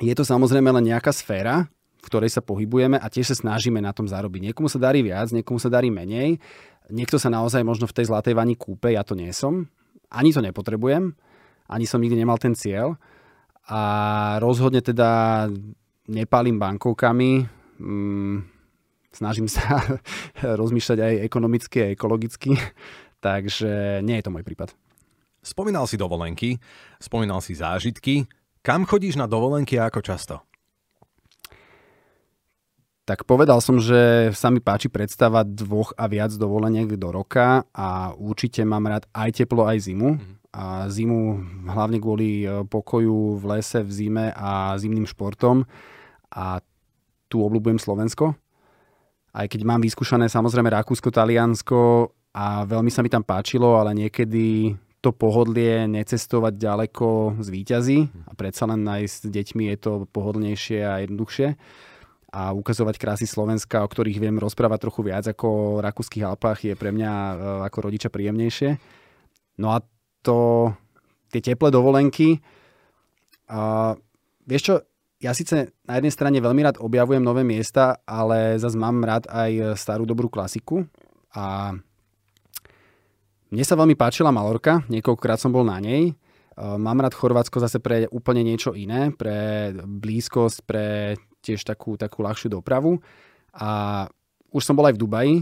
je 0.02 0.14
to 0.16 0.26
samozrejme 0.26 0.72
len 0.74 0.90
nejaká 0.90 1.14
sféra, 1.14 1.70
v 2.02 2.06
ktorej 2.06 2.34
sa 2.34 2.42
pohybujeme 2.42 2.98
a 2.98 3.06
tiež 3.06 3.34
sa 3.34 3.36
snažíme 3.46 3.78
na 3.78 3.94
tom 3.94 4.08
zarobiť. 4.10 4.50
Niekomu 4.50 4.66
sa 4.66 4.82
darí 4.82 5.04
viac, 5.04 5.30
niekomu 5.30 5.60
sa 5.62 5.70
darí 5.70 5.92
menej. 5.92 6.40
Niekto 6.88 7.20
sa 7.20 7.28
naozaj 7.28 7.60
možno 7.62 7.84
v 7.84 7.94
tej 7.94 8.08
zlatej 8.08 8.32
vani 8.32 8.56
kúpe, 8.56 8.90
ja 8.90 9.04
to 9.04 9.12
nie 9.12 9.28
som. 9.30 9.68
Ani 10.08 10.32
to 10.32 10.40
nepotrebujem, 10.40 11.12
ani 11.68 11.84
som 11.84 12.00
nikdy 12.00 12.16
nemal 12.16 12.40
ten 12.40 12.56
cieľ. 12.56 12.96
A 13.68 14.40
rozhodne 14.40 14.80
teda 14.80 15.44
nepálim 16.08 16.56
bankovkami, 16.56 17.46
mm, 17.78 18.36
snažím 19.12 19.46
sa 19.46 19.80
rozmýšľať 20.60 20.98
aj 20.98 21.14
ekonomicky 21.28 21.76
a 21.84 21.92
ekologicky, 21.92 22.56
takže 23.24 24.00
nie 24.02 24.16
je 24.18 24.24
to 24.24 24.32
môj 24.32 24.42
prípad. 24.42 24.72
Spomínal 25.44 25.86
si 25.86 25.94
dovolenky, 25.94 26.58
spomínal 26.98 27.38
si 27.38 27.54
zážitky. 27.54 28.26
Kam 28.60 28.84
chodíš 28.84 29.14
na 29.14 29.30
dovolenky 29.30 29.78
a 29.78 29.86
ako 29.86 30.00
často? 30.02 30.36
Tak 33.08 33.24
povedal 33.24 33.64
som, 33.64 33.80
že 33.80 34.28
sa 34.36 34.52
mi 34.52 34.60
páči 34.60 34.92
predstava 34.92 35.40
dvoch 35.40 35.96
a 35.96 36.04
viac 36.12 36.28
dovoleniek 36.36 36.92
do 37.00 37.08
roka 37.08 37.64
a 37.72 38.12
určite 38.12 38.60
mám 38.68 38.84
rád 38.84 39.08
aj 39.16 39.40
teplo, 39.40 39.64
aj 39.64 39.88
zimu. 39.88 40.20
Mm. 40.20 40.36
A 40.52 40.92
zimu 40.92 41.40
hlavne 41.72 41.96
kvôli 42.04 42.44
e, 42.44 42.68
pokoju 42.68 43.40
v 43.40 43.44
lese, 43.56 43.80
v 43.80 43.92
zime 43.92 44.26
a 44.36 44.76
zimným 44.76 45.08
športom 45.08 45.64
a 46.32 46.60
tu 47.28 47.44
obľúbujem 47.44 47.80
Slovensko. 47.80 48.32
Aj 49.32 49.46
keď 49.46 49.60
mám 49.62 49.84
vyskúšané 49.84 50.32
samozrejme 50.32 50.72
Rakúsko, 50.72 51.12
Taliansko 51.12 52.10
a 52.32 52.64
veľmi 52.64 52.88
sa 52.88 53.04
mi 53.04 53.12
tam 53.12 53.22
páčilo, 53.22 53.76
ale 53.76 53.92
niekedy 53.92 54.72
to 54.98 55.14
pohodlie 55.14 55.86
necestovať 55.86 56.58
ďaleko 56.58 57.38
z 57.38 57.48
výťazí 57.54 57.98
a 58.26 58.32
predsa 58.34 58.66
len 58.66 58.82
aj 58.82 59.02
s 59.06 59.16
deťmi 59.30 59.70
je 59.74 59.76
to 59.78 59.92
pohodlnejšie 60.10 60.80
a 60.82 61.06
jednoduchšie 61.06 61.48
a 62.28 62.52
ukazovať 62.52 63.00
krásy 63.00 63.24
Slovenska, 63.24 63.80
o 63.80 63.88
ktorých 63.88 64.20
viem 64.20 64.36
rozprávať 64.36 64.84
trochu 64.84 65.00
viac 65.06 65.24
ako 65.24 65.46
o 65.48 65.80
rakúskych 65.80 66.26
Alpách 66.28 66.60
je 66.60 66.74
pre 66.76 66.92
mňa 66.92 67.12
e, 67.12 67.34
ako 67.64 67.88
rodiča 67.88 68.12
príjemnejšie. 68.12 68.76
No 69.64 69.72
a 69.72 69.80
to, 70.20 70.68
tie 71.32 71.40
teplé 71.40 71.72
dovolenky, 71.72 72.44
a 73.48 73.96
vieš 74.44 74.62
čo, 74.68 74.74
ja 75.18 75.34
síce 75.34 75.74
na 75.82 75.98
jednej 75.98 76.14
strane 76.14 76.38
veľmi 76.38 76.62
rád 76.62 76.76
objavujem 76.78 77.22
nové 77.22 77.42
miesta, 77.42 77.98
ale 78.06 78.58
zase 78.58 78.78
mám 78.78 79.02
rád 79.02 79.26
aj 79.26 79.74
starú 79.74 80.06
dobrú 80.06 80.30
klasiku 80.30 80.86
a 81.34 81.74
mne 83.48 83.64
sa 83.64 83.80
veľmi 83.80 83.96
páčila 83.96 84.28
Malorka, 84.28 84.84
niekoľkokrát 84.92 85.40
som 85.40 85.50
bol 85.50 85.64
na 85.64 85.80
nej. 85.80 86.12
Mám 86.58 87.00
rád 87.00 87.16
Chorvátsko 87.16 87.62
zase 87.64 87.80
pre 87.80 88.04
úplne 88.12 88.44
niečo 88.44 88.76
iné, 88.76 89.08
pre 89.14 89.70
blízkosť, 89.72 90.58
pre 90.68 91.16
tiež 91.40 91.64
takú, 91.64 91.96
takú 91.96 92.20
ľahšiu 92.20 92.52
dopravu. 92.52 93.00
A 93.56 94.04
už 94.52 94.62
som 94.62 94.76
bol 94.76 94.84
aj 94.90 94.98
v 94.98 95.02
Dubaji, 95.02 95.34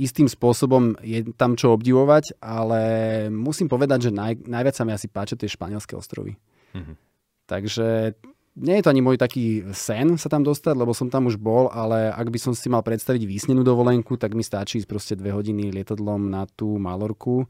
istým 0.00 0.24
spôsobom 0.24 0.96
je 1.04 1.28
tam 1.36 1.60
čo 1.60 1.76
obdivovať, 1.76 2.40
ale 2.40 2.80
musím 3.28 3.68
povedať, 3.68 4.08
že 4.08 4.16
naj, 4.16 4.48
najviac 4.48 4.72
sa 4.72 4.88
mi 4.88 4.96
asi 4.96 5.10
páčia 5.12 5.36
tie 5.36 5.50
španielské 5.50 5.92
ostrovy. 5.92 6.40
Mm-hmm. 6.72 6.96
Takže 7.44 8.16
nie 8.56 8.80
je 8.80 8.84
to 8.88 8.92
ani 8.92 9.04
môj 9.04 9.20
taký 9.20 9.68
sen 9.76 10.16
sa 10.16 10.32
tam 10.32 10.40
dostať, 10.40 10.72
lebo 10.72 10.96
som 10.96 11.12
tam 11.12 11.28
už 11.28 11.36
bol, 11.36 11.68
ale 11.68 12.08
ak 12.08 12.32
by 12.32 12.38
som 12.40 12.52
si 12.56 12.72
mal 12.72 12.80
predstaviť 12.80 13.28
výsnenú 13.28 13.60
dovolenku, 13.60 14.16
tak 14.16 14.32
mi 14.32 14.40
stačí 14.40 14.80
ísť 14.80 14.88
proste 14.88 15.14
dve 15.14 15.36
hodiny 15.36 15.68
lietadlom 15.76 16.32
na 16.32 16.48
tú 16.48 16.80
Malorku, 16.80 17.44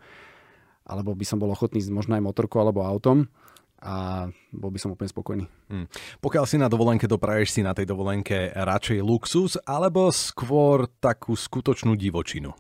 alebo 0.83 1.15
by 1.15 1.23
som 1.23 1.39
bol 1.39 1.55
ochotný 1.55 1.79
ísť 1.79 1.95
možno 1.95 2.19
aj 2.19 2.27
motorkou 2.27 2.59
alebo 2.59 2.83
autom 2.83 3.31
a 3.87 4.27
bol 4.51 4.75
by 4.75 4.79
som 4.83 4.91
úplne 4.99 5.11
spokojný. 5.13 5.45
Hmm. 5.71 5.87
Pokiaľ 6.19 6.45
si 6.49 6.57
na 6.59 6.67
dovolenke 6.67 7.07
dopraješ 7.07 7.55
si 7.55 7.61
na 7.63 7.71
tej 7.71 7.87
dovolenke 7.87 8.51
radšej 8.51 8.99
luxus 8.99 9.55
alebo 9.63 10.11
skôr 10.11 10.91
takú 10.99 11.39
skutočnú 11.39 11.95
divočinu? 11.95 12.51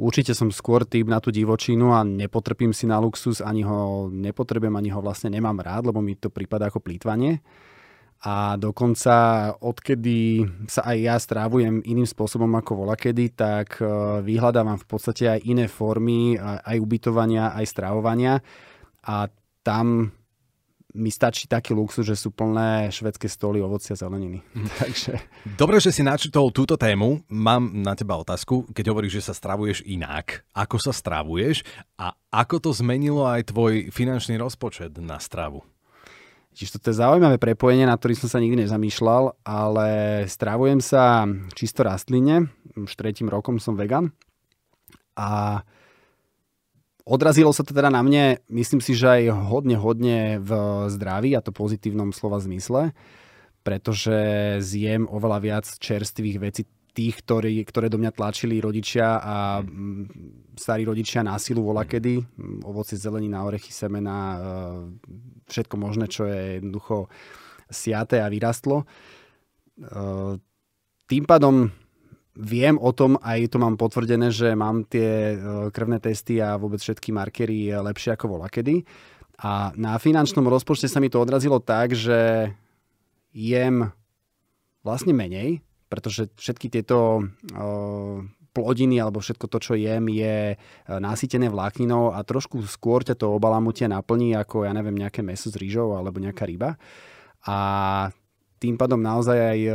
Určite 0.00 0.32
som 0.32 0.48
skôr 0.48 0.88
typ 0.88 1.04
na 1.12 1.20
tú 1.20 1.28
divočinu 1.28 1.92
a 1.92 2.00
nepotrpím 2.00 2.72
si 2.72 2.88
na 2.88 2.96
luxus, 2.96 3.44
ani 3.44 3.60
ho 3.68 4.08
nepotrebujem, 4.08 4.72
ani 4.72 4.88
ho 4.88 5.04
vlastne 5.04 5.28
nemám 5.28 5.60
rád, 5.60 5.92
lebo 5.92 6.00
mi 6.00 6.16
to 6.16 6.32
prípada 6.32 6.72
ako 6.72 6.80
plýtvanie. 6.80 7.44
A 8.24 8.56
dokonca 8.56 9.48
odkedy 9.60 10.44
sa 10.68 10.88
aj 10.88 10.96
ja 11.00 11.16
strávujem 11.20 11.84
iným 11.84 12.08
spôsobom 12.08 12.48
ako 12.56 12.84
volakedy, 12.84 13.32
tak 13.32 13.80
e, 13.80 13.84
vyhľadávam 14.24 14.76
v 14.76 14.88
podstate 14.88 15.24
aj 15.36 15.40
iné 15.44 15.68
formy, 15.68 16.36
aj 16.40 16.76
ubytovania, 16.80 17.52
aj 17.56 17.64
strávovania. 17.68 18.40
A 19.04 19.28
tam 19.64 20.12
mi 20.94 21.10
stačí 21.10 21.46
taký 21.46 21.74
luxus, 21.74 22.06
že 22.06 22.18
sú 22.18 22.34
plné 22.34 22.90
švedské 22.90 23.30
stoly, 23.30 23.62
ovocia, 23.62 23.94
zeleniny. 23.94 24.42
Mm. 24.54 24.68
Takže... 24.82 25.12
Dobre, 25.54 25.78
že 25.78 25.94
si 25.94 26.02
načítol 26.02 26.50
túto 26.50 26.74
tému. 26.74 27.22
Mám 27.30 27.70
na 27.82 27.94
teba 27.94 28.18
otázku. 28.18 28.66
Keď 28.74 28.84
hovoríš, 28.90 29.22
že 29.22 29.26
sa 29.30 29.34
stravuješ 29.34 29.86
inak, 29.86 30.42
ako 30.54 30.76
sa 30.82 30.90
stravuješ 30.90 31.62
a 31.98 32.14
ako 32.34 32.56
to 32.58 32.70
zmenilo 32.74 33.26
aj 33.26 33.54
tvoj 33.54 33.94
finančný 33.94 34.38
rozpočet 34.38 34.94
na 34.98 35.18
stravu? 35.22 35.62
Čiže 36.50 36.82
to 36.82 36.90
je 36.90 37.00
zaujímavé 37.00 37.38
prepojenie, 37.38 37.86
na 37.86 37.94
ktorý 37.94 38.18
som 38.18 38.26
sa 38.26 38.42
nikdy 38.42 38.66
nezamýšľal, 38.66 39.38
ale 39.46 39.88
strávujem 40.26 40.82
sa 40.82 41.22
čisto 41.54 41.86
rastline. 41.86 42.50
Už 42.74 42.98
tretím 42.98 43.30
rokom 43.30 43.62
som 43.62 43.78
vegan. 43.78 44.10
A 45.14 45.62
odrazilo 47.10 47.50
sa 47.50 47.66
to 47.66 47.74
teda 47.74 47.90
na 47.90 48.06
mne, 48.06 48.38
myslím 48.46 48.78
si, 48.78 48.94
že 48.94 49.10
aj 49.10 49.50
hodne, 49.50 49.74
hodne 49.74 50.38
v 50.38 50.50
zdraví, 50.86 51.34
a 51.34 51.42
to 51.42 51.50
pozitívnom 51.50 52.14
slova 52.14 52.38
zmysle, 52.38 52.94
pretože 53.66 54.14
zjem 54.62 55.10
oveľa 55.10 55.38
viac 55.42 55.66
čerstvých 55.66 56.38
vecí, 56.38 56.62
tých, 56.90 57.22
ktorí, 57.22 57.62
ktoré 57.66 57.86
do 57.86 57.98
mňa 57.98 58.14
tlačili 58.14 58.58
rodičia 58.58 59.22
a 59.22 59.62
mm, 59.62 60.54
starí 60.58 60.82
rodičia 60.82 61.22
na 61.22 61.38
silu 61.38 61.62
volakedy. 61.62 62.18
Ovocie, 62.66 62.98
zelenina, 62.98 63.46
orechy, 63.46 63.70
semena, 63.70 64.18
e, 64.18 64.38
všetko 65.46 65.74
možné, 65.78 66.10
čo 66.10 66.26
je 66.26 66.58
jednoducho 66.58 67.06
siaté 67.70 68.18
a 68.18 68.26
vyrastlo. 68.26 68.82
E, 68.82 68.86
tým 71.06 71.24
pádom 71.26 71.70
viem 72.36 72.76
o 72.78 72.90
tom, 72.94 73.18
aj 73.20 73.50
to 73.50 73.58
mám 73.58 73.74
potvrdené, 73.74 74.30
že 74.30 74.54
mám 74.54 74.86
tie 74.86 75.34
e, 75.34 75.36
krvné 75.74 75.98
testy 75.98 76.38
a 76.38 76.54
vôbec 76.58 76.78
všetky 76.78 77.10
markery 77.10 77.74
lepšie 77.74 78.14
ako 78.14 78.38
volakedy. 78.38 78.86
A 79.40 79.72
na 79.74 79.96
finančnom 79.96 80.44
rozpočte 80.44 80.86
sa 80.86 81.00
mi 81.00 81.08
to 81.08 81.16
odrazilo 81.16 81.58
tak, 81.64 81.96
že 81.96 82.52
jem 83.32 83.88
vlastne 84.84 85.16
menej, 85.16 85.64
pretože 85.88 86.28
všetky 86.36 86.68
tieto 86.68 87.24
plodiny 88.50 88.98
alebo 88.98 89.22
všetko 89.22 89.46
to, 89.46 89.58
čo 89.62 89.72
jem, 89.78 90.10
je 90.10 90.54
e, 90.54 90.56
nasytené 90.90 91.46
vlákninou 91.48 92.14
a 92.14 92.22
trošku 92.26 92.62
skôr 92.66 93.06
ťa 93.06 93.14
to 93.14 93.30
obalamutia 93.30 93.86
naplní 93.86 94.34
ako, 94.34 94.66
ja 94.66 94.72
neviem, 94.74 94.98
nejaké 94.98 95.22
meso 95.22 95.48
s 95.48 95.56
rýžou 95.56 95.94
alebo 95.94 96.18
nejaká 96.18 96.44
ryba. 96.46 96.74
A 97.46 97.58
tým 98.60 98.76
pádom 98.76 99.00
naozaj 99.00 99.38
aj 99.40 99.60
e, 99.64 99.72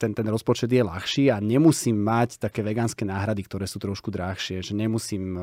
ten, 0.00 0.16
ten 0.16 0.24
rozpočet 0.24 0.72
je 0.72 0.80
ľahší 0.80 1.28
a 1.28 1.36
nemusím 1.36 2.00
mať 2.00 2.40
také 2.40 2.64
vegánske 2.64 3.04
náhrady, 3.04 3.44
ktoré 3.44 3.68
sú 3.68 3.76
trošku 3.76 4.08
drahšie, 4.08 4.64
že 4.64 4.72
nemusím 4.72 5.36
e, 5.36 5.40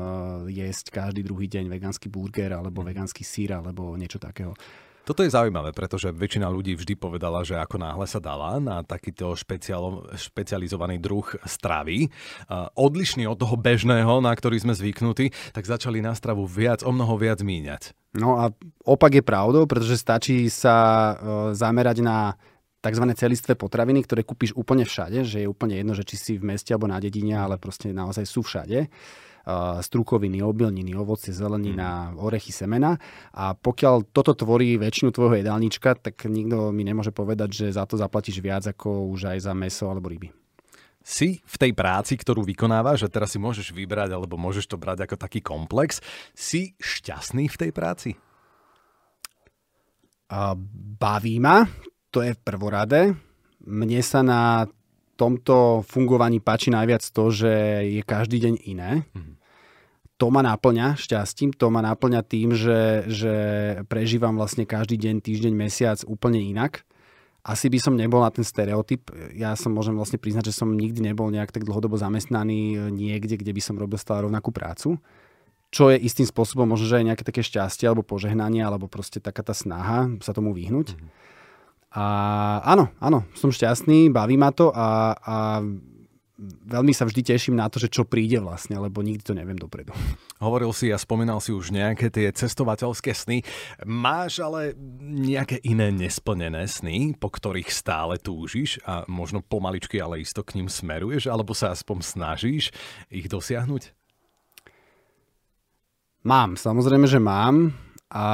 jesť 0.50 0.90
každý 0.90 1.22
druhý 1.22 1.46
deň 1.46 1.70
vegánsky 1.70 2.10
burger 2.10 2.58
alebo 2.58 2.82
vegánsky 2.82 3.22
sír 3.22 3.54
alebo 3.54 3.94
niečo 3.94 4.18
takého. 4.18 4.58
Toto 5.08 5.24
je 5.24 5.32
zaujímavé, 5.32 5.72
pretože 5.72 6.12
väčšina 6.12 6.52
ľudí 6.52 6.76
vždy 6.76 6.92
povedala, 7.00 7.40
že 7.40 7.56
ako 7.56 7.80
náhle 7.80 8.04
sa 8.04 8.20
dala 8.20 8.60
na 8.60 8.84
takýto 8.84 9.32
špeciál, 9.32 10.04
špecializovaný 10.12 11.00
druh 11.00 11.24
stravy, 11.48 12.12
odlišný 12.76 13.24
od 13.24 13.40
toho 13.40 13.56
bežného, 13.56 14.20
na 14.20 14.36
ktorý 14.36 14.60
sme 14.60 14.76
zvyknutí, 14.76 15.32
tak 15.56 15.64
začali 15.64 16.04
na 16.04 16.12
stravu 16.12 16.44
viac, 16.44 16.84
o 16.84 16.92
mnoho 16.92 17.16
viac 17.16 17.40
míňať. 17.40 17.96
No 18.20 18.36
a 18.36 18.52
opak 18.84 19.16
je 19.16 19.24
pravdou, 19.24 19.64
pretože 19.64 19.96
stačí 19.96 20.52
sa 20.52 20.76
e, 20.76 21.12
zamerať 21.56 22.04
na 22.04 22.36
tzv. 22.84 23.04
celistvé 23.16 23.56
potraviny, 23.56 24.04
ktoré 24.04 24.28
kúpiš 24.28 24.52
úplne 24.60 24.84
všade, 24.84 25.24
že 25.24 25.44
je 25.44 25.48
úplne 25.48 25.80
jedno, 25.80 25.96
že 25.96 26.04
či 26.04 26.16
si 26.20 26.32
v 26.36 26.52
meste 26.52 26.76
alebo 26.76 26.84
na 26.84 27.00
dedine, 27.00 27.32
ale 27.32 27.56
proste 27.56 27.96
naozaj 27.96 28.28
sú 28.28 28.44
všade 28.44 28.92
strukoviny, 29.80 30.44
obilniny, 30.44 30.92
ovocie, 30.92 31.32
zelenina, 31.32 32.12
mm. 32.12 32.20
orechy, 32.20 32.52
semena. 32.52 33.00
A 33.32 33.56
pokiaľ 33.56 34.12
toto 34.12 34.36
tvorí 34.36 34.76
väčšinu 34.76 35.08
tvojho 35.08 35.40
jedálnička, 35.40 35.96
tak 35.96 36.28
nikto 36.28 36.68
mi 36.68 36.84
nemôže 36.84 37.14
povedať, 37.14 37.48
že 37.64 37.66
za 37.72 37.88
to 37.88 37.96
zaplatíš 37.96 38.44
viac 38.44 38.64
ako 38.68 39.08
už 39.08 39.32
aj 39.36 39.38
za 39.48 39.52
meso 39.56 39.88
alebo 39.88 40.12
ryby. 40.12 40.28
Si 41.00 41.40
v 41.40 41.56
tej 41.56 41.72
práci, 41.72 42.20
ktorú 42.20 42.44
vykonávaš, 42.44 43.08
že 43.08 43.12
teraz 43.12 43.32
si 43.32 43.40
môžeš 43.40 43.72
vybrať, 43.72 44.12
alebo 44.12 44.36
môžeš 44.36 44.68
to 44.68 44.76
brať 44.76 45.08
ako 45.08 45.16
taký 45.16 45.40
komplex, 45.40 46.04
si 46.36 46.76
šťastný 46.76 47.48
v 47.48 47.56
tej 47.56 47.70
práci? 47.72 48.10
A 50.28 50.52
baví 51.00 51.40
ma, 51.40 51.64
to 52.12 52.20
je 52.20 52.36
v 52.36 52.40
prvorade. 52.44 53.16
Mne 53.64 54.04
sa 54.04 54.20
na 54.20 54.68
tomto 55.16 55.80
fungovaní 55.88 56.44
páči 56.44 56.68
najviac 56.68 57.00
to, 57.00 57.32
že 57.32 57.52
je 57.88 58.02
každý 58.04 58.44
deň 58.44 58.54
iné. 58.68 59.08
Mm 59.16 59.37
to 60.18 60.26
ma 60.34 60.42
náplňa 60.42 60.98
šťastím, 60.98 61.54
to 61.54 61.70
ma 61.70 61.78
náplňa 61.78 62.26
tým, 62.26 62.50
že, 62.50 63.06
že 63.06 63.34
prežívam 63.86 64.34
vlastne 64.34 64.66
každý 64.66 64.98
deň, 64.98 65.22
týždeň, 65.22 65.54
mesiac 65.54 65.98
úplne 66.10 66.42
inak. 66.42 66.82
Asi 67.46 67.70
by 67.70 67.78
som 67.78 67.94
nebol 67.94 68.20
na 68.20 68.28
ten 68.34 68.42
stereotyp. 68.42 69.14
Ja 69.32 69.54
som 69.54 69.72
môžem 69.72 69.94
vlastne 69.94 70.18
priznať, 70.18 70.50
že 70.50 70.58
som 70.58 70.74
nikdy 70.74 71.00
nebol 71.00 71.30
nejak 71.30 71.54
tak 71.54 71.64
dlhodobo 71.64 71.94
zamestnaný 71.96 72.90
niekde, 72.90 73.38
kde 73.38 73.54
by 73.54 73.62
som 73.62 73.78
robil 73.78 73.96
stále 73.96 74.26
rovnakú 74.26 74.50
prácu. 74.50 74.98
Čo 75.70 75.94
je 75.94 76.02
istým 76.02 76.26
spôsobom 76.26 76.66
možno, 76.66 76.90
že 76.90 76.98
aj 76.98 77.06
nejaké 77.14 77.24
také 77.24 77.40
šťastie 77.46 77.86
alebo 77.86 78.02
požehnanie, 78.02 78.60
alebo 78.60 78.90
proste 78.90 79.22
taká 79.22 79.46
tá 79.46 79.54
snaha 79.54 80.10
sa 80.20 80.34
tomu 80.34 80.50
vyhnúť. 80.52 80.98
Mm-hmm. 80.98 81.28
A 81.88 82.04
áno, 82.68 82.92
áno, 83.00 83.24
som 83.32 83.48
šťastný, 83.48 84.12
baví 84.12 84.36
ma 84.36 84.52
to 84.52 84.68
a, 84.68 85.16
a 85.16 85.36
veľmi 86.38 86.94
sa 86.94 87.02
vždy 87.02 87.34
teším 87.34 87.58
na 87.58 87.66
to, 87.66 87.82
že 87.82 87.90
čo 87.90 88.06
príde 88.06 88.38
vlastne, 88.38 88.78
lebo 88.78 89.02
nikdy 89.02 89.22
to 89.26 89.34
neviem 89.34 89.58
dopredu. 89.58 89.90
Hovoril 90.38 90.70
si 90.70 90.94
a 90.94 90.98
spomínal 90.98 91.42
si 91.42 91.50
už 91.50 91.74
nejaké 91.74 92.14
tie 92.14 92.30
cestovateľské 92.30 93.10
sny. 93.10 93.42
Máš 93.82 94.38
ale 94.38 94.78
nejaké 95.02 95.58
iné 95.66 95.90
nesplnené 95.90 96.70
sny, 96.70 97.18
po 97.18 97.34
ktorých 97.34 97.74
stále 97.74 98.22
túžiš 98.22 98.78
a 98.86 99.02
možno 99.10 99.42
pomaličky, 99.42 99.98
ale 99.98 100.22
isto 100.22 100.46
k 100.46 100.62
ním 100.62 100.70
smeruješ, 100.70 101.26
alebo 101.26 101.58
sa 101.58 101.74
aspoň 101.74 102.06
snažíš 102.06 102.70
ich 103.10 103.26
dosiahnuť? 103.26 103.90
Mám, 106.22 106.54
samozrejme, 106.54 107.10
že 107.10 107.18
mám 107.18 107.87
a 108.08 108.28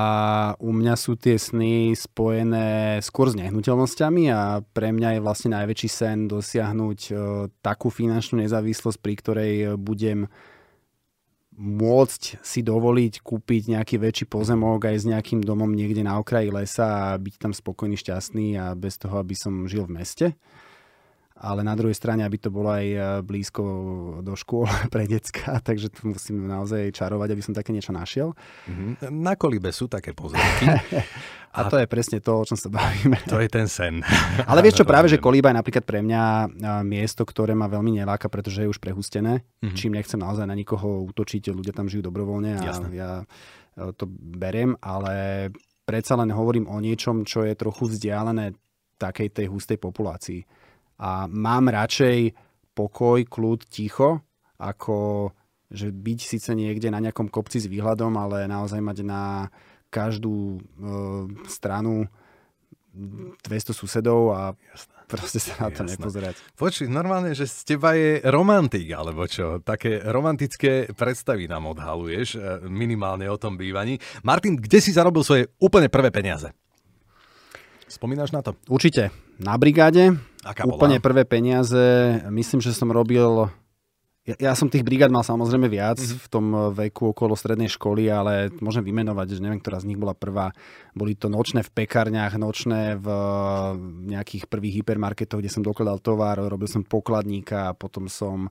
u 0.62 0.70
mňa 0.70 0.94
sú 0.94 1.18
tie 1.18 1.34
sny 1.34 1.98
spojené 1.98 3.02
skôr 3.02 3.26
s 3.26 3.34
nehnuteľnosťami 3.34 4.30
a 4.30 4.62
pre 4.62 4.94
mňa 4.94 5.18
je 5.18 5.24
vlastne 5.24 5.50
najväčší 5.50 5.88
sen 5.90 6.18
dosiahnuť 6.30 7.00
e, 7.10 7.12
takú 7.58 7.90
finančnú 7.90 8.38
nezávislosť, 8.38 8.98
pri 9.02 9.14
ktorej 9.18 9.52
budem 9.74 10.30
môcť 11.58 12.38
si 12.42 12.62
dovoliť 12.62 13.22
kúpiť 13.22 13.74
nejaký 13.74 13.98
väčší 13.98 14.26
pozemok 14.30 14.90
aj 14.90 14.96
s 15.02 15.08
nejakým 15.10 15.42
domom 15.42 15.70
niekde 15.70 16.06
na 16.06 16.18
okraji 16.22 16.54
lesa 16.54 17.14
a 17.14 17.18
byť 17.18 17.34
tam 17.38 17.52
spokojný, 17.54 17.98
šťastný 17.98 18.58
a 18.58 18.74
bez 18.78 18.98
toho, 18.98 19.18
aby 19.18 19.34
som 19.34 19.66
žil 19.66 19.86
v 19.86 20.02
meste 20.02 20.26
ale 21.44 21.60
na 21.60 21.76
druhej 21.76 21.92
strane, 21.92 22.24
aby 22.24 22.40
to 22.40 22.48
bolo 22.48 22.72
aj 22.72 22.86
e, 22.88 22.98
blízko 23.20 23.62
do 24.24 24.32
škôl 24.32 24.64
pre 24.94 25.04
decka, 25.04 25.60
takže 25.60 25.92
to 25.92 26.08
musím 26.08 26.48
naozaj 26.48 26.88
čarovať, 26.96 27.28
aby 27.36 27.42
som 27.44 27.52
také 27.52 27.76
niečo 27.76 27.92
našiel. 27.92 28.32
Mm-hmm. 28.64 29.12
Na 29.12 29.36
kolibe 29.36 29.68
sú 29.68 29.84
také 29.84 30.16
pozemky. 30.16 30.64
a, 31.52 31.58
a 31.60 31.68
to 31.68 31.76
je 31.76 31.84
presne 31.84 32.24
to, 32.24 32.40
o 32.40 32.44
čom 32.48 32.56
sa 32.56 32.72
bavíme. 32.72 33.20
To 33.28 33.36
je 33.36 33.48
ten 33.52 33.68
sen. 33.68 34.00
ale 34.50 34.64
vieš 34.64 34.80
čo, 34.80 34.88
práve, 34.88 35.12
že 35.12 35.20
kolíba 35.20 35.52
je 35.52 35.60
napríklad 35.60 35.84
pre 35.84 36.00
mňa 36.00 36.22
e, 36.24 36.46
miesto, 36.88 37.28
ktoré 37.28 37.52
ma 37.52 37.68
veľmi 37.68 37.92
neláka, 38.00 38.32
pretože 38.32 38.64
je 38.64 38.72
už 38.72 38.80
prehustené, 38.80 39.44
mm-hmm. 39.44 39.76
čím 39.76 39.92
nechcem 39.92 40.16
naozaj 40.16 40.48
na 40.48 40.56
nikoho 40.56 41.04
útočiť, 41.12 41.52
ľudia 41.52 41.76
tam 41.76 41.92
žijú 41.92 42.08
dobrovoľne 42.08 42.56
a 42.56 42.60
Jasne. 42.64 42.88
ja 42.96 43.10
e, 43.20 43.92
to 43.92 44.08
beriem, 44.08 44.80
ale 44.80 45.52
predsa 45.84 46.16
len 46.16 46.32
hovorím 46.32 46.72
o 46.72 46.80
niečom, 46.80 47.28
čo 47.28 47.44
je 47.44 47.52
trochu 47.52 47.92
vzdialené 47.92 48.56
takej 48.96 49.28
tej 49.36 49.46
hustej 49.52 49.76
populácii 49.76 50.63
a 50.98 51.26
mám 51.26 51.70
radšej 51.70 52.34
pokoj, 52.74 53.22
kľud, 53.26 53.66
ticho, 53.70 54.22
ako 54.58 55.30
že 55.74 55.90
byť 55.90 56.18
síce 56.22 56.50
niekde 56.54 56.88
na 56.94 57.02
nejakom 57.02 57.26
kopci 57.26 57.58
s 57.58 57.66
výhľadom, 57.66 58.14
ale 58.14 58.46
naozaj 58.46 58.78
mať 58.78 59.02
na 59.02 59.50
každú 59.90 60.58
e, 60.58 60.60
stranu 61.50 62.06
200 62.94 63.74
susedov 63.74 64.34
a 64.34 64.40
Jasné. 64.54 64.94
proste 65.10 65.38
sa 65.42 65.66
na 65.66 65.68
to 65.74 65.82
Jasné. 65.82 65.98
nepozerať. 65.98 66.34
Počuj, 66.54 66.86
normálne, 66.86 67.34
že 67.34 67.50
z 67.50 67.74
teba 67.74 67.98
je 67.98 68.22
romantik, 68.30 68.86
alebo 68.94 69.26
čo? 69.26 69.58
Také 69.66 69.98
romantické 69.98 70.86
predstavy 70.94 71.50
nám 71.50 71.74
odhaluješ, 71.74 72.28
e, 72.34 72.38
minimálne 72.70 73.26
o 73.26 73.38
tom 73.38 73.58
bývaní. 73.58 73.98
Martin, 74.22 74.54
kde 74.54 74.78
si 74.78 74.94
zarobil 74.94 75.26
svoje 75.26 75.50
úplne 75.58 75.90
prvé 75.90 76.14
peniaze? 76.14 76.54
Spomínaš 77.88 78.32
na 78.32 78.40
to? 78.40 78.56
Určite. 78.66 79.12
Na 79.36 79.58
brigáde. 79.60 80.16
Aká 80.44 80.68
Úplne 80.68 81.00
prvé 81.00 81.24
peniaze. 81.28 82.20
Myslím, 82.28 82.60
že 82.60 82.76
som 82.76 82.92
robil 82.92 83.48
Ja, 84.24 84.36
ja 84.40 84.52
som 84.56 84.72
tých 84.72 84.80
brigád 84.80 85.12
mal 85.12 85.20
samozrejme 85.20 85.68
viac 85.68 86.00
mm-hmm. 86.00 86.20
v 86.24 86.26
tom 86.32 86.46
veku 86.72 87.12
okolo 87.12 87.36
strednej 87.36 87.68
školy, 87.68 88.08
ale 88.08 88.48
môžem 88.64 88.80
vymenovať, 88.80 89.36
že 89.36 89.42
neviem, 89.44 89.60
ktorá 89.60 89.84
z 89.84 89.92
nich 89.92 90.00
bola 90.00 90.16
prvá. 90.16 90.48
Boli 90.96 91.12
to 91.12 91.28
nočné 91.28 91.60
v 91.60 91.84
pekárniach, 91.84 92.32
nočné 92.40 92.96
v 92.96 93.06
nejakých 94.08 94.48
prvých 94.48 94.80
hypermarketoch, 94.80 95.44
kde 95.44 95.52
som 95.52 95.60
dokladal 95.60 96.00
tovar, 96.00 96.40
robil 96.40 96.64
som 96.64 96.80
pokladníka, 96.80 97.76
potom 97.76 98.08
som 98.08 98.48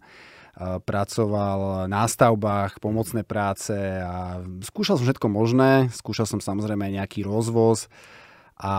pracoval 0.85 1.89
na 1.89 2.05
stavbách, 2.05 2.77
pomocné 2.77 3.25
práce 3.25 3.73
a 3.97 4.45
skúšal 4.61 5.01
som 5.01 5.09
všetko 5.09 5.25
možné, 5.25 5.89
skúšal 5.89 6.29
som 6.29 6.37
samozrejme 6.37 6.85
aj 6.85 6.93
nejaký 7.01 7.25
rozvoz 7.25 7.89
a 8.63 8.73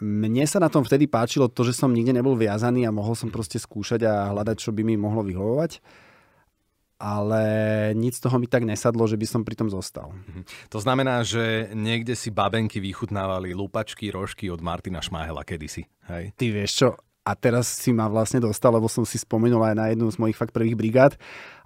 mne 0.00 0.44
sa 0.44 0.60
na 0.60 0.72
tom 0.72 0.84
vtedy 0.84 1.08
páčilo 1.08 1.48
to, 1.48 1.64
že 1.64 1.76
som 1.76 1.92
nikde 1.92 2.16
nebol 2.16 2.36
viazaný 2.36 2.88
a 2.88 2.92
mohol 2.92 3.16
som 3.16 3.32
proste 3.32 3.56
skúšať 3.60 4.04
a 4.04 4.32
hľadať, 4.32 4.56
čo 4.56 4.70
by 4.72 4.84
mi 4.84 4.96
mohlo 4.96 5.24
vyhovovať. 5.24 5.80
Ale 6.96 7.44
nic 7.92 8.16
z 8.16 8.24
toho 8.24 8.40
mi 8.40 8.48
tak 8.48 8.64
nesadlo, 8.64 9.04
že 9.04 9.20
by 9.20 9.26
som 9.28 9.44
pri 9.44 9.52
tom 9.52 9.68
zostal. 9.68 10.16
Mhm. 10.16 10.72
To 10.72 10.80
znamená, 10.80 11.20
že 11.28 11.68
niekde 11.76 12.16
si 12.16 12.32
babenky 12.32 12.80
vychutnávali 12.80 13.52
lupačky, 13.52 14.08
rožky 14.08 14.48
od 14.48 14.64
Martina 14.64 15.04
Šmáhela 15.04 15.44
kedysi, 15.44 15.84
hej? 16.08 16.32
Ty 16.32 16.46
vieš 16.48 16.72
čo, 16.72 16.88
a 17.26 17.34
teraz 17.34 17.66
si 17.66 17.90
ma 17.90 18.06
vlastne 18.06 18.38
dostal, 18.38 18.70
lebo 18.70 18.86
som 18.86 19.02
si 19.02 19.18
spomenul 19.18 19.58
aj 19.66 19.74
na 19.74 19.90
jednu 19.90 20.06
z 20.06 20.22
mojich 20.22 20.38
fakt 20.38 20.54
prvých 20.54 20.78
brigád 20.78 21.12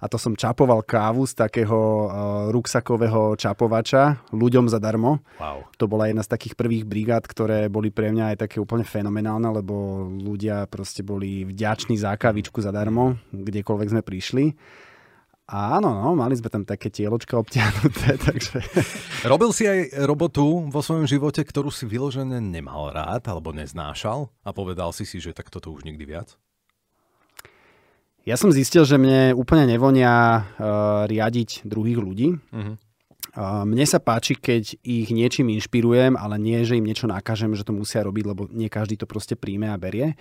a 0.01 0.09
to 0.09 0.17
som 0.17 0.33
čapoval 0.33 0.81
kávu 0.81 1.29
z 1.29 1.37
takého 1.37 1.77
uh, 1.77 2.09
ruksakového 2.49 3.37
čapovača 3.37 4.25
ľuďom 4.33 4.65
zadarmo. 4.73 5.21
Wow. 5.37 5.69
To 5.77 5.85
bola 5.85 6.09
jedna 6.09 6.25
z 6.25 6.33
takých 6.33 6.57
prvých 6.57 6.89
brigád, 6.89 7.29
ktoré 7.29 7.69
boli 7.69 7.93
pre 7.93 8.09
mňa 8.09 8.33
aj 8.33 8.49
také 8.49 8.57
úplne 8.57 8.81
fenomenálne, 8.81 9.53
lebo 9.53 10.09
ľudia 10.09 10.65
proste 10.65 11.05
boli 11.05 11.45
vďační 11.45 12.01
za 12.01 12.17
kavičku 12.17 12.57
zadarmo, 12.57 13.21
kdekoľvek 13.29 13.91
sme 13.93 14.01
prišli. 14.01 14.45
Áno, 15.51 15.91
no, 15.91 16.15
mali 16.15 16.39
sme 16.39 16.47
tam 16.47 16.63
také 16.63 16.87
tieločka 16.87 17.35
obtiahnuté, 17.35 18.15
takže... 18.31 18.63
Robil 19.27 19.51
si 19.51 19.67
aj 19.67 19.99
robotu 20.07 20.63
vo 20.71 20.79
svojom 20.79 21.03
živote, 21.03 21.43
ktorú 21.43 21.67
si 21.67 21.83
vyložené 21.83 22.39
nemal 22.39 22.87
rád 22.95 23.27
alebo 23.27 23.51
neznášal 23.51 24.31
a 24.47 24.49
povedal 24.55 24.95
si 24.95 25.03
si, 25.03 25.19
že 25.19 25.35
tak 25.35 25.51
toto 25.51 25.75
už 25.75 25.83
nikdy 25.83 26.07
viac? 26.07 26.39
Ja 28.23 28.39
som 28.39 28.47
zistil, 28.55 28.87
že 28.87 28.95
mne 28.95 29.35
úplne 29.35 29.67
nevonia 29.67 30.39
uh, 30.39 31.03
riadiť 31.09 31.67
druhých 31.67 31.99
ľudí. 31.99 32.29
Uh-huh. 32.37 32.79
Uh, 33.35 33.67
mne 33.67 33.83
sa 33.83 33.99
páči, 33.99 34.39
keď 34.39 34.79
ich 34.87 35.11
niečím 35.11 35.51
inšpirujem, 35.51 36.15
ale 36.15 36.39
nie, 36.39 36.63
že 36.63 36.79
im 36.79 36.87
niečo 36.87 37.11
nakážem, 37.11 37.51
že 37.59 37.67
to 37.67 37.75
musia 37.75 38.05
robiť, 38.07 38.23
lebo 38.23 38.47
nie 38.55 38.71
každý 38.71 38.95
to 38.95 39.03
proste 39.03 39.35
príjme 39.35 39.67
a 39.67 39.75
berie. 39.75 40.15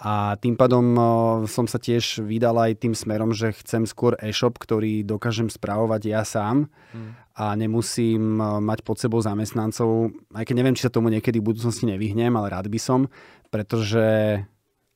A 0.00 0.32
tým 0.40 0.56
pádom 0.56 0.96
som 1.44 1.68
sa 1.68 1.76
tiež 1.76 2.24
vydal 2.24 2.56
aj 2.56 2.80
tým 2.80 2.96
smerom, 2.96 3.36
že 3.36 3.52
chcem 3.52 3.84
skôr 3.84 4.16
e-shop, 4.24 4.56
ktorý 4.56 5.04
dokážem 5.04 5.52
správovať 5.52 6.02
ja 6.08 6.24
sám 6.24 6.72
hmm. 6.96 7.36
a 7.36 7.52
nemusím 7.52 8.40
mať 8.40 8.80
pod 8.80 8.96
sebou 8.96 9.20
zamestnancov, 9.20 10.16
aj 10.32 10.44
keď 10.48 10.54
neviem, 10.56 10.72
či 10.72 10.88
sa 10.88 10.92
tomu 10.92 11.12
niekedy 11.12 11.36
v 11.44 11.52
budúcnosti 11.52 11.84
nevyhnem, 11.84 12.32
ale 12.32 12.48
rád 12.48 12.72
by 12.72 12.80
som, 12.80 13.12
pretože 13.52 14.40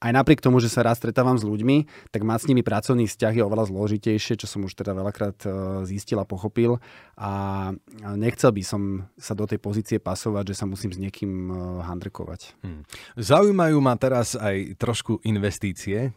aj 0.05 0.13
napriek 0.13 0.45
tomu, 0.45 0.61
že 0.61 0.69
sa 0.69 0.85
raz 0.85 1.01
stretávam 1.01 1.41
s 1.41 1.49
ľuďmi, 1.49 1.89
tak 2.13 2.29
mať 2.29 2.45
s 2.45 2.49
nimi 2.53 2.61
pracovný 2.61 3.09
vzťah 3.09 3.41
je 3.41 3.43
oveľa 3.43 3.73
zložitejšie, 3.73 4.37
čo 4.37 4.45
som 4.45 4.69
už 4.69 4.77
teda 4.77 4.93
veľakrát 4.93 5.39
e, 5.43 5.49
zistil 5.89 6.21
a 6.21 6.29
pochopil. 6.29 6.77
A 7.17 7.73
nechcel 8.13 8.53
by 8.53 8.63
som 8.63 9.09
sa 9.17 9.33
do 9.33 9.49
tej 9.49 9.57
pozície 9.57 9.97
pasovať, 9.97 10.53
že 10.53 10.59
sa 10.61 10.69
musím 10.69 10.93
s 10.93 11.01
niekým 11.01 11.33
e, 11.49 11.55
handrekovať. 11.89 12.61
Hmm. 12.61 12.85
Zaujímajú 13.17 13.81
ma 13.81 13.97
teraz 13.97 14.37
aj 14.37 14.77
trošku 14.77 15.25
investície 15.25 16.13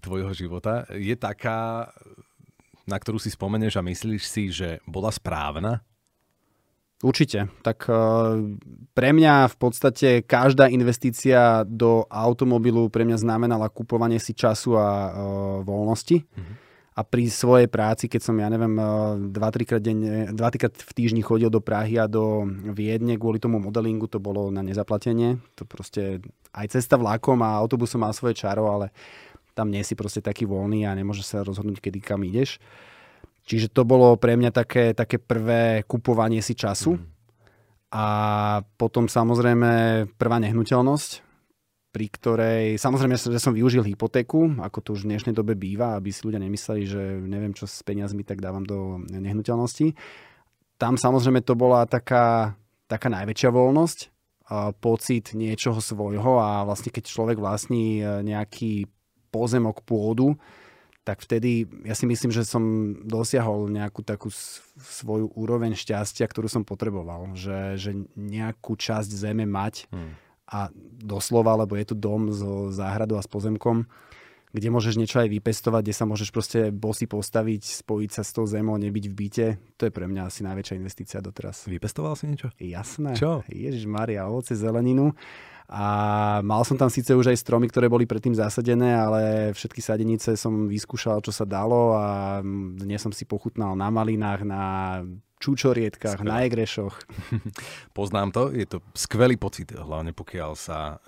tvojho 0.00 0.32
života. 0.32 0.88
Je 0.94 1.12
taká, 1.18 1.90
na 2.88 2.96
ktorú 2.96 3.20
si 3.20 3.28
spomeneš 3.28 3.76
a 3.76 3.84
myslíš 3.84 4.22
si, 4.24 4.48
že 4.48 4.80
bola 4.88 5.12
správna? 5.12 5.84
Určite. 6.98 7.46
Tak 7.62 7.86
eh, 7.86 7.94
pre 8.90 9.10
mňa 9.14 9.46
v 9.54 9.56
podstate 9.56 10.08
každá 10.26 10.66
investícia 10.66 11.62
do 11.62 12.02
automobilu 12.10 12.90
pre 12.90 13.06
mňa 13.06 13.22
znamenala 13.22 13.70
kupovanie 13.70 14.18
si 14.18 14.34
času 14.34 14.74
a 14.74 14.86
uh, 14.86 15.10
voľnosti. 15.62 16.26
Mm-hmm. 16.26 16.54
A 16.98 17.06
pri 17.06 17.30
svojej 17.30 17.70
práci, 17.70 18.10
keď 18.10 18.20
som, 18.26 18.34
ja 18.42 18.50
neviem, 18.50 18.74
2-3 19.30 19.30
eh, 19.30 19.66
krát, 19.70 19.82
denne, 19.82 20.34
2 20.34 20.58
krát 20.58 20.74
v 20.74 20.92
týždni 20.98 21.22
chodil 21.22 21.46
do 21.46 21.62
Prahy 21.62 21.94
a 22.02 22.10
do 22.10 22.42
Viedne 22.74 23.14
kvôli 23.14 23.38
tomu 23.38 23.62
modelingu, 23.62 24.10
to 24.10 24.18
bolo 24.18 24.50
na 24.50 24.66
nezaplatenie. 24.66 25.38
To 25.54 25.62
proste 25.62 26.18
aj 26.50 26.74
cesta 26.74 26.98
vlakom 26.98 27.38
a 27.46 27.54
autobusom 27.62 28.02
má 28.02 28.10
svoje 28.10 28.34
čaro, 28.42 28.66
ale 28.66 28.90
tam 29.54 29.70
nie 29.70 29.86
si 29.86 29.94
proste 29.94 30.18
taký 30.18 30.50
voľný 30.50 30.90
a 30.90 30.98
nemôžeš 30.98 31.26
sa 31.30 31.46
rozhodnúť, 31.46 31.78
kedy 31.78 32.02
kam 32.02 32.26
ideš. 32.26 32.58
Uh, 32.58 32.97
Čiže 33.48 33.72
to 33.72 33.88
bolo 33.88 34.12
pre 34.20 34.36
mňa 34.36 34.52
také, 34.52 34.92
také 34.92 35.16
prvé 35.16 35.80
kupovanie 35.88 36.44
si 36.44 36.52
času. 36.52 37.00
Mm. 37.00 37.04
A 37.88 38.06
potom 38.76 39.08
samozrejme 39.08 40.04
prvá 40.20 40.36
nehnuteľnosť, 40.44 41.10
pri 41.88 42.06
ktorej, 42.12 42.64
samozrejme, 42.76 43.16
že 43.16 43.40
som 43.40 43.56
využil 43.56 43.80
hypotéku, 43.80 44.60
ako 44.60 44.78
to 44.84 44.88
už 44.92 45.08
v 45.08 45.16
dnešnej 45.16 45.32
dobe 45.32 45.56
býva, 45.56 45.96
aby 45.96 46.12
si 46.12 46.28
ľudia 46.28 46.36
nemysleli, 46.44 46.84
že 46.84 47.02
neviem 47.24 47.56
čo 47.56 47.64
s 47.64 47.80
peniazmi, 47.80 48.28
tak 48.28 48.44
dávam 48.44 48.68
do 48.68 49.00
nehnuteľnosti. 49.08 49.96
Tam 50.76 51.00
samozrejme 51.00 51.40
to 51.40 51.56
bola 51.56 51.88
taká, 51.88 52.52
taká 52.84 53.08
najväčšia 53.08 53.48
voľnosť, 53.48 53.98
pocit 54.84 55.32
niečoho 55.32 55.80
svojho 55.80 56.40
a 56.40 56.64
vlastne 56.64 56.88
keď 56.88 57.04
človek 57.04 57.36
vlastní 57.36 58.00
e, 58.00 58.24
nejaký 58.24 58.88
pozemok 59.28 59.84
pôdu, 59.84 60.40
tak 61.08 61.24
vtedy 61.24 61.64
ja 61.88 61.96
si 61.96 62.04
myslím, 62.04 62.28
že 62.28 62.44
som 62.44 62.92
dosiahol 63.00 63.72
nejakú 63.72 64.04
takú 64.04 64.28
svoju 64.76 65.32
úroveň 65.32 65.72
šťastia, 65.72 66.28
ktorú 66.28 66.52
som 66.52 66.68
potreboval. 66.68 67.32
Že, 67.32 67.80
že 67.80 67.90
nejakú 68.12 68.76
časť 68.76 69.08
zeme 69.08 69.48
mať 69.48 69.88
hmm. 69.88 70.12
a 70.52 70.68
doslova, 71.00 71.56
lebo 71.64 71.80
je 71.80 71.88
tu 71.88 71.96
dom 71.96 72.28
so 72.28 72.68
záhradou 72.68 73.16
a 73.16 73.24
s 73.24 73.30
pozemkom, 73.32 73.88
kde 74.52 74.68
môžeš 74.68 75.00
niečo 75.00 75.24
aj 75.24 75.32
vypestovať, 75.32 75.80
kde 75.88 75.96
sa 75.96 76.04
môžeš 76.04 76.28
proste 76.28 76.68
bosy 76.68 77.08
postaviť, 77.08 77.88
spojiť 77.88 78.10
sa 78.12 78.20
s 78.20 78.36
tou 78.36 78.44
zemou, 78.44 78.76
nebyť 78.76 79.04
v 79.08 79.14
byte. 79.16 79.46
To 79.80 79.88
je 79.88 79.92
pre 79.92 80.04
mňa 80.04 80.28
asi 80.28 80.44
najväčšia 80.44 80.76
investícia 80.76 81.24
doteraz. 81.24 81.64
Vypestoval 81.64 82.20
si 82.20 82.28
niečo? 82.28 82.52
Jasné. 82.60 83.16
Čo? 83.16 83.48
Ježiš 83.48 83.88
Maria, 83.88 84.28
ovoce, 84.28 84.52
zeleninu. 84.52 85.16
A 85.68 85.86
mal 86.40 86.64
som 86.64 86.80
tam 86.80 86.88
síce 86.88 87.12
už 87.12 87.28
aj 87.28 87.44
stromy, 87.44 87.68
ktoré 87.68 87.92
boli 87.92 88.08
predtým 88.08 88.32
zasadené, 88.32 88.96
ale 88.96 89.20
všetky 89.52 89.84
sadenice 89.84 90.32
som 90.32 90.64
vyskúšal, 90.64 91.20
čo 91.20 91.28
sa 91.28 91.44
dalo 91.44 91.92
a 91.92 92.40
dnes 92.80 93.04
som 93.04 93.12
si 93.12 93.28
pochutnal 93.28 93.76
na 93.76 93.92
malinách, 93.92 94.48
na 94.48 94.62
čúčorietkách, 95.36 96.24
Skvelé. 96.24 96.28
na 96.32 96.36
egrešoch. 96.48 96.96
Poznám 97.98 98.32
to, 98.32 98.42
je 98.48 98.64
to 98.64 98.80
skvelý 98.96 99.36
pocit, 99.36 99.68
hlavne 99.76 100.16
pokiaľ 100.16 100.56
sa 100.56 101.04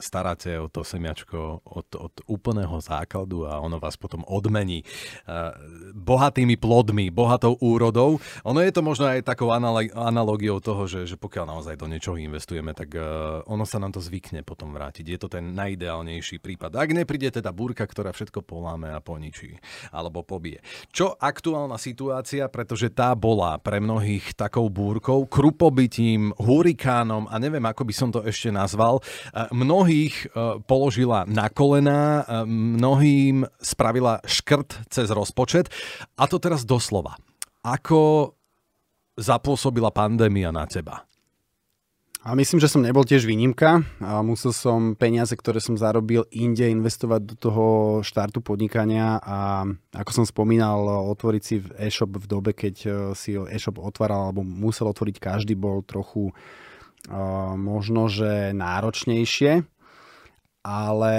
staráte 0.00 0.56
o 0.56 0.66
to 0.66 0.82
semiačko 0.82 1.60
od, 1.64 1.88
od 1.94 2.14
úplného 2.26 2.80
základu 2.80 3.44
a 3.44 3.60
ono 3.60 3.76
vás 3.76 4.00
potom 4.00 4.24
odmení 4.26 4.82
uh, 4.82 5.52
bohatými 5.92 6.56
plodmi, 6.56 7.12
bohatou 7.12 7.54
úrodou. 7.60 8.18
Ono 8.48 8.60
je 8.64 8.72
to 8.72 8.80
možno 8.80 9.12
aj 9.12 9.28
takou 9.28 9.52
analogiou 9.94 10.58
toho, 10.58 10.88
že, 10.88 11.04
že 11.04 11.20
pokiaľ 11.20 11.44
naozaj 11.44 11.74
do 11.76 11.86
niečoho 11.86 12.16
investujeme, 12.16 12.72
tak 12.72 12.96
uh, 12.96 13.44
ono 13.44 13.68
sa 13.68 13.76
nám 13.76 13.92
to 13.92 14.00
zvykne 14.00 14.40
potom 14.40 14.72
vrátiť. 14.72 15.04
Je 15.04 15.18
to 15.20 15.28
ten 15.28 15.52
najideálnejší 15.52 16.40
prípad. 16.40 16.80
Ak 16.80 16.90
nepríde 16.96 17.28
teda 17.28 17.52
búrka, 17.52 17.84
ktorá 17.84 18.10
všetko 18.16 18.40
poláme 18.42 18.90
a 18.90 19.04
poničí 19.04 19.60
alebo 19.92 20.24
pobije. 20.24 20.64
Čo 20.90 21.14
aktuálna 21.20 21.76
situácia, 21.76 22.48
pretože 22.48 22.88
tá 22.88 23.12
bola 23.12 23.60
pre 23.60 23.78
mnohých 23.78 24.32
takou 24.32 24.72
búrkou, 24.72 25.28
krupobytím, 25.28 26.32
hurikánom 26.40 27.28
a 27.28 27.36
neviem, 27.36 27.62
ako 27.68 27.82
by 27.84 27.94
som 27.94 28.08
to 28.08 28.24
ešte 28.24 28.48
nazval. 28.48 29.04
Uh, 29.30 29.50
mnohí 29.52 29.89
mnohých 29.90 30.14
e, 30.22 30.26
položila 30.70 31.26
na 31.26 31.50
kolená, 31.50 32.22
e, 32.22 32.46
mnohým 32.46 33.42
spravila 33.58 34.22
škrt 34.22 34.86
cez 34.86 35.10
rozpočet. 35.10 35.66
A 36.14 36.30
to 36.30 36.38
teraz 36.38 36.62
doslova. 36.62 37.18
Ako 37.66 38.32
zapôsobila 39.18 39.90
pandémia 39.90 40.54
na 40.54 40.62
teba? 40.70 41.02
A 42.22 42.38
myslím, 42.38 42.62
že 42.62 42.70
som 42.70 42.86
nebol 42.86 43.02
tiež 43.02 43.26
výnimka. 43.26 43.82
A 43.98 44.22
musel 44.22 44.54
som 44.54 44.94
peniaze, 44.94 45.34
ktoré 45.34 45.58
som 45.58 45.74
zarobil 45.74 46.22
inde, 46.30 46.70
investovať 46.70 47.20
do 47.26 47.34
toho 47.34 47.66
štartu 48.06 48.38
podnikania 48.38 49.18
a 49.18 49.66
ako 49.90 50.22
som 50.22 50.24
spomínal, 50.28 51.10
otvoriť 51.10 51.42
si 51.42 51.58
e-shop 51.82 52.14
v 52.14 52.26
dobe, 52.30 52.54
keď 52.54 52.74
e, 52.86 52.88
si 53.18 53.34
e-shop 53.34 53.82
otváral 53.82 54.30
alebo 54.30 54.46
musel 54.46 54.86
otvoriť 54.86 55.18
každý, 55.18 55.58
bol 55.58 55.82
trochu 55.82 56.30
uh, 56.30 57.56
možno, 57.56 58.12
že 58.12 58.52
náročnejšie 58.52 59.79
ale 60.64 61.16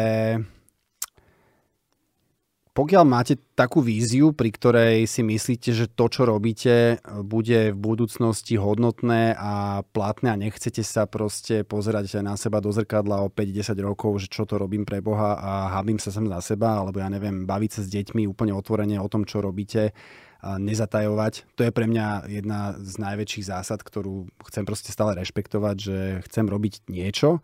pokiaľ 2.71 3.03
máte 3.03 3.35
takú 3.51 3.83
víziu, 3.83 4.31
pri 4.31 4.47
ktorej 4.47 5.03
si 5.03 5.27
myslíte, 5.27 5.75
že 5.75 5.91
to, 5.91 6.07
čo 6.07 6.23
robíte, 6.23 7.03
bude 7.19 7.75
v 7.75 7.77
budúcnosti 7.77 8.55
hodnotné 8.55 9.35
a 9.35 9.83
platné 9.91 10.31
a 10.31 10.39
nechcete 10.39 10.79
sa 10.79 11.03
proste 11.03 11.67
pozerať 11.67 12.23
na 12.23 12.39
seba 12.39 12.63
do 12.63 12.71
zrkadla 12.71 13.27
o 13.27 13.27
5-10 13.27 13.75
rokov, 13.83 14.23
že 14.23 14.31
čo 14.31 14.47
to 14.47 14.55
robím 14.55 14.87
pre 14.87 15.03
Boha 15.03 15.35
a 15.35 15.51
hábim 15.75 15.99
sa 15.99 16.15
sem 16.15 16.23
za 16.31 16.39
seba, 16.55 16.79
alebo 16.79 17.03
ja 17.03 17.11
neviem, 17.11 17.43
baviť 17.43 17.71
sa 17.75 17.81
s 17.83 17.91
deťmi 17.91 18.23
úplne 18.23 18.55
otvorene 18.55 19.03
o 19.03 19.11
tom, 19.11 19.27
čo 19.27 19.43
robíte, 19.43 19.91
a 20.39 20.55
nezatajovať. 20.55 21.53
To 21.59 21.67
je 21.67 21.75
pre 21.75 21.85
mňa 21.91 22.31
jedna 22.31 22.79
z 22.79 22.93
najväčších 22.97 23.51
zásad, 23.51 23.83
ktorú 23.83 24.31
chcem 24.47 24.63
proste 24.63 24.95
stále 24.95 25.13
rešpektovať, 25.19 25.75
že 25.75 25.97
chcem 26.23 26.47
robiť 26.47 26.87
niečo, 26.87 27.43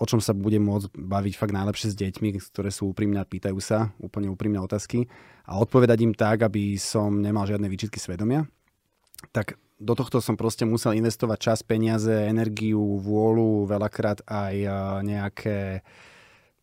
o 0.00 0.04
čom 0.08 0.16
sa 0.16 0.32
budem 0.32 0.64
môcť 0.64 0.96
baviť 0.96 1.34
fakt 1.36 1.52
najlepšie 1.52 1.92
s 1.92 2.00
deťmi, 2.00 2.40
ktoré 2.40 2.72
sú 2.72 2.88
úprimné 2.88 3.20
a 3.20 3.28
pýtajú 3.28 3.60
sa 3.60 3.92
úplne 4.00 4.32
úprimné 4.32 4.56
otázky 4.56 5.04
a 5.44 5.60
odpovedať 5.60 5.98
im 6.00 6.16
tak, 6.16 6.40
aby 6.40 6.80
som 6.80 7.20
nemal 7.20 7.44
žiadne 7.44 7.68
výčitky 7.68 8.00
svedomia. 8.00 8.48
Tak 9.36 9.60
do 9.76 9.92
tohto 9.92 10.24
som 10.24 10.40
proste 10.40 10.64
musel 10.64 10.96
investovať 10.96 11.38
čas, 11.40 11.58
peniaze, 11.60 12.12
energiu, 12.12 12.80
vôľu, 13.00 13.68
veľakrát 13.68 14.24
aj 14.24 14.54
nejaké 15.04 15.84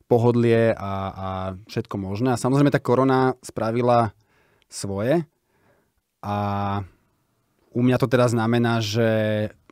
pohodlie 0.09 0.73
a, 0.73 0.93
a 1.13 1.29
všetko 1.69 1.95
možné. 2.01 2.33
A 2.33 2.41
samozrejme 2.41 2.73
tá 2.73 2.81
korona 2.81 3.37
spravila 3.45 4.17
svoje 4.65 5.29
a 6.25 6.37
u 7.69 7.81
mňa 7.85 7.97
to 8.01 8.07
teda 8.09 8.25
znamená, 8.33 8.81
že 8.81 9.09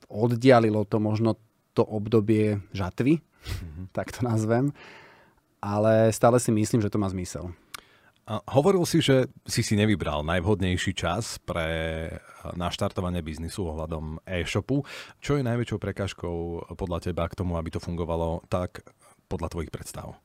oddialilo 0.06 0.86
to 0.86 1.02
možno 1.02 1.42
to 1.74 1.82
obdobie 1.82 2.62
žatvy, 2.72 3.26
mm-hmm. 3.46 3.86
tak 3.94 4.10
to 4.12 4.26
nazvem. 4.26 4.74
Ale 5.62 6.10
stále 6.14 6.38
si 6.42 6.50
myslím, 6.54 6.82
že 6.82 6.90
to 6.90 7.02
má 7.02 7.10
zmysel. 7.10 7.54
A 8.26 8.42
hovoril 8.58 8.82
si, 8.90 9.06
že 9.06 9.30
si 9.46 9.62
si 9.62 9.78
nevybral 9.78 10.26
najvhodnejší 10.26 10.98
čas 10.98 11.38
pre 11.46 12.10
naštartovanie 12.58 13.22
biznisu 13.22 13.70
ohľadom 13.70 14.18
e-shopu. 14.26 14.82
Čo 15.22 15.38
je 15.38 15.46
najväčšou 15.46 15.78
prekážkou 15.78 16.38
podľa 16.74 17.10
teba 17.10 17.30
k 17.30 17.38
tomu, 17.38 17.54
aby 17.54 17.70
to 17.70 17.82
fungovalo 17.82 18.42
tak 18.50 18.82
podľa 19.30 19.54
tvojich 19.54 19.70
predstav? 19.70 20.18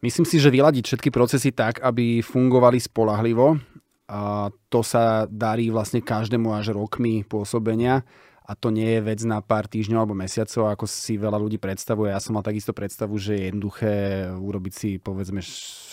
Myslím 0.00 0.24
si, 0.24 0.40
že 0.40 0.52
vyladiť 0.52 0.84
všetky 0.84 1.08
procesy 1.12 1.52
tak, 1.52 1.80
aby 1.84 2.24
fungovali 2.24 2.80
spolahlivo. 2.80 3.60
A 4.08 4.52
to 4.68 4.80
sa 4.84 5.24
darí 5.28 5.68
vlastne 5.68 6.04
každému 6.04 6.52
až 6.52 6.76
rokmi 6.76 7.24
pôsobenia 7.24 8.04
a 8.44 8.52
to 8.52 8.68
nie 8.68 8.84
je 8.84 9.00
vec 9.00 9.20
na 9.24 9.40
pár 9.40 9.64
týždňov 9.64 10.04
alebo 10.04 10.12
mesiacov, 10.12 10.68
ako 10.68 10.84
si 10.84 11.16
veľa 11.16 11.40
ľudí 11.40 11.56
predstavuje. 11.56 12.12
Ja 12.12 12.20
som 12.20 12.36
mal 12.36 12.44
takisto 12.44 12.76
predstavu, 12.76 13.16
že 13.16 13.40
je 13.40 13.48
jednoduché 13.48 14.28
urobiť 14.36 14.72
si 14.76 14.90
povedzme 15.00 15.40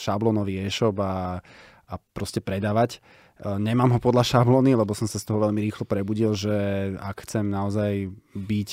šablónový 0.04 0.68
e-shop 0.68 0.99
a, 0.99 1.39
a 1.88 1.93
proste 2.12 2.43
predávať. 2.43 2.99
E, 3.39 3.56
nemám 3.56 3.95
ho 3.95 3.99
podľa 4.04 4.28
šablóny, 4.28 4.76
lebo 4.76 4.91
som 4.91 5.08
sa 5.08 5.16
z 5.16 5.32
toho 5.32 5.39
veľmi 5.47 5.64
rýchlo 5.64 5.88
prebudil, 5.88 6.36
že 6.36 6.56
ak 6.99 7.24
chcem 7.24 7.47
naozaj 7.47 8.12
byť 8.36 8.70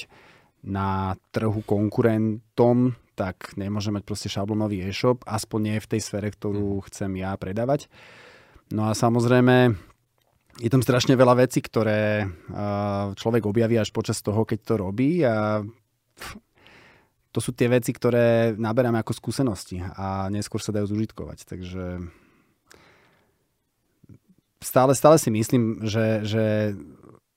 na 0.66 1.14
trhu 1.30 1.62
konkurentom, 1.62 2.98
tak 3.14 3.54
nemôžem 3.54 3.94
mať 3.94 4.02
proste 4.02 4.26
šablónový 4.26 4.90
e-shop, 4.90 5.22
aspoň 5.22 5.60
nie 5.62 5.78
v 5.78 5.90
tej 5.94 6.00
sfere, 6.02 6.34
ktorú 6.34 6.82
mhm. 6.82 6.84
chcem 6.90 7.10
ja 7.14 7.30
predávať. 7.38 7.86
No 8.74 8.90
a 8.90 8.92
samozrejme, 8.92 9.78
je 10.58 10.70
tam 10.70 10.82
strašne 10.82 11.14
veľa 11.14 11.46
vecí, 11.46 11.62
ktoré 11.62 12.26
človek 13.14 13.46
objaví 13.46 13.78
až 13.78 13.94
počas 13.94 14.18
toho, 14.20 14.42
keď 14.42 14.58
to 14.66 14.74
robí 14.78 15.22
a 15.22 15.62
to 17.30 17.38
sú 17.38 17.54
tie 17.54 17.70
veci, 17.70 17.94
ktoré 17.94 18.58
naberáme 18.58 18.98
ako 18.98 19.14
skúsenosti 19.14 19.78
a 19.94 20.26
neskôr 20.32 20.58
sa 20.58 20.74
dajú 20.74 20.90
zužitkovať. 20.90 21.46
Takže 21.46 21.84
stále, 24.58 24.92
stále 24.98 25.16
si 25.22 25.30
myslím, 25.30 25.86
že, 25.86 26.26
že 26.26 26.44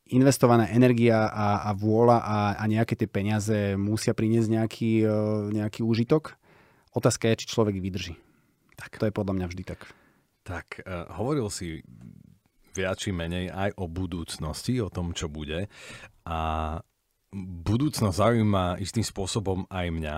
investovaná 0.10 0.72
energia 0.74 1.30
a, 1.30 1.70
a 1.70 1.72
vôľa 1.78 2.18
a, 2.24 2.40
a 2.58 2.64
nejaké 2.66 2.98
tie 2.98 3.06
peniaze 3.06 3.78
musia 3.78 4.18
priniesť 4.18 4.50
nejaký, 4.50 4.94
e, 5.06 5.18
nejaký 5.56 5.86
úžitok. 5.86 6.36
Otázka 6.92 7.32
je, 7.32 7.46
či 7.46 7.52
človek 7.52 7.80
vydrží. 7.80 8.20
Tak. 8.76 8.98
To 9.00 9.08
je 9.08 9.14
podľa 9.16 9.34
mňa 9.38 9.48
vždy 9.48 9.64
tak. 9.64 9.88
Tak, 10.42 10.82
uh, 10.84 11.06
hovoril 11.22 11.48
si 11.54 11.86
viac 12.72 12.98
či 13.00 13.12
menej 13.12 13.52
aj 13.52 13.78
o 13.78 13.86
budúcnosti, 13.88 14.80
o 14.80 14.90
tom, 14.92 15.12
čo 15.12 15.28
bude. 15.28 15.68
A 16.28 16.40
budúcnosť 17.36 18.18
zaujíma 18.18 18.80
istým 18.84 19.04
spôsobom 19.04 19.64
aj 19.72 19.88
mňa, 19.88 20.18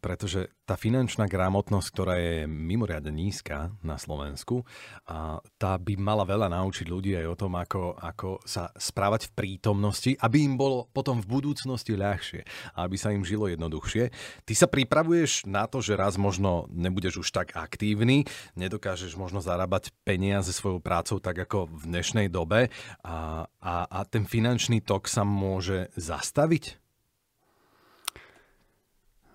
pretože 0.00 0.48
tá 0.64 0.80
finančná 0.80 1.28
gramotnosť, 1.28 1.88
ktorá 1.92 2.14
je 2.16 2.36
mimoriadne 2.48 3.12
nízka 3.12 3.72
na 3.84 4.00
Slovensku, 4.00 4.64
a 5.04 5.44
tá 5.60 5.76
by 5.76 5.94
mala 6.00 6.24
veľa 6.24 6.48
naučiť 6.48 6.88
ľudí 6.88 7.12
aj 7.16 7.26
o 7.28 7.36
tom, 7.36 7.52
ako, 7.56 7.96
ako 8.00 8.40
sa 8.48 8.72
správať 8.72 9.28
v 9.28 9.34
prítomnosti, 9.36 10.12
aby 10.24 10.44
im 10.44 10.56
bolo 10.56 10.88
potom 10.88 11.20
v 11.20 11.28
budúcnosti 11.28 11.96
ľahšie 12.00 12.48
a 12.76 12.88
aby 12.88 12.96
sa 12.96 13.12
im 13.12 13.24
žilo 13.28 13.48
jednoduchšie. 13.52 14.08
Ty 14.48 14.54
sa 14.56 14.66
pripravuješ 14.68 15.44
na 15.44 15.68
to, 15.68 15.84
že 15.84 16.00
raz 16.00 16.16
možno 16.16 16.64
nebudeš 16.72 17.20
už 17.20 17.28
tak 17.28 17.52
aktívny, 17.52 18.24
nedokážeš 18.56 19.20
možno 19.20 19.44
zarábať 19.44 19.92
peniaze 20.08 20.48
svojou 20.56 20.80
prácou 20.80 21.20
tak 21.20 21.44
ako 21.44 21.68
v 21.68 21.82
dnešnej 21.92 22.32
dobe 22.32 22.72
a, 23.04 23.44
a, 23.60 23.74
a 23.84 24.00
ten 24.08 24.24
finančný 24.24 24.80
tok 24.80 25.12
sa 25.12 25.28
môže 25.28 25.92
zastaviť? 25.92 26.87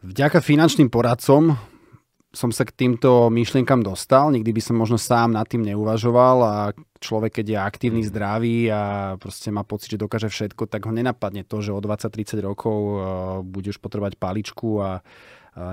Vďaka 0.04 0.44
finančným 0.44 0.92
poradcom 0.92 1.56
som 2.34 2.50
sa 2.52 2.68
k 2.68 2.76
týmto 2.76 3.32
myšlienkam 3.32 3.80
dostal. 3.80 4.36
Nikdy 4.36 4.52
by 4.52 4.62
som 4.62 4.76
možno 4.76 5.00
sám 5.00 5.32
nad 5.32 5.48
tým 5.48 5.64
neuvažoval 5.64 6.38
a 6.44 6.56
človek, 7.00 7.40
keď 7.40 7.46
je 7.48 7.58
aktívny, 7.58 8.02
mhm. 8.04 8.10
zdravý 8.12 8.58
a 8.68 8.82
proste 9.16 9.48
má 9.48 9.64
pocit, 9.64 9.96
že 9.96 10.04
dokáže 10.04 10.28
všetko, 10.28 10.68
tak 10.68 10.90
ho 10.90 10.92
nenapadne 10.92 11.48
to, 11.48 11.64
že 11.64 11.72
o 11.72 11.80
20-30 11.80 12.44
rokov 12.44 12.78
uh, 12.84 13.00
bude 13.48 13.72
už 13.72 13.80
potrebovať 13.80 14.20
paličku 14.20 14.84
a 14.84 15.00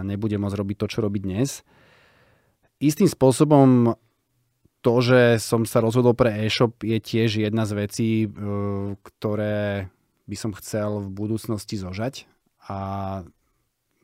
nebude 0.05 0.37
môcť 0.37 0.59
robiť 0.61 0.77
to, 0.77 0.87
čo 0.93 0.99
robí 1.01 1.25
dnes. 1.25 1.65
Istým 2.85 3.09
spôsobom 3.09 3.97
to, 4.85 4.95
že 5.01 5.41
som 5.41 5.65
sa 5.65 5.81
rozhodol 5.81 6.13
pre 6.13 6.45
e-shop 6.45 6.85
je 6.85 7.01
tiež 7.01 7.41
jedna 7.41 7.67
z 7.67 7.73
vecí, 7.75 8.11
uh, 8.29 8.95
ktoré 9.03 9.91
by 10.31 10.37
som 10.39 10.55
chcel 10.55 11.03
v 11.03 11.09
budúcnosti 11.11 11.75
zožať 11.81 12.31
a 12.71 12.79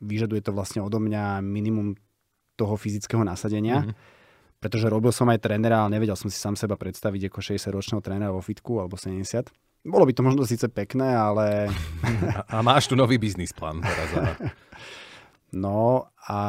vyžaduje 0.01 0.41
to 0.45 0.51
vlastne 0.53 0.81
odo 0.83 1.01
mňa 1.01 1.41
minimum 1.41 1.97
toho 2.57 2.73
fyzického 2.75 3.21
nasadenia. 3.21 3.85
Mm-hmm. 3.85 4.15
Pretože 4.57 4.89
robil 4.89 5.13
som 5.13 5.29
aj 5.29 5.37
trénera, 5.45 5.85
ale 5.85 6.01
nevedel 6.01 6.17
som 6.17 6.33
si 6.33 6.37
sám 6.41 6.57
seba 6.57 6.73
predstaviť 6.73 7.29
ako 7.29 7.39
60-ročného 7.45 8.01
trénera 8.01 8.33
vo 8.33 8.41
fitku 8.41 8.81
alebo 8.81 8.97
70. 8.97 9.53
Bolo 9.85 10.03
by 10.09 10.13
to 10.17 10.25
možno 10.25 10.41
síce 10.49 10.65
pekné, 10.73 11.13
ale... 11.13 11.69
A, 12.49 12.59
a 12.59 12.65
máš 12.65 12.89
tu 12.89 12.97
nový 12.97 13.21
biznis 13.21 13.53
plán 13.53 13.85
teraz. 13.85 14.09
No 15.47 16.11
a 16.27 16.39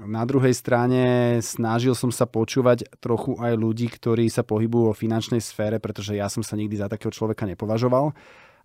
na 0.00 0.24
druhej 0.24 0.56
strane 0.56 1.36
snažil 1.44 1.92
som 1.92 2.08
sa 2.08 2.24
počúvať 2.24 2.88
trochu 3.04 3.36
aj 3.36 3.52
ľudí, 3.52 3.84
ktorí 3.92 4.32
sa 4.32 4.40
pohybujú 4.48 4.88
vo 4.88 4.96
finančnej 4.96 5.44
sfére, 5.44 5.76
pretože 5.76 6.16
ja 6.16 6.32
som 6.32 6.40
sa 6.40 6.56
nikdy 6.56 6.72
za 6.80 6.88
takého 6.88 7.12
človeka 7.12 7.44
nepovažoval 7.44 8.16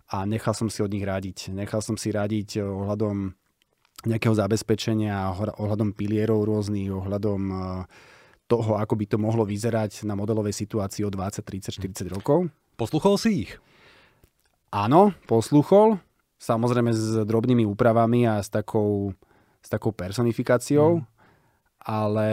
a 0.08 0.16
nechal 0.24 0.56
som 0.56 0.72
si 0.72 0.80
od 0.80 0.88
nich 0.88 1.04
radiť. 1.04 1.52
Nechal 1.52 1.84
som 1.84 2.00
si 2.00 2.08
radiť 2.08 2.64
ohľadom 2.64 3.36
nejakého 4.04 4.36
zabezpečenia 4.36 5.32
ohľadom 5.56 5.96
pilierov 5.96 6.44
rôznych, 6.44 6.92
ohľadom 6.92 7.40
e, 7.50 7.56
toho, 8.44 8.76
ako 8.76 8.94
by 9.00 9.04
to 9.08 9.16
mohlo 9.16 9.48
vyzerať 9.48 10.04
na 10.04 10.12
modelovej 10.12 10.52
situácii 10.52 11.04
o 11.04 11.10
20, 11.10 11.40
30, 11.40 12.04
40 12.04 12.14
rokov. 12.14 12.52
Posluchol 12.76 13.16
si 13.16 13.48
ich? 13.48 13.52
Áno, 14.68 15.16
posluchol. 15.24 16.02
Samozrejme 16.36 16.92
s 16.92 17.24
drobnými 17.24 17.64
úpravami 17.64 18.28
a 18.28 18.42
s 18.42 18.52
takou, 18.52 19.16
s 19.64 19.68
takou 19.72 19.94
personifikáciou. 19.94 21.00
Mm 21.00 21.13
ale 21.84 22.28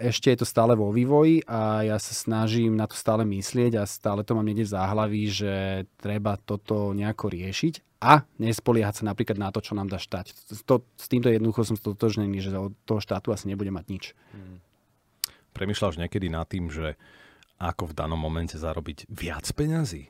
ešte 0.00 0.32
je 0.32 0.40
to 0.40 0.46
stále 0.48 0.72
vo 0.72 0.88
vývoji 0.88 1.44
a 1.44 1.84
ja 1.84 2.00
sa 2.00 2.16
snažím 2.16 2.80
na 2.80 2.88
to 2.88 2.96
stále 2.96 3.20
myslieť 3.20 3.76
a 3.76 3.84
stále 3.84 4.24
to 4.24 4.32
mám 4.32 4.48
niekde 4.48 4.64
v 4.64 4.74
záhlaví, 4.74 5.22
že 5.28 5.84
treba 6.00 6.40
toto 6.40 6.96
nejako 6.96 7.28
riešiť 7.28 8.00
a 8.00 8.24
nespoliehať 8.40 9.04
sa 9.04 9.04
napríklad 9.12 9.36
na 9.36 9.52
to, 9.52 9.60
čo 9.60 9.76
nám 9.76 9.92
dá 9.92 10.00
štát. 10.00 10.32
To, 10.64 10.80
s 10.96 11.06
týmto 11.12 11.28
jednoducho 11.28 11.68
som 11.68 11.76
stotožnený, 11.76 12.40
že 12.40 12.56
od 12.56 12.72
toho 12.88 13.04
štátu 13.04 13.36
asi 13.36 13.52
nebude 13.52 13.68
mať 13.68 13.84
nič. 13.92 14.04
Hmm. 14.32 14.64
Premýšľaš 15.52 16.00
niekedy 16.00 16.32
nad 16.32 16.48
tým, 16.48 16.72
že 16.72 16.96
ako 17.60 17.92
v 17.92 17.96
danom 18.00 18.18
momente 18.18 18.56
zarobiť 18.56 19.12
viac 19.12 19.44
peňazí? 19.52 20.08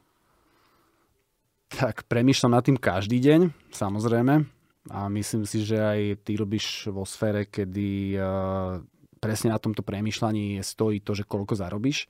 Tak 1.74 2.06
premýšľam 2.06 2.54
nad 2.54 2.62
tým 2.62 2.78
každý 2.78 3.18
deň, 3.18 3.50
samozrejme 3.74 4.46
a 4.92 5.08
myslím 5.08 5.48
si, 5.48 5.64
že 5.64 5.80
aj 5.80 6.28
ty 6.28 6.36
robíš 6.36 6.92
vo 6.92 7.08
sfére, 7.08 7.48
kedy 7.48 8.20
presne 9.16 9.56
na 9.56 9.58
tomto 9.58 9.80
premyšľaní 9.80 10.60
stojí 10.60 11.00
to, 11.00 11.16
že 11.16 11.24
koľko 11.24 11.56
zarobíš. 11.56 12.04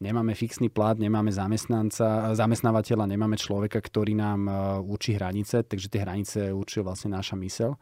Nemáme 0.00 0.32
fixný 0.32 0.70
plat, 0.70 0.96
nemáme 0.96 1.28
zamestnanca, 1.34 2.32
zamestnávateľa, 2.32 3.10
nemáme 3.10 3.36
človeka, 3.36 3.82
ktorý 3.82 4.14
nám 4.16 4.46
určí 4.86 5.18
hranice, 5.18 5.66
takže 5.66 5.90
tie 5.90 6.06
hranice 6.06 6.38
určuje 6.54 6.86
vlastne 6.86 7.12
naša 7.18 7.34
mysel 7.42 7.74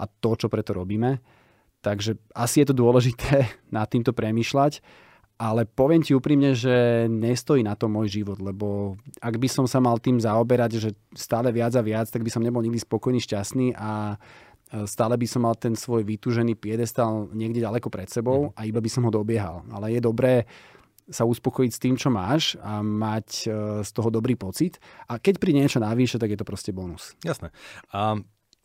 a 0.00 0.04
to, 0.08 0.30
čo 0.36 0.46
preto 0.52 0.72
robíme. 0.76 1.20
Takže 1.80 2.20
asi 2.36 2.62
je 2.62 2.72
to 2.72 2.74
dôležité 2.76 3.48
nad 3.76 3.88
týmto 3.88 4.12
premýšľať, 4.12 4.84
ale 5.40 5.64
poviem 5.64 6.04
ti 6.04 6.12
úprimne, 6.12 6.52
že 6.52 7.08
nestojí 7.08 7.64
na 7.64 7.72
to 7.72 7.88
môj 7.88 8.20
život, 8.20 8.36
lebo 8.44 9.00
ak 9.24 9.40
by 9.40 9.48
som 9.48 9.64
sa 9.64 9.80
mal 9.80 9.96
tým 9.96 10.20
zaoberať, 10.20 10.76
že 10.76 10.92
stále 11.16 11.48
viac 11.48 11.72
a 11.72 11.80
viac, 11.80 12.12
tak 12.12 12.20
by 12.20 12.28
som 12.28 12.44
nebol 12.44 12.60
nikdy 12.60 12.76
spokojný, 12.76 13.24
šťastný 13.24 13.72
a 13.72 14.20
stále 14.84 15.16
by 15.16 15.26
som 15.26 15.48
mal 15.48 15.56
ten 15.56 15.72
svoj 15.72 16.04
vytúžený 16.04 16.54
piedestal 16.60 17.26
niekde 17.32 17.64
ďaleko 17.64 17.88
pred 17.88 18.12
sebou 18.12 18.52
mhm. 18.52 18.60
a 18.60 18.60
iba 18.68 18.84
by 18.84 18.90
som 18.92 19.08
ho 19.08 19.10
dobiehal. 19.10 19.64
Ale 19.72 19.96
je 19.96 20.00
dobré 20.04 20.44
sa 21.10 21.26
uspokojiť 21.26 21.72
s 21.74 21.82
tým, 21.82 21.98
čo 21.98 22.06
máš 22.06 22.54
a 22.62 22.86
mať 22.86 23.28
e, 23.42 23.82
z 23.82 23.90
toho 23.90 24.14
dobrý 24.14 24.38
pocit. 24.38 24.78
A 25.10 25.18
keď 25.18 25.42
príde 25.42 25.58
niečo 25.58 25.82
navyše, 25.82 26.22
tak 26.22 26.30
je 26.30 26.38
to 26.38 26.46
proste 26.46 26.70
bonus. 26.70 27.18
Jasné. 27.26 27.50
A 27.90 28.14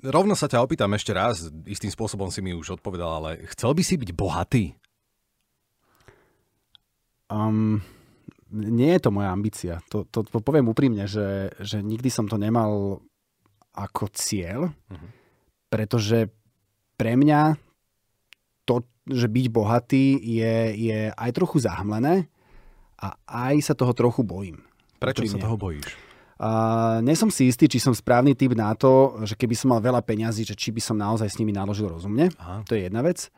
rovno 0.05 0.37
sa 0.37 0.45
ťa 0.45 0.61
opýtam 0.61 0.93
ešte 0.93 1.09
raz, 1.09 1.49
istým 1.65 1.89
spôsobom 1.89 2.29
si 2.29 2.45
mi 2.45 2.53
už 2.53 2.77
odpovedal, 2.77 3.17
ale 3.17 3.29
chcel 3.49 3.73
by 3.73 3.81
si 3.81 3.97
byť 3.97 4.09
bohatý? 4.13 4.77
Um, 7.31 7.81
nie 8.53 8.93
je 8.95 9.01
to 9.01 9.09
moja 9.09 9.33
ambícia. 9.33 9.81
To, 9.91 10.05
to, 10.07 10.23
to 10.23 10.39
poviem 10.39 10.69
úprimne, 10.69 11.09
že, 11.09 11.51
že 11.59 11.81
nikdy 11.81 12.07
som 12.13 12.29
to 12.29 12.37
nemal 12.37 13.01
ako 13.75 14.07
cieľ, 14.15 14.71
uh-huh. 14.71 15.09
pretože 15.67 16.31
pre 16.95 17.19
mňa 17.19 17.59
to, 18.63 18.87
že 19.09 19.27
byť 19.27 19.45
bohatý 19.51 20.15
je, 20.15 20.55
je 20.79 20.99
aj 21.11 21.31
trochu 21.35 21.59
zahmlené 21.59 22.31
a 22.95 23.19
aj 23.27 23.55
sa 23.61 23.73
toho 23.75 23.91
trochu 23.91 24.23
bojím. 24.23 24.63
Prečo 24.95 25.27
sa 25.27 25.37
toho 25.37 25.59
bojíš? 25.59 25.91
Uh, 26.35 26.99
nie 26.99 27.15
som 27.15 27.31
si 27.31 27.47
istý, 27.47 27.67
či 27.71 27.79
som 27.79 27.95
správny 27.95 28.35
typ 28.35 28.55
na 28.59 28.75
to, 28.75 29.23
že 29.23 29.39
keby 29.39 29.55
som 29.55 29.71
mal 29.71 29.79
veľa 29.79 30.03
peňazí, 30.03 30.43
že 30.43 30.55
či 30.55 30.71
by 30.71 30.83
som 30.83 30.99
naozaj 30.99 31.31
s 31.31 31.39
nimi 31.39 31.55
naložil 31.55 31.87
rozumne. 31.87 32.27
Aha. 32.35 32.63
To 32.67 32.75
je 32.75 32.87
jedna 32.87 32.99
vec. 32.99 33.31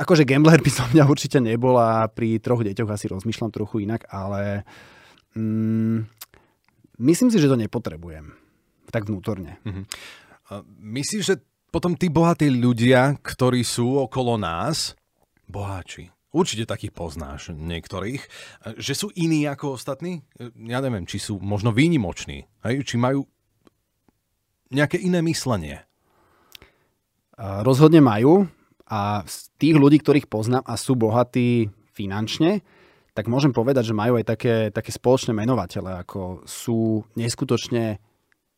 Akože 0.00 0.24
gambler 0.24 0.56
by 0.64 0.70
som 0.72 0.88
mňa 0.88 1.04
určite 1.04 1.44
nebol 1.44 1.76
a 1.76 2.08
pri 2.08 2.40
troch 2.40 2.64
deťoch 2.64 2.88
asi 2.88 3.12
rozmýšľam 3.12 3.52
trochu 3.52 3.84
inak, 3.84 4.08
ale 4.08 4.64
mm, 5.36 6.08
myslím 7.04 7.28
si, 7.28 7.36
že 7.36 7.52
to 7.52 7.60
nepotrebujem. 7.60 8.32
Tak 8.88 9.06
vnútorne. 9.06 9.60
Uh, 9.62 10.64
myslíš, 10.80 11.22
že 11.22 11.36
potom 11.70 11.94
tí 11.94 12.08
bohatí 12.08 12.48
ľudia, 12.50 13.20
ktorí 13.20 13.62
sú 13.62 14.00
okolo 14.00 14.40
nás, 14.40 14.98
boháči, 15.46 16.10
určite 16.34 16.66
takých 16.66 16.90
poznáš 16.94 17.54
niektorých, 17.54 18.22
že 18.78 18.94
sú 18.94 19.14
iní 19.14 19.46
ako 19.46 19.78
ostatní? 19.78 20.26
Ja 20.66 20.82
neviem, 20.82 21.06
či 21.06 21.22
sú 21.22 21.38
možno 21.38 21.70
výnimoční, 21.70 22.46
hej? 22.66 22.76
či 22.82 22.98
majú 22.98 23.26
nejaké 24.70 24.98
iné 24.98 25.22
myslenie. 25.26 25.82
Rozhodne 27.38 28.02
majú 28.02 28.46
a 28.90 29.22
z 29.22 29.54
tých 29.56 29.76
ľudí, 29.78 30.02
ktorých 30.02 30.26
poznám 30.26 30.66
a 30.66 30.74
sú 30.74 30.98
bohatí 30.98 31.70
finančne, 31.94 32.66
tak 33.14 33.30
môžem 33.30 33.54
povedať, 33.54 33.90
že 33.90 33.94
majú 33.94 34.18
aj 34.18 34.26
také, 34.26 34.54
také 34.74 34.90
spoločné 34.90 35.30
menovatele, 35.30 36.02
ako 36.02 36.42
sú 36.42 37.06
neskutočne 37.14 38.02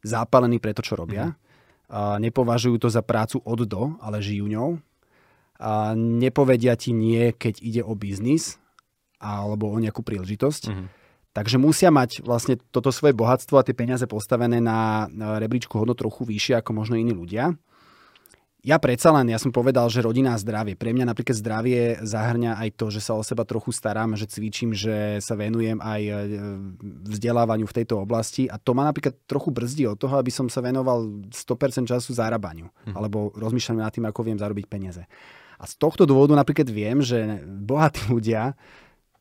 zápalení 0.00 0.56
pre 0.56 0.72
to, 0.72 0.80
čo 0.80 0.96
robia. 0.96 1.32
Mm 1.32 1.42
a 1.92 2.16
nepovažujú 2.16 2.80
to 2.80 2.88
za 2.88 3.04
prácu 3.04 3.36
od 3.44 3.68
do, 3.68 4.00
ale 4.00 4.24
žijú 4.24 4.48
ňou. 4.48 4.80
A 5.60 5.92
nepovedia 5.94 6.72
ti 6.72 6.96
nie, 6.96 7.36
keď 7.36 7.60
ide 7.60 7.82
o 7.84 7.92
biznis 7.92 8.56
alebo 9.20 9.68
o 9.68 9.76
nejakú 9.76 10.00
príležitosť. 10.00 10.72
Mm-hmm. 10.72 10.86
Takže 11.36 11.56
musia 11.60 11.92
mať 11.92 12.24
vlastne 12.24 12.56
toto 12.72 12.88
svoje 12.88 13.12
bohatstvo 13.12 13.60
a 13.60 13.64
tie 13.64 13.76
peniaze 13.76 14.08
postavené 14.08 14.58
na 14.58 15.06
rebríčku 15.12 15.76
hodnot 15.76 16.00
trochu 16.00 16.24
vyššie 16.24 16.64
ako 16.64 16.70
možno 16.72 16.96
iní 16.96 17.12
ľudia 17.12 17.54
ja 18.62 18.78
predsa 18.78 19.10
len, 19.10 19.26
ja 19.26 19.42
som 19.42 19.50
povedal, 19.50 19.90
že 19.90 20.06
rodina 20.06 20.38
a 20.38 20.40
zdravie. 20.40 20.78
Pre 20.78 20.94
mňa 20.94 21.10
napríklad 21.10 21.34
zdravie 21.34 21.98
zahrňa 21.98 22.62
aj 22.62 22.68
to, 22.78 22.94
že 22.94 23.02
sa 23.02 23.18
o 23.18 23.22
seba 23.26 23.42
trochu 23.42 23.74
starám, 23.74 24.14
že 24.14 24.30
cvičím, 24.30 24.70
že 24.70 25.18
sa 25.18 25.34
venujem 25.34 25.82
aj 25.82 26.02
e, 26.06 26.12
vzdelávaniu 27.10 27.66
v 27.66 27.76
tejto 27.82 27.98
oblasti 27.98 28.46
a 28.46 28.62
to 28.62 28.70
ma 28.70 28.86
napríklad 28.86 29.18
trochu 29.26 29.50
brzdí 29.50 29.90
od 29.90 29.98
toho, 29.98 30.14
aby 30.14 30.30
som 30.30 30.46
sa 30.46 30.62
venoval 30.62 31.26
100% 31.34 31.90
času 31.90 32.14
zarábaniu 32.14 32.70
hm. 32.86 32.94
alebo 32.94 33.34
rozmýšľam 33.34 33.82
nad 33.82 33.90
tým, 33.90 34.06
ako 34.06 34.30
viem 34.30 34.38
zarobiť 34.38 34.66
peniaze. 34.70 35.02
A 35.58 35.66
z 35.66 35.74
tohto 35.82 36.06
dôvodu 36.06 36.38
napríklad 36.38 36.70
viem, 36.70 37.02
že 37.02 37.42
bohatí 37.42 38.06
ľudia, 38.14 38.54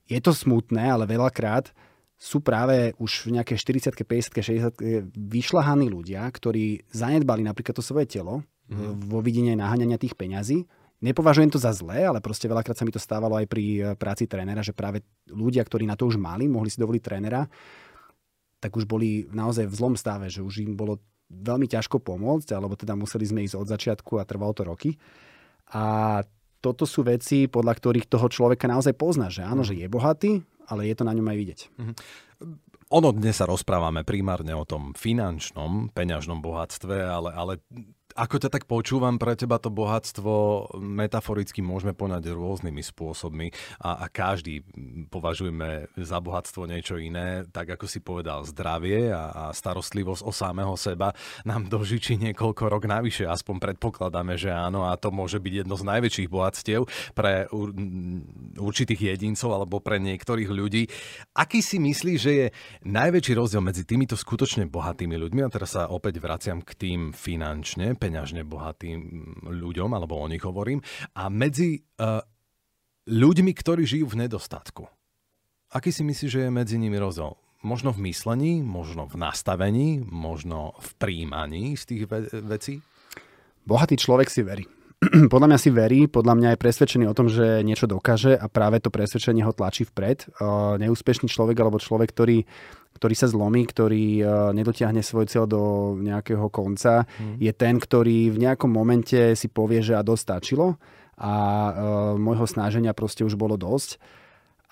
je 0.06 0.22
to 0.22 0.38
smutné, 0.38 0.86
ale 0.86 1.10
veľakrát 1.10 1.74
sú 2.22 2.46
práve 2.46 2.94
už 3.02 3.26
v 3.26 3.42
nejaké 3.42 3.58
40 3.58 3.98
50 3.98 4.78
60 4.78 5.18
vyšľahaní 5.18 5.90
ľudia, 5.90 6.22
ktorí 6.30 6.86
zanedbali 6.94 7.42
napríklad 7.42 7.74
to 7.74 7.82
svoje 7.82 8.06
telo, 8.06 8.46
mm. 8.72 9.12
vo 9.12 9.20
naháňania 9.22 10.00
tých 10.00 10.16
peňazí. 10.16 10.64
Nepovažujem 11.02 11.50
to 11.50 11.58
za 11.58 11.74
zlé, 11.74 12.06
ale 12.06 12.22
proste 12.22 12.46
veľakrát 12.46 12.78
sa 12.78 12.86
mi 12.86 12.94
to 12.94 13.02
stávalo 13.02 13.34
aj 13.36 13.50
pri 13.50 13.64
eh, 13.82 13.84
práci 13.98 14.30
trénera, 14.30 14.62
že 14.62 14.72
práve 14.72 15.02
ľudia, 15.28 15.66
ktorí 15.66 15.90
na 15.90 15.98
to 15.98 16.08
už 16.08 16.22
mali, 16.22 16.46
mohli 16.46 16.70
si 16.70 16.78
dovoliť 16.78 17.02
trénera, 17.02 17.50
tak 18.62 18.78
už 18.78 18.86
boli 18.86 19.26
naozaj 19.34 19.66
v 19.66 19.78
zlom 19.78 19.98
stave, 19.98 20.30
že 20.30 20.46
už 20.46 20.62
im 20.62 20.78
bolo 20.78 21.02
veľmi 21.32 21.66
ťažko 21.66 21.98
pomôcť, 22.04 22.54
alebo 22.54 22.78
teda 22.78 22.94
museli 22.94 23.26
sme 23.26 23.42
ísť 23.42 23.58
od 23.58 23.68
začiatku 23.68 24.22
a 24.22 24.28
trvalo 24.28 24.54
to 24.54 24.64
roky. 24.68 24.92
A 25.74 26.22
toto 26.62 26.86
sú 26.86 27.02
veci, 27.02 27.50
podľa 27.50 27.74
ktorých 27.74 28.06
toho 28.06 28.30
človeka 28.30 28.70
naozaj 28.70 28.94
pozná, 28.94 29.34
že 29.34 29.42
áno, 29.42 29.66
mm. 29.66 29.68
že 29.68 29.74
je 29.82 29.88
bohatý, 29.90 30.32
ale 30.70 30.86
je 30.86 30.96
to 30.96 31.04
na 31.08 31.18
ňom 31.18 31.26
aj 31.26 31.38
vidieť. 31.42 31.60
Mm. 31.82 31.94
Ono 32.92 33.10
dnes 33.16 33.40
sa 33.40 33.48
rozprávame 33.48 34.04
primárne 34.04 34.52
o 34.52 34.68
tom 34.68 34.92
finančnom, 34.92 35.96
peňažnom 35.96 36.44
bohatstve, 36.44 37.00
ale, 37.00 37.32
ale 37.32 37.54
ako 38.16 38.36
ťa 38.42 38.50
tak 38.52 38.64
počúvam, 38.68 39.16
pre 39.16 39.38
teba 39.38 39.58
to 39.62 39.70
bohatstvo 39.72 40.32
metaforicky 40.80 41.64
môžeme 41.64 41.96
poňať 41.96 42.32
rôznymi 42.34 42.84
spôsobmi 42.84 43.52
a, 43.82 44.04
a 44.04 44.06
každý 44.12 44.66
považujeme 45.10 45.92
za 46.00 46.18
bohatstvo 46.20 46.66
niečo 46.68 46.98
iné, 46.98 47.46
tak 47.50 47.76
ako 47.78 47.86
si 47.88 48.00
povedal, 48.04 48.44
zdravie 48.48 49.12
a, 49.12 49.32
a 49.32 49.44
starostlivosť 49.56 50.22
o 50.26 50.32
samého 50.34 50.76
seba 50.76 51.14
nám 51.46 51.70
dožičí 51.72 52.18
niekoľko 52.20 52.64
rok 52.68 52.84
navyše, 52.90 53.28
aspoň 53.28 53.72
predpokladáme, 53.72 54.36
že 54.36 54.52
áno 54.52 54.88
a 54.88 54.98
to 54.98 55.14
môže 55.14 55.40
byť 55.40 55.66
jedno 55.66 55.76
z 55.78 55.88
najväčších 55.88 56.30
bohatstiev 56.32 56.88
pre 57.14 57.46
určitých 58.58 59.16
jedincov 59.16 59.54
alebo 59.54 59.78
pre 59.80 60.02
niektorých 60.02 60.50
ľudí. 60.50 60.90
Aký 61.38 61.62
si 61.62 61.78
myslíš, 61.78 62.20
že 62.20 62.32
je 62.32 62.48
najväčší 62.88 63.34
rozdiel 63.38 63.62
medzi 63.62 63.84
týmito 63.86 64.18
skutočne 64.18 64.68
bohatými 64.68 65.16
ľuďmi, 65.18 65.42
a 65.46 65.54
teraz 65.54 65.78
sa 65.78 65.88
opäť 65.88 66.20
vraciam 66.20 66.60
k 66.62 66.72
tým 66.76 67.00
finančne, 67.16 67.96
peňažne 68.02 68.42
bohatým 68.42 69.00
ľuďom, 69.46 69.94
alebo 69.94 70.18
o 70.18 70.26
nich 70.26 70.42
hovorím, 70.42 70.82
a 71.14 71.30
medzi 71.30 71.86
uh, 72.02 72.26
ľuďmi, 73.06 73.54
ktorí 73.54 73.86
žijú 73.86 74.10
v 74.10 74.26
nedostatku. 74.26 74.90
Aký 75.70 75.94
si 75.94 76.02
myslíš, 76.02 76.32
že 76.34 76.42
je 76.50 76.52
medzi 76.52 76.82
nimi 76.82 76.98
rozdiel? 76.98 77.38
Možno 77.62 77.94
v 77.94 78.10
myslení, 78.10 78.66
možno 78.66 79.06
v 79.06 79.22
nastavení, 79.22 80.02
možno 80.02 80.74
v 80.82 80.90
príjmaní 80.98 81.78
z 81.78 81.84
tých 81.86 82.04
ve- 82.10 82.34
vecí? 82.42 82.82
Bohatý 83.70 84.02
človek 84.02 84.34
si 84.34 84.42
verí. 84.42 84.66
podľa 85.34 85.48
mňa 85.50 85.58
si 85.58 85.70
verí, 85.74 86.06
podľa 86.06 86.34
mňa 86.38 86.50
je 86.54 86.62
presvedčený 86.62 87.06
o 87.10 87.18
tom, 87.18 87.26
že 87.26 87.66
niečo 87.66 87.90
dokáže 87.90 88.38
a 88.38 88.46
práve 88.46 88.78
to 88.78 88.94
presvedčenie 88.94 89.42
ho 89.42 89.54
tlačí 89.54 89.82
vpred. 89.82 90.30
Uh, 90.38 90.78
neúspešný 90.78 91.26
človek 91.26 91.58
alebo 91.58 91.82
človek, 91.82 92.14
ktorý 92.14 92.46
ktorý 93.02 93.18
sa 93.18 93.26
zlomí, 93.26 93.66
ktorý 93.66 94.06
uh, 94.22 94.54
nedotiahne 94.54 95.02
svoj 95.02 95.26
cieľ 95.26 95.50
do 95.50 95.62
nejakého 95.98 96.54
konca, 96.54 97.10
mm. 97.10 97.42
je 97.42 97.50
ten, 97.58 97.82
ktorý 97.82 98.30
v 98.30 98.38
nejakom 98.46 98.70
momente 98.70 99.34
si 99.34 99.50
povie, 99.50 99.82
že 99.82 99.98
a 99.98 100.06
dostačilo 100.06 100.78
a 101.18 101.34
uh, 101.34 101.74
môjho 102.22 102.46
snaženia 102.46 102.94
proste 102.94 103.26
už 103.26 103.34
bolo 103.34 103.58
dosť 103.58 103.98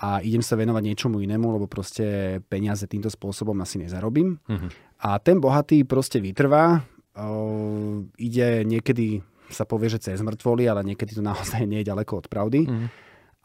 a 0.06 0.22
idem 0.22 0.46
sa 0.46 0.54
venovať 0.54 0.84
niečomu 0.86 1.26
inému, 1.26 1.58
lebo 1.58 1.66
proste 1.66 2.38
peniaze 2.46 2.86
týmto 2.86 3.10
spôsobom 3.10 3.58
asi 3.66 3.82
nezarobím. 3.82 4.38
Mm-hmm. 4.46 4.70
A 5.10 5.18
ten 5.18 5.42
bohatý 5.42 5.82
proste 5.90 6.22
vytrvá, 6.22 6.86
uh, 7.18 7.98
ide 8.22 8.62
niekedy 8.62 9.26
sa 9.50 9.66
povie, 9.66 9.90
že 9.90 10.06
cez 10.06 10.22
mŕtvoly, 10.22 10.70
ale 10.70 10.86
niekedy 10.86 11.18
to 11.18 11.26
naozaj 11.34 11.66
nie 11.66 11.82
je 11.82 11.90
ďaleko 11.90 12.22
od 12.22 12.26
pravdy. 12.30 12.70
Mm. 12.70 12.88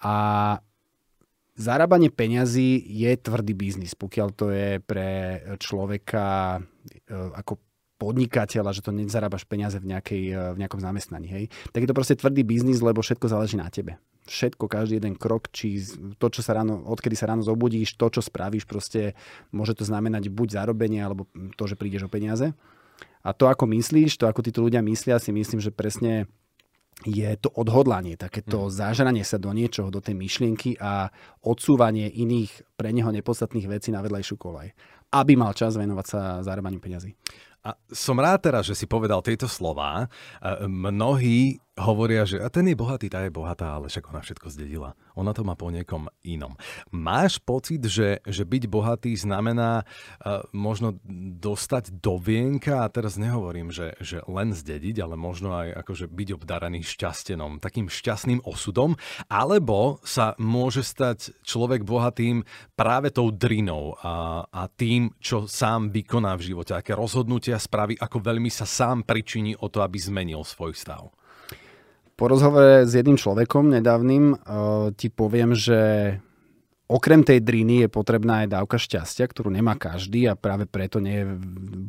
A 0.05 0.15
Zarábanie 1.55 2.11
peňazí 2.11 2.83
je 2.83 3.15
tvrdý 3.15 3.55
biznis, 3.55 3.95
pokiaľ 3.95 4.29
to 4.35 4.51
je 4.51 4.83
pre 4.83 5.39
človeka 5.63 6.59
e, 6.59 7.15
ako 7.15 7.63
podnikateľa, 7.95 8.75
že 8.75 8.83
to 8.83 8.91
nezarábaš 8.91 9.47
peniaze 9.47 9.79
v, 9.79 9.95
nejakej, 9.95 10.23
e, 10.35 10.41
v 10.51 10.59
nejakom 10.59 10.83
zamestnaní. 10.83 11.31
Hej? 11.31 11.45
Tak 11.71 11.87
je 11.87 11.89
to 11.89 11.97
proste 11.97 12.19
tvrdý 12.19 12.43
biznis, 12.43 12.83
lebo 12.83 13.07
všetko 13.07 13.31
záleží 13.31 13.55
na 13.55 13.71
tebe. 13.71 14.03
Všetko, 14.27 14.67
každý 14.67 14.99
jeden 14.99 15.15
krok, 15.15 15.47
či 15.55 15.79
to, 16.19 16.27
čo 16.27 16.43
sa 16.43 16.59
ráno, 16.59 16.83
odkedy 16.91 17.15
sa 17.15 17.31
ráno 17.31 17.47
zobudíš, 17.47 17.95
to, 17.95 18.09
čo 18.11 18.21
spravíš, 18.25 18.67
proste 18.67 19.15
môže 19.55 19.79
to 19.79 19.87
znamenať 19.87 20.33
buď 20.35 20.59
zarobenie, 20.59 21.07
alebo 21.07 21.31
to, 21.55 21.65
že 21.71 21.79
prídeš 21.79 22.09
o 22.09 22.11
peniaze. 22.11 22.51
A 23.23 23.31
to, 23.31 23.47
ako 23.47 23.71
myslíš, 23.71 24.19
to, 24.19 24.27
ako 24.27 24.43
títo 24.43 24.65
ľudia 24.65 24.83
myslia, 24.83 25.23
si 25.23 25.31
myslím, 25.31 25.61
že 25.63 25.71
presne 25.71 26.27
je 27.03 27.27
to 27.43 27.51
odhodlanie, 27.51 28.15
takéto 28.15 28.71
mm. 28.71 28.71
zážranie 28.71 29.25
sa 29.27 29.43
do 29.43 29.51
niečoho, 29.51 29.91
do 29.91 29.99
tej 29.99 30.15
myšlienky 30.15 30.79
a 30.79 31.11
odsúvanie 31.43 32.07
iných 32.07 32.79
pre 32.79 32.95
neho 32.95 33.11
nepodstatných 33.11 33.67
vecí 33.67 33.91
na 33.91 33.99
vedľajšiu 33.99 34.37
kolaj, 34.39 34.71
aby 35.11 35.33
mal 35.35 35.51
čas 35.59 35.75
venovať 35.75 36.07
sa 36.07 36.21
zároveň 36.47 36.79
peniazy. 36.79 37.19
A 37.65 37.73
som 37.89 38.21
rád 38.21 38.45
teraz, 38.45 38.69
že 38.69 38.77
si 38.77 38.85
povedal 38.85 39.25
tieto 39.25 39.49
slova. 39.49 40.05
Mnohí 40.69 41.57
hovoria, 41.75 42.23
že 42.23 42.39
a 42.39 42.47
ten 42.47 42.71
je 42.71 42.79
bohatý, 42.79 43.11
tá 43.11 43.27
je 43.27 43.35
bohatá, 43.35 43.75
ale 43.75 43.91
však 43.91 44.07
ona 44.15 44.23
všetko 44.23 44.47
zdedila. 44.47 44.95
Ona 45.19 45.35
to 45.35 45.43
má 45.43 45.59
po 45.59 45.75
niekom 45.75 46.07
inom. 46.23 46.55
Máš 46.95 47.43
pocit, 47.43 47.83
že, 47.83 48.23
že 48.23 48.47
byť 48.47 48.71
bohatý 48.71 49.11
znamená 49.19 49.83
uh, 49.83 50.47
možno 50.55 51.03
dostať 51.39 51.99
do 51.99 52.15
vienka, 52.19 52.87
a 52.87 52.91
teraz 52.91 53.19
nehovorím, 53.19 53.75
že, 53.75 53.99
že 53.99 54.23
len 54.31 54.55
zdediť, 54.55 55.03
ale 55.03 55.19
možno 55.19 55.55
aj 55.55 55.83
akože 55.83 56.07
byť 56.07 56.29
obdaraný 56.39 56.87
šťastenom, 56.87 57.59
takým 57.59 57.91
šťastným 57.91 58.47
osudom, 58.47 58.95
alebo 59.27 59.99
sa 60.07 60.39
môže 60.39 60.87
stať 60.87 61.35
človek 61.43 61.83
bohatým 61.83 62.47
práve 62.79 63.11
tou 63.11 63.35
drinou 63.35 63.99
a, 63.99 64.47
a 64.47 64.63
tým, 64.71 65.11
čo 65.19 65.51
sám 65.51 65.91
vykoná 65.91 66.39
v 66.39 66.55
živote, 66.55 66.79
aké 66.79 66.95
rozhodnutia 66.95 67.59
spraví, 67.59 67.99
ako 67.99 68.23
veľmi 68.23 68.51
sa 68.51 68.63
sám 68.63 69.03
pričiní 69.03 69.59
o 69.59 69.67
to, 69.67 69.83
aby 69.83 69.99
zmenil 69.99 70.47
svoj 70.47 70.75
stav. 70.79 71.11
Po 72.15 72.31
rozhovore 72.31 72.87
s 72.87 72.95
jedným 72.95 73.19
človekom 73.19 73.75
nedávnym 73.75 74.39
uh, 74.39 74.95
ti 74.95 75.11
poviem, 75.11 75.51
že 75.59 76.15
okrem 76.87 77.27
tej 77.27 77.43
driny 77.43 77.87
je 77.87 77.89
potrebná 77.91 78.47
aj 78.47 78.55
dávka 78.55 78.79
šťastia, 78.79 79.27
ktorú 79.27 79.51
nemá 79.51 79.75
každý 79.75 80.31
a 80.31 80.39
práve 80.39 80.71
preto 80.71 81.03
nie 81.03 81.27
je 81.27 81.27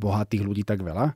bohatých 0.02 0.42
ľudí 0.42 0.64
tak 0.66 0.82
veľa. 0.82 1.14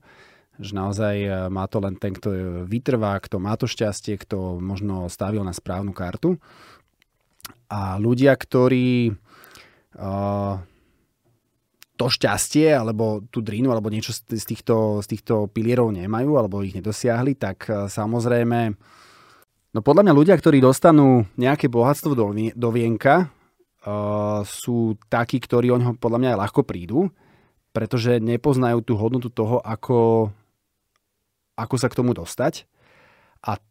Že 0.61 0.71
naozaj 0.77 1.15
uh, 1.25 1.31
má 1.49 1.65
to 1.65 1.81
len 1.81 1.97
ten, 1.97 2.13
kto 2.13 2.29
vytrvá, 2.69 3.17
kto 3.17 3.41
má 3.41 3.57
to 3.57 3.65
šťastie, 3.65 4.21
kto 4.21 4.61
možno 4.61 5.09
stavil 5.09 5.41
na 5.41 5.57
správnu 5.57 5.89
kartu. 5.89 6.37
A 7.65 7.97
ľudia, 7.97 8.37
ktorí 8.37 9.09
uh, 9.97 10.61
to 11.99 12.07
šťastie 12.07 12.71
alebo 12.71 13.27
tú 13.27 13.43
drinu 13.43 13.75
alebo 13.75 13.91
niečo 13.91 14.15
z 14.15 14.23
týchto, 14.47 15.03
z 15.03 15.07
týchto 15.11 15.51
pilierov 15.51 15.91
nemajú 15.91 16.39
alebo 16.39 16.63
ich 16.63 16.71
nedosiahli, 16.71 17.35
tak 17.35 17.67
samozrejme 17.67 18.79
No 19.69 19.85
podľa 19.85 20.09
mňa 20.09 20.17
ľudia, 20.17 20.35
ktorí 20.37 20.57
dostanú 20.57 21.29
nejaké 21.37 21.69
bohatstvo 21.69 22.17
do, 22.17 22.33
do 22.33 22.69
vienka, 22.73 23.29
uh, 23.85 24.41
sú 24.41 24.97
takí, 25.13 25.37
ktorí 25.37 25.69
o 25.69 25.77
neho 25.77 25.93
podľa 25.93 26.19
mňa 26.25 26.29
aj 26.33 26.41
ľahko 26.41 26.61
prídu, 26.65 27.13
pretože 27.69 28.17
nepoznajú 28.17 28.81
tú 28.81 28.97
hodnotu 28.97 29.29
toho, 29.29 29.61
ako, 29.61 30.33
ako 31.53 31.75
sa 31.77 31.85
k 31.85 31.97
tomu 32.01 32.17
dostať. 32.17 32.65
A 33.45 33.61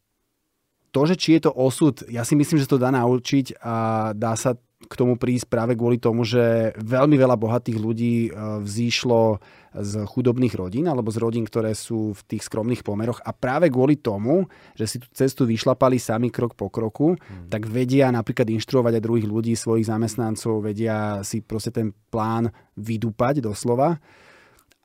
to, 0.95 1.03
že 1.03 1.19
či 1.19 1.35
je 1.35 1.51
to 1.51 1.53
osud, 1.53 2.07
ja 2.07 2.23
si 2.23 2.39
myslím, 2.39 2.63
že 2.63 2.71
to 2.71 2.79
dá 2.79 2.95
naučiť 2.95 3.59
a 3.59 3.75
dá 4.15 4.39
sa 4.39 4.55
k 4.89 4.99
tomu 4.99 5.21
prísť 5.21 5.47
práve 5.53 5.77
kvôli 5.77 6.01
tomu, 6.01 6.25
že 6.25 6.73
veľmi 6.81 7.15
veľa 7.21 7.37
bohatých 7.37 7.79
ľudí 7.79 8.15
e, 8.27 8.31
vzýšlo 8.65 9.39
z 9.77 9.93
chudobných 10.09 10.57
rodín 10.57 10.89
alebo 10.89 11.13
z 11.13 11.21
rodín, 11.21 11.45
ktoré 11.45 11.77
sú 11.77 12.17
v 12.17 12.23
tých 12.25 12.49
skromných 12.49 12.81
pomeroch 12.81 13.21
a 13.21 13.37
práve 13.37 13.69
kvôli 13.69 14.01
tomu, 14.01 14.49
že 14.73 14.89
si 14.89 14.97
tú 14.97 15.07
cestu 15.13 15.45
vyšlapali 15.45 16.01
sami 16.01 16.33
krok 16.33 16.57
po 16.57 16.73
kroku, 16.73 17.15
hmm. 17.15 17.53
tak 17.53 17.69
vedia 17.69 18.09
napríklad 18.09 18.49
inštruovať 18.49 18.97
aj 18.97 19.05
druhých 19.05 19.29
ľudí, 19.29 19.53
svojich 19.53 19.87
zamestnancov, 19.87 20.65
vedia 20.65 21.21
si 21.21 21.45
proste 21.45 21.71
ten 21.71 21.93
plán 22.09 22.49
vydúpať 22.75 23.45
doslova. 23.45 24.01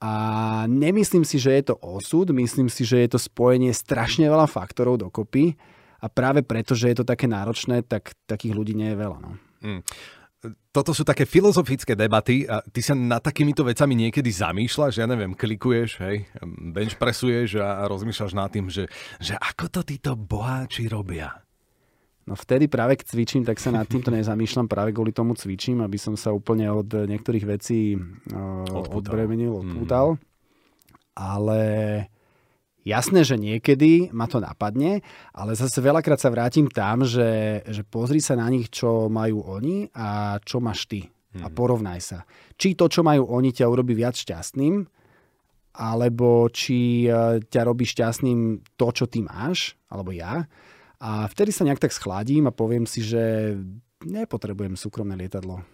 A 0.03 0.13
nemyslím 0.67 1.23
si, 1.23 1.39
že 1.39 1.55
je 1.55 1.63
to 1.71 1.79
osud, 1.79 2.35
myslím 2.35 2.67
si, 2.67 2.83
že 2.83 3.07
je 3.07 3.15
to 3.15 3.19
spojenie 3.23 3.71
strašne 3.71 4.27
veľa 4.27 4.51
faktorov 4.51 4.99
dokopy 4.99 5.55
a 6.03 6.11
práve 6.11 6.43
preto, 6.43 6.75
že 6.75 6.91
je 6.91 6.99
to 6.99 7.05
také 7.07 7.31
náročné, 7.31 7.87
tak 7.87 8.11
takých 8.27 8.51
ľudí 8.51 8.75
nie 8.75 8.91
je 8.91 8.99
veľa. 8.99 9.17
No. 9.23 9.39
Mm. 9.63 9.81
Toto 10.75 10.91
sú 10.91 11.07
také 11.07 11.23
filozofické 11.23 11.95
debaty 11.95 12.43
a 12.43 12.59
ty 12.59 12.83
sa 12.83 12.91
nad 12.91 13.23
takýmito 13.23 13.63
vecami 13.63 13.95
niekedy 13.95 14.27
zamýšľaš, 14.27 14.99
ja 14.99 15.07
neviem, 15.07 15.31
klikuješ, 15.31 16.03
hej, 16.03 16.27
bench 16.75 16.99
presuješ 16.99 17.63
a 17.63 17.87
rozmýšľaš 17.87 18.33
nad 18.35 18.51
tým, 18.51 18.67
že, 18.67 18.91
že 19.23 19.39
ako 19.39 19.71
to 19.71 19.81
títo 19.87 20.19
boháči 20.19 20.91
robia. 20.91 21.31
No 22.27 22.35
vtedy 22.35 22.67
práve 22.71 22.99
keď 22.99 23.15
cvičím, 23.15 23.43
tak 23.47 23.59
sa 23.59 23.71
nad 23.71 23.87
týmto 23.87 24.11
nezamýšľam, 24.11 24.67
práve 24.67 24.95
kvôli 24.95 25.15
tomu 25.15 25.35
cvičím, 25.35 25.79
aby 25.83 25.95
som 25.95 26.15
sa 26.15 26.35
úplne 26.35 26.71
od 26.71 26.87
niektorých 26.87 27.45
vecí 27.47 27.95
uh, 27.95 28.67
odbremenil, 28.95 29.63
odpútal. 29.63 30.15
Mm. 30.15 30.19
Ale 31.13 31.61
Jasné, 32.83 33.23
že 33.23 33.39
niekedy 33.39 34.11
ma 34.11 34.27
to 34.27 34.43
napadne, 34.43 34.99
ale 35.31 35.55
zase 35.55 35.79
veľakrát 35.79 36.19
sa 36.19 36.27
vrátim 36.27 36.67
tam, 36.67 37.07
že, 37.07 37.63
že 37.63 37.87
pozri 37.87 38.19
sa 38.19 38.35
na 38.35 38.51
nich, 38.51 38.67
čo 38.67 39.07
majú 39.07 39.39
oni 39.47 39.87
a 39.95 40.35
čo 40.43 40.59
máš 40.59 40.91
ty. 40.91 41.07
Hmm. 41.33 41.43
A 41.43 41.47
mhm. 41.49 41.55
porovnaj 41.55 41.99
sa. 42.03 42.19
Či 42.59 42.75
to, 42.75 42.91
čo 42.91 43.01
majú 43.01 43.31
oni, 43.31 43.55
ťa 43.55 43.71
urobí 43.71 43.95
viac 43.95 44.19
šťastným, 44.19 44.83
alebo 45.73 46.45
či 46.53 47.09
e, 47.09 47.41
ťa 47.41 47.61
robí 47.65 47.81
šťastným 47.87 48.61
to, 48.77 48.87
čo 48.93 49.09
ty 49.09 49.25
máš, 49.25 49.73
alebo 49.89 50.13
ja. 50.13 50.45
A 51.01 51.25
vtedy 51.25 51.49
sa 51.49 51.65
nejak 51.65 51.81
tak 51.81 51.95
schladím 51.95 52.45
a 52.45 52.53
poviem 52.53 52.85
si, 52.85 53.01
že 53.01 53.57
nepotrebujem 54.05 54.77
súkromné 54.77 55.17
lietadlo 55.17 55.72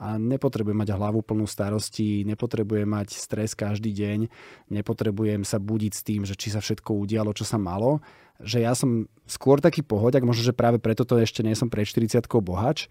a 0.00 0.16
nepotrebujem 0.16 0.80
mať 0.80 0.96
hlavu 0.96 1.20
plnú 1.20 1.44
starosti, 1.44 2.24
nepotrebujem 2.24 2.88
mať 2.88 3.20
stres 3.20 3.52
každý 3.52 3.92
deň, 3.92 4.32
nepotrebujem 4.72 5.44
sa 5.44 5.60
budiť 5.60 5.92
s 5.92 6.02
tým, 6.02 6.24
že 6.24 6.32
či 6.40 6.48
sa 6.48 6.64
všetko 6.64 6.96
udialo, 6.96 7.36
čo 7.36 7.44
sa 7.44 7.60
malo, 7.60 8.00
že 8.40 8.64
ja 8.64 8.72
som 8.72 9.04
skôr 9.28 9.60
taký 9.60 9.84
pohodiak, 9.84 10.24
možno, 10.24 10.40
že 10.40 10.56
práve 10.56 10.80
preto 10.80 11.04
to 11.04 11.20
ešte 11.20 11.44
nie 11.44 11.52
som 11.52 11.68
pred 11.68 11.84
40 11.84 12.24
bohač, 12.40 12.88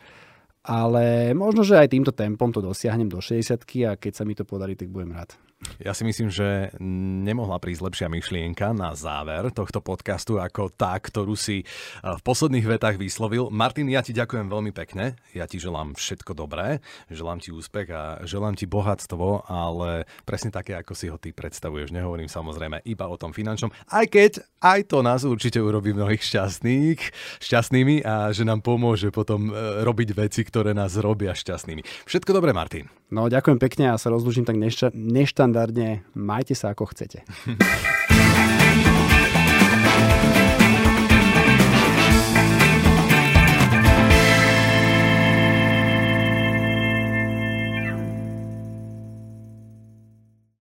ale 0.62 1.34
možno, 1.34 1.66
že 1.66 1.82
aj 1.82 1.90
týmto 1.90 2.14
tempom 2.14 2.54
to 2.54 2.62
dosiahnem 2.62 3.10
do 3.10 3.18
60 3.18 3.58
a 3.90 3.98
keď 3.98 4.14
sa 4.14 4.24
mi 4.28 4.38
to 4.38 4.46
podarí, 4.46 4.78
tak 4.78 4.94
budem 4.94 5.18
rád. 5.18 5.34
Ja 5.80 5.92
si 5.92 6.08
myslím, 6.08 6.32
že 6.32 6.72
nemohla 6.80 7.60
prísť 7.60 7.84
lepšia 7.84 8.08
myšlienka 8.08 8.72
na 8.72 8.96
záver 8.96 9.52
tohto 9.52 9.84
podcastu 9.84 10.40
ako 10.40 10.72
tá, 10.72 10.96
ktorú 10.96 11.36
si 11.36 11.64
eh, 11.64 11.66
v 12.04 12.22
posledných 12.24 12.80
vetách 12.80 12.96
vyslovil. 12.96 13.52
Martin, 13.52 13.92
ja 13.92 14.00
ti 14.00 14.16
ďakujem 14.16 14.48
veľmi 14.48 14.72
pekne. 14.72 15.20
Ja 15.36 15.52
ti 15.52 15.60
želám 15.60 16.00
všetko 16.00 16.32
dobré, 16.32 16.80
želám 17.12 17.44
ti 17.44 17.52
úspech 17.52 17.92
a 17.92 18.24
želám 18.24 18.56
ti 18.56 18.72
bohatstvo, 18.72 19.52
ale 19.52 20.08
presne 20.24 20.52
také, 20.52 20.80
ako 20.80 20.96
si 20.96 21.12
ho 21.12 21.20
ty 21.20 21.36
predstavuješ. 21.36 21.92
Nehovorím 21.92 22.32
samozrejme 22.32 22.84
iba 22.88 23.06
o 23.12 23.20
tom 23.20 23.36
finančnom, 23.36 23.72
aj 23.92 24.06
keď 24.12 24.32
aj 24.64 24.80
to 24.88 25.00
nás 25.04 25.28
určite 25.28 25.60
urobí 25.60 25.92
mnohých 25.92 26.24
šťastných, 26.24 27.00
šťastnými 27.44 28.08
a 28.08 28.32
že 28.32 28.48
nám 28.48 28.64
pomôže 28.64 29.12
potom 29.12 29.52
eh, 29.52 29.84
robiť 29.84 30.16
veci, 30.16 30.44
ktoré 30.44 30.72
nás 30.72 30.96
robia 30.96 31.36
šťastnými. 31.36 32.08
Všetko 32.08 32.32
dobré, 32.32 32.56
Martin. 32.56 32.99
No, 33.10 33.26
ďakujem 33.26 33.58
pekne 33.58 33.90
a 33.90 33.98
sa 33.98 34.14
rozlúčim 34.14 34.46
tak 34.46 34.62
nešta- 34.62 34.94
neštandardne. 34.94 36.06
Majte 36.14 36.54
sa 36.54 36.70
ako 36.74 36.94
chcete. 36.94 37.26